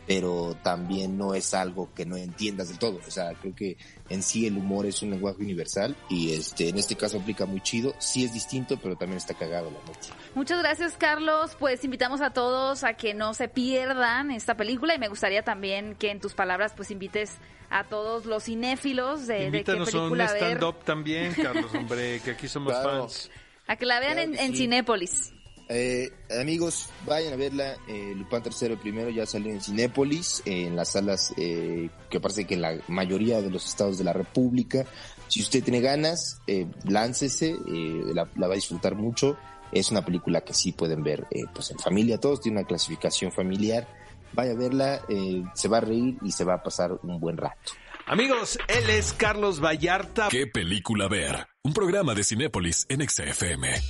pero 0.06 0.56
también 0.62 1.16
no 1.16 1.34
es 1.34 1.54
algo 1.54 1.92
que 1.94 2.04
no 2.04 2.16
entiendas 2.16 2.68
del 2.68 2.78
todo. 2.78 2.98
O 3.06 3.10
sea, 3.10 3.32
creo 3.34 3.54
que 3.54 3.76
en 4.08 4.22
sí 4.22 4.46
el 4.46 4.56
humor 4.56 4.86
es 4.86 5.02
un 5.02 5.10
lenguaje 5.10 5.42
universal 5.42 5.96
y 6.08 6.32
este, 6.32 6.68
en 6.68 6.78
este 6.78 6.96
caso 6.96 7.18
aplica 7.18 7.46
muy 7.46 7.60
chido. 7.60 7.94
Sí 7.98 8.24
es 8.24 8.32
distinto, 8.32 8.78
pero 8.82 8.96
también 8.96 9.18
está 9.18 9.34
cagado 9.34 9.70
la 9.70 9.78
noche. 9.86 10.12
Muchas 10.34 10.58
gracias, 10.58 10.94
Carlos. 10.98 11.56
Pues 11.58 11.84
invitamos 11.84 12.20
a 12.20 12.30
todos 12.30 12.84
a 12.84 12.94
que 12.94 13.14
no 13.14 13.34
se 13.34 13.48
pierdan 13.48 14.30
esta 14.30 14.56
película 14.56 14.94
y 14.94 14.98
me 14.98 15.08
gustaría 15.08 15.42
también 15.42 15.94
que 15.94 16.10
en 16.10 16.20
tus 16.20 16.34
palabras 16.34 16.72
pues 16.76 16.90
invites 16.90 17.36
a 17.70 17.84
todos 17.84 18.26
los 18.26 18.44
cinéfilos 18.44 19.26
de, 19.26 19.50
de 19.50 19.64
qué 19.64 19.72
película 19.72 20.26
a 20.26 20.32
un 20.32 20.36
stand-up 20.36 20.84
también, 20.84 21.32
Carlos, 21.34 21.72
hombre, 21.74 22.20
que 22.20 22.32
aquí 22.32 22.46
somos 22.46 22.74
fans. 22.74 23.30
A 23.66 23.76
que 23.76 23.86
la 23.86 24.00
vean 24.00 24.18
en, 24.18 24.54
Cinépolis. 24.54 25.32
Eh, 25.74 26.12
amigos, 26.38 26.90
vayan 27.06 27.32
a 27.32 27.36
verla. 27.36 27.76
Eh, 27.88 28.12
Lupin 28.14 28.42
III 28.44 28.76
primero 28.76 29.08
ya 29.08 29.24
salió 29.24 29.50
en 29.50 29.62
Cinépolis, 29.62 30.42
eh, 30.44 30.66
en 30.66 30.76
las 30.76 30.92
salas 30.92 31.32
eh, 31.38 31.88
que 32.10 32.20
parece 32.20 32.44
que 32.44 32.54
en 32.54 32.60
la 32.60 32.78
mayoría 32.88 33.40
de 33.40 33.48
los 33.50 33.66
estados 33.66 33.96
de 33.96 34.04
la 34.04 34.12
República. 34.12 34.84
Si 35.28 35.40
usted 35.40 35.64
tiene 35.64 35.80
ganas, 35.80 36.42
eh, 36.46 36.66
láncese, 36.84 37.52
eh, 37.52 38.02
la, 38.12 38.28
la 38.36 38.48
va 38.48 38.52
a 38.52 38.56
disfrutar 38.56 38.96
mucho. 38.96 39.38
Es 39.72 39.90
una 39.90 40.04
película 40.04 40.42
que 40.42 40.52
sí 40.52 40.72
pueden 40.72 41.02
ver 41.02 41.26
eh, 41.30 41.44
pues 41.54 41.70
en 41.70 41.78
familia, 41.78 42.18
todos 42.18 42.42
tiene 42.42 42.58
una 42.58 42.66
clasificación 42.66 43.32
familiar. 43.32 43.88
Vaya 44.34 44.52
a 44.52 44.56
verla, 44.56 45.00
eh, 45.08 45.42
se 45.54 45.68
va 45.68 45.78
a 45.78 45.80
reír 45.80 46.18
y 46.22 46.32
se 46.32 46.44
va 46.44 46.54
a 46.54 46.62
pasar 46.62 46.92
un 47.02 47.18
buen 47.18 47.38
rato. 47.38 47.72
Amigos, 48.04 48.58
él 48.68 48.90
es 48.90 49.14
Carlos 49.14 49.60
Vallarta. 49.64 50.28
¿Qué 50.30 50.46
película 50.46 51.08
ver? 51.08 51.46
Un 51.62 51.72
programa 51.72 52.14
de 52.14 52.24
Cinépolis 52.24 52.84
en 52.90 53.08
XFM. 53.08 53.80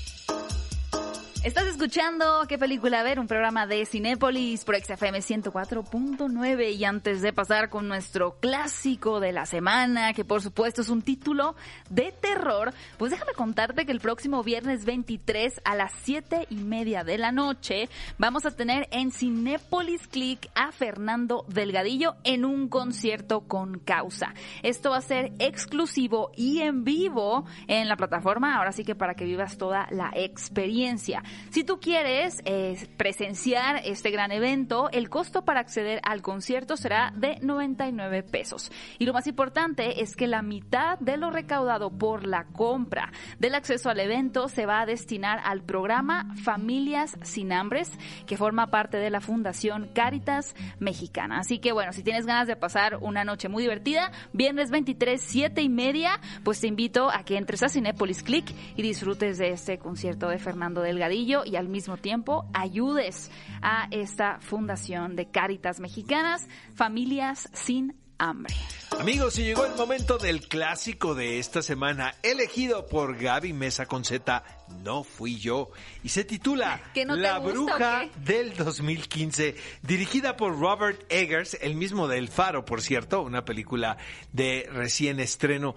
Estás 1.44 1.66
escuchando 1.66 2.44
qué 2.48 2.56
película 2.56 3.02
ver, 3.02 3.18
un 3.18 3.26
programa 3.26 3.66
de 3.66 3.84
Cinépolis 3.84 4.64
por 4.64 4.76
XFM 4.76 5.18
104.9 5.18 6.72
y 6.72 6.84
antes 6.84 7.20
de 7.20 7.32
pasar 7.32 7.68
con 7.68 7.88
nuestro 7.88 8.38
clásico 8.38 9.18
de 9.18 9.32
la 9.32 9.44
semana, 9.44 10.12
que 10.12 10.24
por 10.24 10.40
supuesto 10.40 10.82
es 10.82 10.88
un 10.88 11.02
título 11.02 11.56
de 11.90 12.12
terror, 12.12 12.72
pues 12.96 13.10
déjame 13.10 13.32
contarte 13.32 13.84
que 13.84 13.90
el 13.90 13.98
próximo 13.98 14.44
viernes 14.44 14.84
23 14.84 15.62
a 15.64 15.74
las 15.74 15.90
7 16.04 16.46
y 16.48 16.58
media 16.58 17.02
de 17.02 17.18
la 17.18 17.32
noche 17.32 17.88
vamos 18.18 18.46
a 18.46 18.52
tener 18.52 18.86
en 18.92 19.10
Cinépolis 19.10 20.06
Click 20.06 20.48
a 20.54 20.70
Fernando 20.70 21.44
Delgadillo 21.48 22.14
en 22.22 22.44
un 22.44 22.68
concierto 22.68 23.48
con 23.48 23.80
causa. 23.80 24.32
Esto 24.62 24.90
va 24.90 24.98
a 24.98 25.02
ser 25.02 25.32
exclusivo 25.40 26.30
y 26.36 26.60
en 26.60 26.84
vivo 26.84 27.46
en 27.66 27.88
la 27.88 27.96
plataforma, 27.96 28.54
ahora 28.54 28.70
sí 28.70 28.84
que 28.84 28.94
para 28.94 29.14
que 29.14 29.24
vivas 29.24 29.58
toda 29.58 29.88
la 29.90 30.12
experiencia. 30.14 31.24
Si 31.50 31.64
tú 31.64 31.80
quieres 31.80 32.40
eh, 32.44 32.88
presenciar 32.96 33.82
este 33.84 34.10
gran 34.10 34.32
evento, 34.32 34.88
el 34.90 35.10
costo 35.10 35.44
para 35.44 35.60
acceder 35.60 36.00
al 36.02 36.22
concierto 36.22 36.76
será 36.76 37.12
de 37.16 37.38
99 37.42 38.22
pesos. 38.22 38.70
Y 38.98 39.04
lo 39.04 39.12
más 39.12 39.26
importante 39.26 40.02
es 40.02 40.16
que 40.16 40.26
la 40.26 40.42
mitad 40.42 40.98
de 40.98 41.16
lo 41.16 41.30
recaudado 41.30 41.90
por 41.90 42.26
la 42.26 42.44
compra 42.44 43.12
del 43.38 43.54
acceso 43.54 43.90
al 43.90 44.00
evento 44.00 44.48
se 44.48 44.66
va 44.66 44.80
a 44.80 44.86
destinar 44.86 45.40
al 45.44 45.62
programa 45.62 46.34
Familias 46.42 47.18
sin 47.22 47.52
Hambres, 47.52 47.90
que 48.26 48.36
forma 48.36 48.68
parte 48.68 48.96
de 48.96 49.10
la 49.10 49.20
Fundación 49.20 49.90
Cáritas 49.94 50.54
Mexicana. 50.78 51.38
Así 51.38 51.58
que 51.58 51.72
bueno, 51.72 51.92
si 51.92 52.02
tienes 52.02 52.26
ganas 52.26 52.46
de 52.46 52.56
pasar 52.56 52.98
una 53.00 53.24
noche 53.24 53.48
muy 53.48 53.62
divertida, 53.62 54.12
viernes 54.32 54.70
23, 54.70 55.20
7 55.20 55.62
y 55.62 55.68
media, 55.68 56.20
pues 56.44 56.60
te 56.60 56.66
invito 56.66 57.10
a 57.10 57.24
que 57.24 57.36
entres 57.36 57.62
a 57.62 57.68
Cinepolis 57.68 58.22
Click 58.22 58.52
y 58.76 58.82
disfrutes 58.82 59.38
de 59.38 59.50
este 59.50 59.78
concierto 59.78 60.28
de 60.28 60.38
Fernando 60.38 60.80
Delgadillo 60.80 61.21
y 61.22 61.56
al 61.56 61.68
mismo 61.68 61.96
tiempo 61.96 62.50
ayudes 62.52 63.30
a 63.62 63.86
esta 63.90 64.40
fundación 64.40 65.14
de 65.14 65.30
Cáritas 65.30 65.78
Mexicanas, 65.78 66.48
Familias 66.74 67.48
sin 67.52 67.94
Hambre. 68.18 68.54
Amigos, 68.98 69.38
y 69.38 69.44
llegó 69.44 69.64
el 69.64 69.74
momento 69.76 70.18
del 70.18 70.48
clásico 70.48 71.14
de 71.14 71.38
esta 71.38 71.62
semana, 71.62 72.14
elegido 72.22 72.86
por 72.86 73.16
Gaby 73.16 73.52
Mesa 73.52 73.86
con 73.86 74.04
Z, 74.04 74.44
No 74.82 75.04
Fui 75.04 75.38
Yo, 75.38 75.70
y 76.02 76.08
se 76.08 76.24
titula 76.24 76.80
¿Que 76.94 77.04
no 77.04 77.14
La 77.14 77.38
gusta, 77.38 77.52
Bruja 77.52 78.08
del 78.16 78.56
2015, 78.56 79.54
dirigida 79.82 80.36
por 80.36 80.58
Robert 80.58 81.04
Eggers, 81.08 81.56
el 81.60 81.76
mismo 81.76 82.08
del 82.08 82.28
Faro, 82.28 82.64
por 82.64 82.82
cierto, 82.82 83.22
una 83.22 83.44
película 83.44 83.96
de 84.32 84.68
recién 84.72 85.20
estreno. 85.20 85.76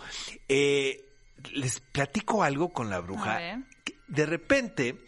Eh, 0.49 1.05
les 1.53 1.79
platico 1.79 2.43
algo 2.43 2.69
con 2.69 2.89
La 2.89 2.99
Bruja. 2.99 3.63
De 4.07 4.25
repente 4.25 5.03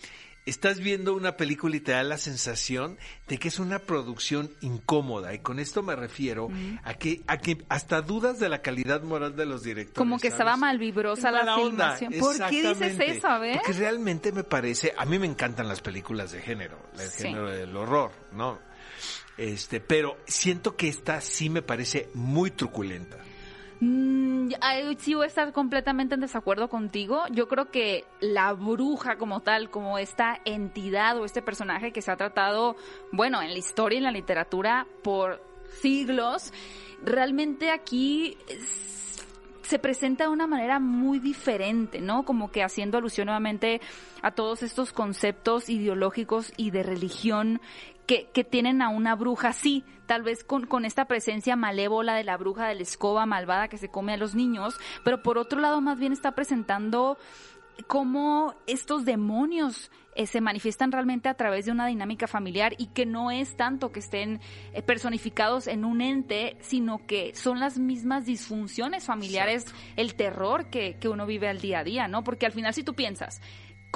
estás 0.50 0.80
viendo 0.80 1.14
una 1.14 1.38
película 1.38 1.76
y 1.76 1.80
te 1.80 1.92
da 1.92 2.04
la 2.04 2.18
sensación 2.18 2.98
de 3.28 3.38
que 3.38 3.48
es 3.50 3.60
una 3.60 3.80
producción 3.80 4.50
incómoda. 4.62 5.34
Y 5.34 5.40
con 5.40 5.60
esto 5.60 5.84
me 5.84 5.96
refiero 5.96 6.50
a 6.84 6.94
que, 6.96 7.22
a 7.28 7.38
que 7.38 7.58
hasta 7.70 8.02
dudas 8.02 8.40
de 8.40 8.50
la 8.50 8.62
calidad 8.62 9.04
moral 9.04 9.36
de 9.36 9.46
los 9.46 9.64
directores. 9.64 9.98
Como 9.98 10.18
que 10.20 10.28
estaba 10.30 10.52
¿sabes? 10.52 10.62
mal 10.62 10.78
vibrosa 10.80 11.32
la 11.32 11.56
filmación. 11.56 12.14
¿Por 12.20 12.38
qué 12.50 12.70
dices 12.74 12.98
eso? 13.00 13.28
A 13.28 13.40
ver. 13.40 13.58
Porque 13.58 13.74
realmente 13.74 14.32
me 14.32 14.44
parece, 14.44 14.94
a 14.98 15.06
mí 15.06 15.20
me 15.20 15.28
encantan 15.28 15.68
las 15.68 15.82
películas 15.82 16.32
de 16.32 16.42
género, 16.42 16.78
el 16.94 17.10
Sí. 17.10 17.24
género 17.24 17.50
del 17.52 17.76
horror, 17.76 18.12
¿no? 18.34 18.60
Este, 19.38 19.80
pero 19.80 20.18
siento 20.26 20.76
que 20.76 20.88
esta 20.88 21.22
sí 21.22 21.50
me 21.50 21.62
parece 21.62 22.10
muy 22.16 22.52
truculenta. 22.52 23.18
Sí 25.00 25.14
voy 25.14 25.26
a 25.26 25.28
estar 25.28 25.54
completamente 25.54 26.16
en 26.16 26.22
desacuerdo 26.22 26.70
contigo. 26.70 27.24
Yo 27.32 27.48
creo 27.48 27.72
que 27.72 28.06
la 28.20 28.54
bruja 28.54 29.18
como 29.18 29.42
tal, 29.42 29.70
como 29.70 29.98
esta 29.98 30.40
entidad 30.46 31.18
o 31.18 31.26
este 31.26 31.42
personaje 31.42 31.92
que 31.92 32.02
se 32.02 32.12
ha 32.12 32.18
tratado, 32.18 32.76
bueno, 33.12 33.42
en 33.42 33.52
la 33.52 33.60
historia 33.60 33.96
y 33.96 34.00
en 34.00 34.04
la 34.04 34.12
literatura 34.12 34.88
por 35.04 35.42
siglos, 35.82 36.52
realmente 37.04 37.72
aquí 37.72 38.38
se 39.62 39.80
presenta 39.80 40.24
de 40.24 40.30
una 40.30 40.48
manera 40.48 40.80
muy 40.80 41.20
diferente, 41.20 42.00
¿no? 42.00 42.24
Como 42.24 42.52
que 42.52 42.64
haciendo 42.64 42.98
alusión 42.98 43.26
nuevamente 43.26 43.82
a 44.22 44.32
todos 44.32 44.64
estos 44.64 44.94
conceptos 44.94 45.70
ideológicos 45.70 46.54
y 46.56 46.72
de 46.72 46.84
religión 46.84 47.60
que, 48.08 48.30
que 48.34 48.44
tienen 48.44 48.82
a 48.82 48.90
una 48.90 49.16
bruja, 49.16 49.54
sí, 49.54 49.84
tal 50.08 50.24
vez 50.24 50.44
con, 50.44 50.66
con 50.66 50.86
esta 50.86 51.06
presencia 51.06 51.56
malévola 51.56 52.16
de 52.16 52.24
la 52.24 52.38
bruja 52.38 52.68
de 52.68 52.76
la 52.76 52.82
escoba 52.82 53.26
malvada 53.26 53.68
que 53.68 53.78
se 53.78 53.90
come 53.90 54.14
a 54.14 54.18
los 54.18 54.34
niños, 54.34 54.80
pero 55.04 55.22
por 55.22 55.38
otro 55.38 55.60
lado 55.60 55.82
más 55.82 56.00
bien 56.00 56.14
está 56.14 56.32
presentando 56.34 57.18
cómo 57.86 58.56
estos 58.66 59.06
demonios 59.06 59.92
eh, 60.16 60.26
se 60.26 60.42
manifiestan 60.42 60.92
realmente 60.92 61.30
a 61.30 61.36
través 61.36 61.66
de 61.66 61.72
una 61.72 61.86
dinámica 61.86 62.26
familiar 62.26 62.74
y 62.80 62.88
que 62.88 63.06
no 63.06 63.30
es 63.30 63.56
tanto 63.56 63.92
que 63.92 64.00
estén 64.00 64.40
eh, 64.74 64.82
personificados 64.82 65.68
en 65.68 65.86
un 65.86 66.02
ente, 66.02 66.58
sino 66.62 67.06
que 67.06 67.36
son 67.36 67.60
las 67.60 67.78
mismas 67.78 68.26
disfunciones 68.26 69.06
familiares, 69.06 69.66
el 69.96 70.16
terror 70.16 70.72
que, 70.72 70.98
que 70.98 71.08
uno 71.10 71.28
vive 71.28 71.50
al 71.50 71.60
día 71.60 71.80
a 71.80 71.84
día, 71.84 72.08
¿no? 72.08 72.24
Porque 72.24 72.48
al 72.48 72.52
final 72.52 72.74
si 72.74 72.84
tú 72.84 72.96
piensas, 72.96 73.42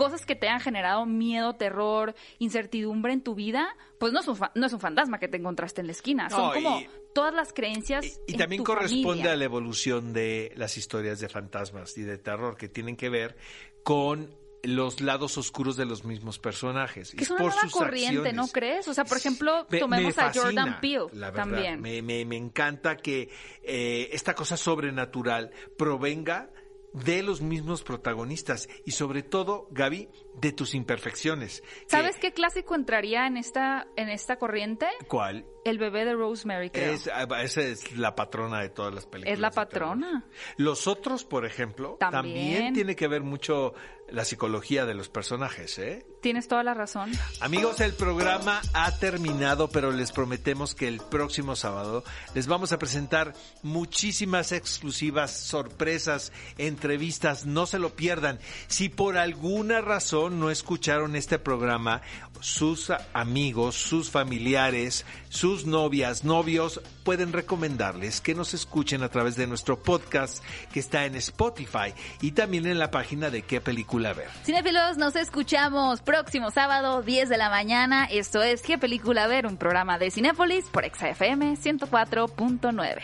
cosas 0.04 0.26
que 0.26 0.36
te 0.36 0.48
han 0.50 0.60
generado 0.60 1.06
miedo, 1.06 1.56
terror, 1.56 2.16
incertidumbre 2.40 3.14
en 3.14 3.22
tu 3.22 3.36
vida, 3.36 3.76
pues 4.00 4.12
no 4.14 4.20
es 4.22 4.28
un, 4.28 4.36
fa- 4.36 4.52
no 4.56 4.66
es 4.66 4.74
un 4.74 4.80
fantasma 4.80 5.20
que 5.20 5.28
te 5.28 5.38
encontraste 5.38 5.82
en 5.82 5.88
la 5.88 5.94
esquina, 5.94 6.30
son 6.30 6.54
como 6.54 6.80
y- 6.82 6.90
todas 7.14 7.34
las 7.34 7.54
creencias. 7.54 8.06
Y, 8.06 8.10
y 8.28 8.32
en 8.34 8.38
también 8.40 8.60
tu 8.64 8.66
corresponde 8.72 9.04
familia. 9.08 9.34
a 9.34 9.36
la 9.36 9.44
evolución 9.46 10.14
de 10.14 10.52
las 10.56 10.78
historias 10.78 11.20
de 11.20 11.30
fantasmas 11.30 11.98
y 11.98 12.02
de 12.02 12.18
terror 12.18 12.58
que 12.58 12.68
tienen 12.70 12.96
que 12.96 13.10
ver 13.10 13.36
con 13.84 14.36
los 14.64 15.02
lados 15.02 15.40
oscuros 15.40 15.76
de 15.76 15.86
los 15.86 16.06
mismos 16.06 16.38
personajes. 16.38 17.14
Que 17.16 17.24
es 17.24 17.32
una 17.32 17.40
por 17.40 17.48
nueva 17.52 17.62
sus 17.64 17.72
corriente, 17.72 18.32
¿no 18.32 18.48
crees? 18.48 18.88
O 18.88 18.94
sea, 18.94 19.06
por 19.06 19.18
ejemplo, 19.18 19.66
Me- 19.72 19.80
tomemos 19.80 20.16
me 20.16 20.24
a 20.24 20.32
Jordan 20.32 20.80
Peele 20.80 21.08
la 21.14 21.32
verdad. 21.32 21.44
también. 21.50 21.82
Me, 21.82 22.02
me- 22.04 22.26
me 22.26 22.38
encanta 22.38 22.96
que 22.98 23.30
eh, 23.64 24.10
esta 24.14 24.36
cosa 24.36 24.58
sobrenatural 24.58 25.50
provenga 25.80 26.50
de 26.94 27.24
los 27.24 27.42
mismos 27.42 27.84
protagonistas 27.84 28.68
y 28.86 28.92
sobre 28.92 29.24
todo, 29.24 29.68
Gaby, 29.72 30.10
de 30.36 30.52
tus 30.52 30.74
imperfecciones. 30.76 31.62
Que- 31.62 31.68
¿Sabes 31.88 32.18
qué 32.18 32.34
clásico 32.34 32.76
entraría 32.76 33.28
en 33.28 33.38
esta, 33.38 33.88
en 33.96 34.10
esta 34.10 34.38
corriente? 34.38 34.88
¿Cuál? 35.08 35.46
El 35.64 35.78
bebé 35.78 36.04
de 36.06 36.14
Rosemary, 36.14 36.70
creo. 36.70 36.94
Es, 36.94 37.08
ah, 37.08 37.26
esa 37.44 37.62
es 37.62 37.96
la 37.98 38.16
patrona 38.16 38.62
de 38.62 38.70
todas 38.70 38.94
las 38.94 39.06
películas. 39.06 39.34
Es 39.34 39.40
la 39.40 39.52
patrona. 39.52 40.26
Los 40.58 40.88
otros, 40.88 41.24
por 41.24 41.46
ejemplo, 41.46 41.98
también. 42.00 42.22
También. 42.56 42.74
tiene 42.74 42.96
que 42.96 43.08
ver 43.08 43.22
mucho 43.22 43.74
la 44.10 44.26
psicología 44.26 44.86
de 44.86 44.94
los 44.94 45.10
personajes, 45.10 45.78
¿eh? 45.80 46.06
Tienes 46.22 46.48
toda 46.48 46.64
la 46.64 46.74
razón. 46.74 47.12
Amigos, 47.40 47.80
el 47.80 47.94
programa 47.94 48.62
ha 48.74 48.92
terminado, 48.98 49.70
pero 49.70 49.92
les 49.92 50.12
prometemos 50.12 50.76
que 50.76 50.88
el 50.88 51.00
próximo 51.00 51.56
sábado 51.56 52.04
les 52.36 52.46
vamos 52.46 52.72
a 52.72 52.80
presentar 52.80 53.34
muchísimas 53.64 54.52
exclusivas 54.52 55.32
sorpresas, 55.32 56.32
entrevistas, 56.58 57.46
no 57.46 57.66
se 57.66 57.80
lo 57.80 57.96
pierdan. 57.96 58.40
Si 58.68 58.90
por 58.90 59.18
alguna 59.18 59.82
razón 59.82 60.40
no 60.40 60.52
escucharon 60.52 61.16
este 61.16 61.40
programa, 61.40 62.02
sus 62.40 62.92
amigos, 63.14 63.76
sus 63.76 64.10
familiares, 64.10 65.06
sus 65.30 65.66
novias, 65.66 66.24
novios, 66.24 66.82
pueden 67.04 67.34
recomendarles 67.34 68.22
que 68.22 68.36
nos 68.36 68.54
escuchen 68.54 69.04
a 69.04 69.10
través 69.10 69.36
de 69.36 69.48
nuestro 69.48 69.82
podcast 69.82 70.44
que 70.72 70.80
está 70.80 71.06
en 71.06 71.16
Spotify 71.16 71.94
y 72.22 72.32
también 72.32 72.68
en 72.68 72.80
la 72.80 72.92
página 72.92 73.30
de 73.30 73.44
qué 73.44 73.62
película 73.62 74.14
ver. 74.14 74.30
Cinefilos, 74.44 74.98
nos 74.98 75.16
escuchamos 75.16 76.02
próximo 76.12 76.52
sábado, 76.52 77.02
10 77.02 77.30
de 77.30 77.38
la 77.38 77.50
mañana. 77.50 78.04
Esto 78.04 78.44
es 78.44 78.62
¿Qué 78.62 78.78
película 78.78 79.28
ver? 79.28 79.48
Un 79.48 79.56
programa 79.56 79.98
de 79.98 80.12
Cinépolis 80.12 80.66
por 80.66 80.84
XFM 80.84 81.56
104.9. 81.56 83.02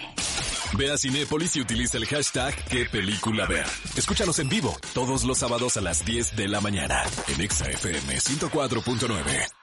Ve 0.77 0.91
a 0.91 0.97
Cinépolis 0.97 1.55
y 1.55 1.61
utiliza 1.61 1.97
el 1.97 2.05
hashtag 2.05 2.53
qué 2.65 2.85
película 2.91 3.45
ver. 3.45 3.65
Escúchanos 3.95 4.39
en 4.39 4.49
vivo 4.49 4.75
todos 4.93 5.23
los 5.23 5.37
sábados 5.37 5.77
a 5.77 5.81
las 5.81 6.03
10 6.03 6.35
de 6.35 6.49
la 6.49 6.59
mañana 6.59 7.01
en 7.29 7.39
Exa 7.39 7.69
FM 7.69 8.17
104.9. 8.17 9.56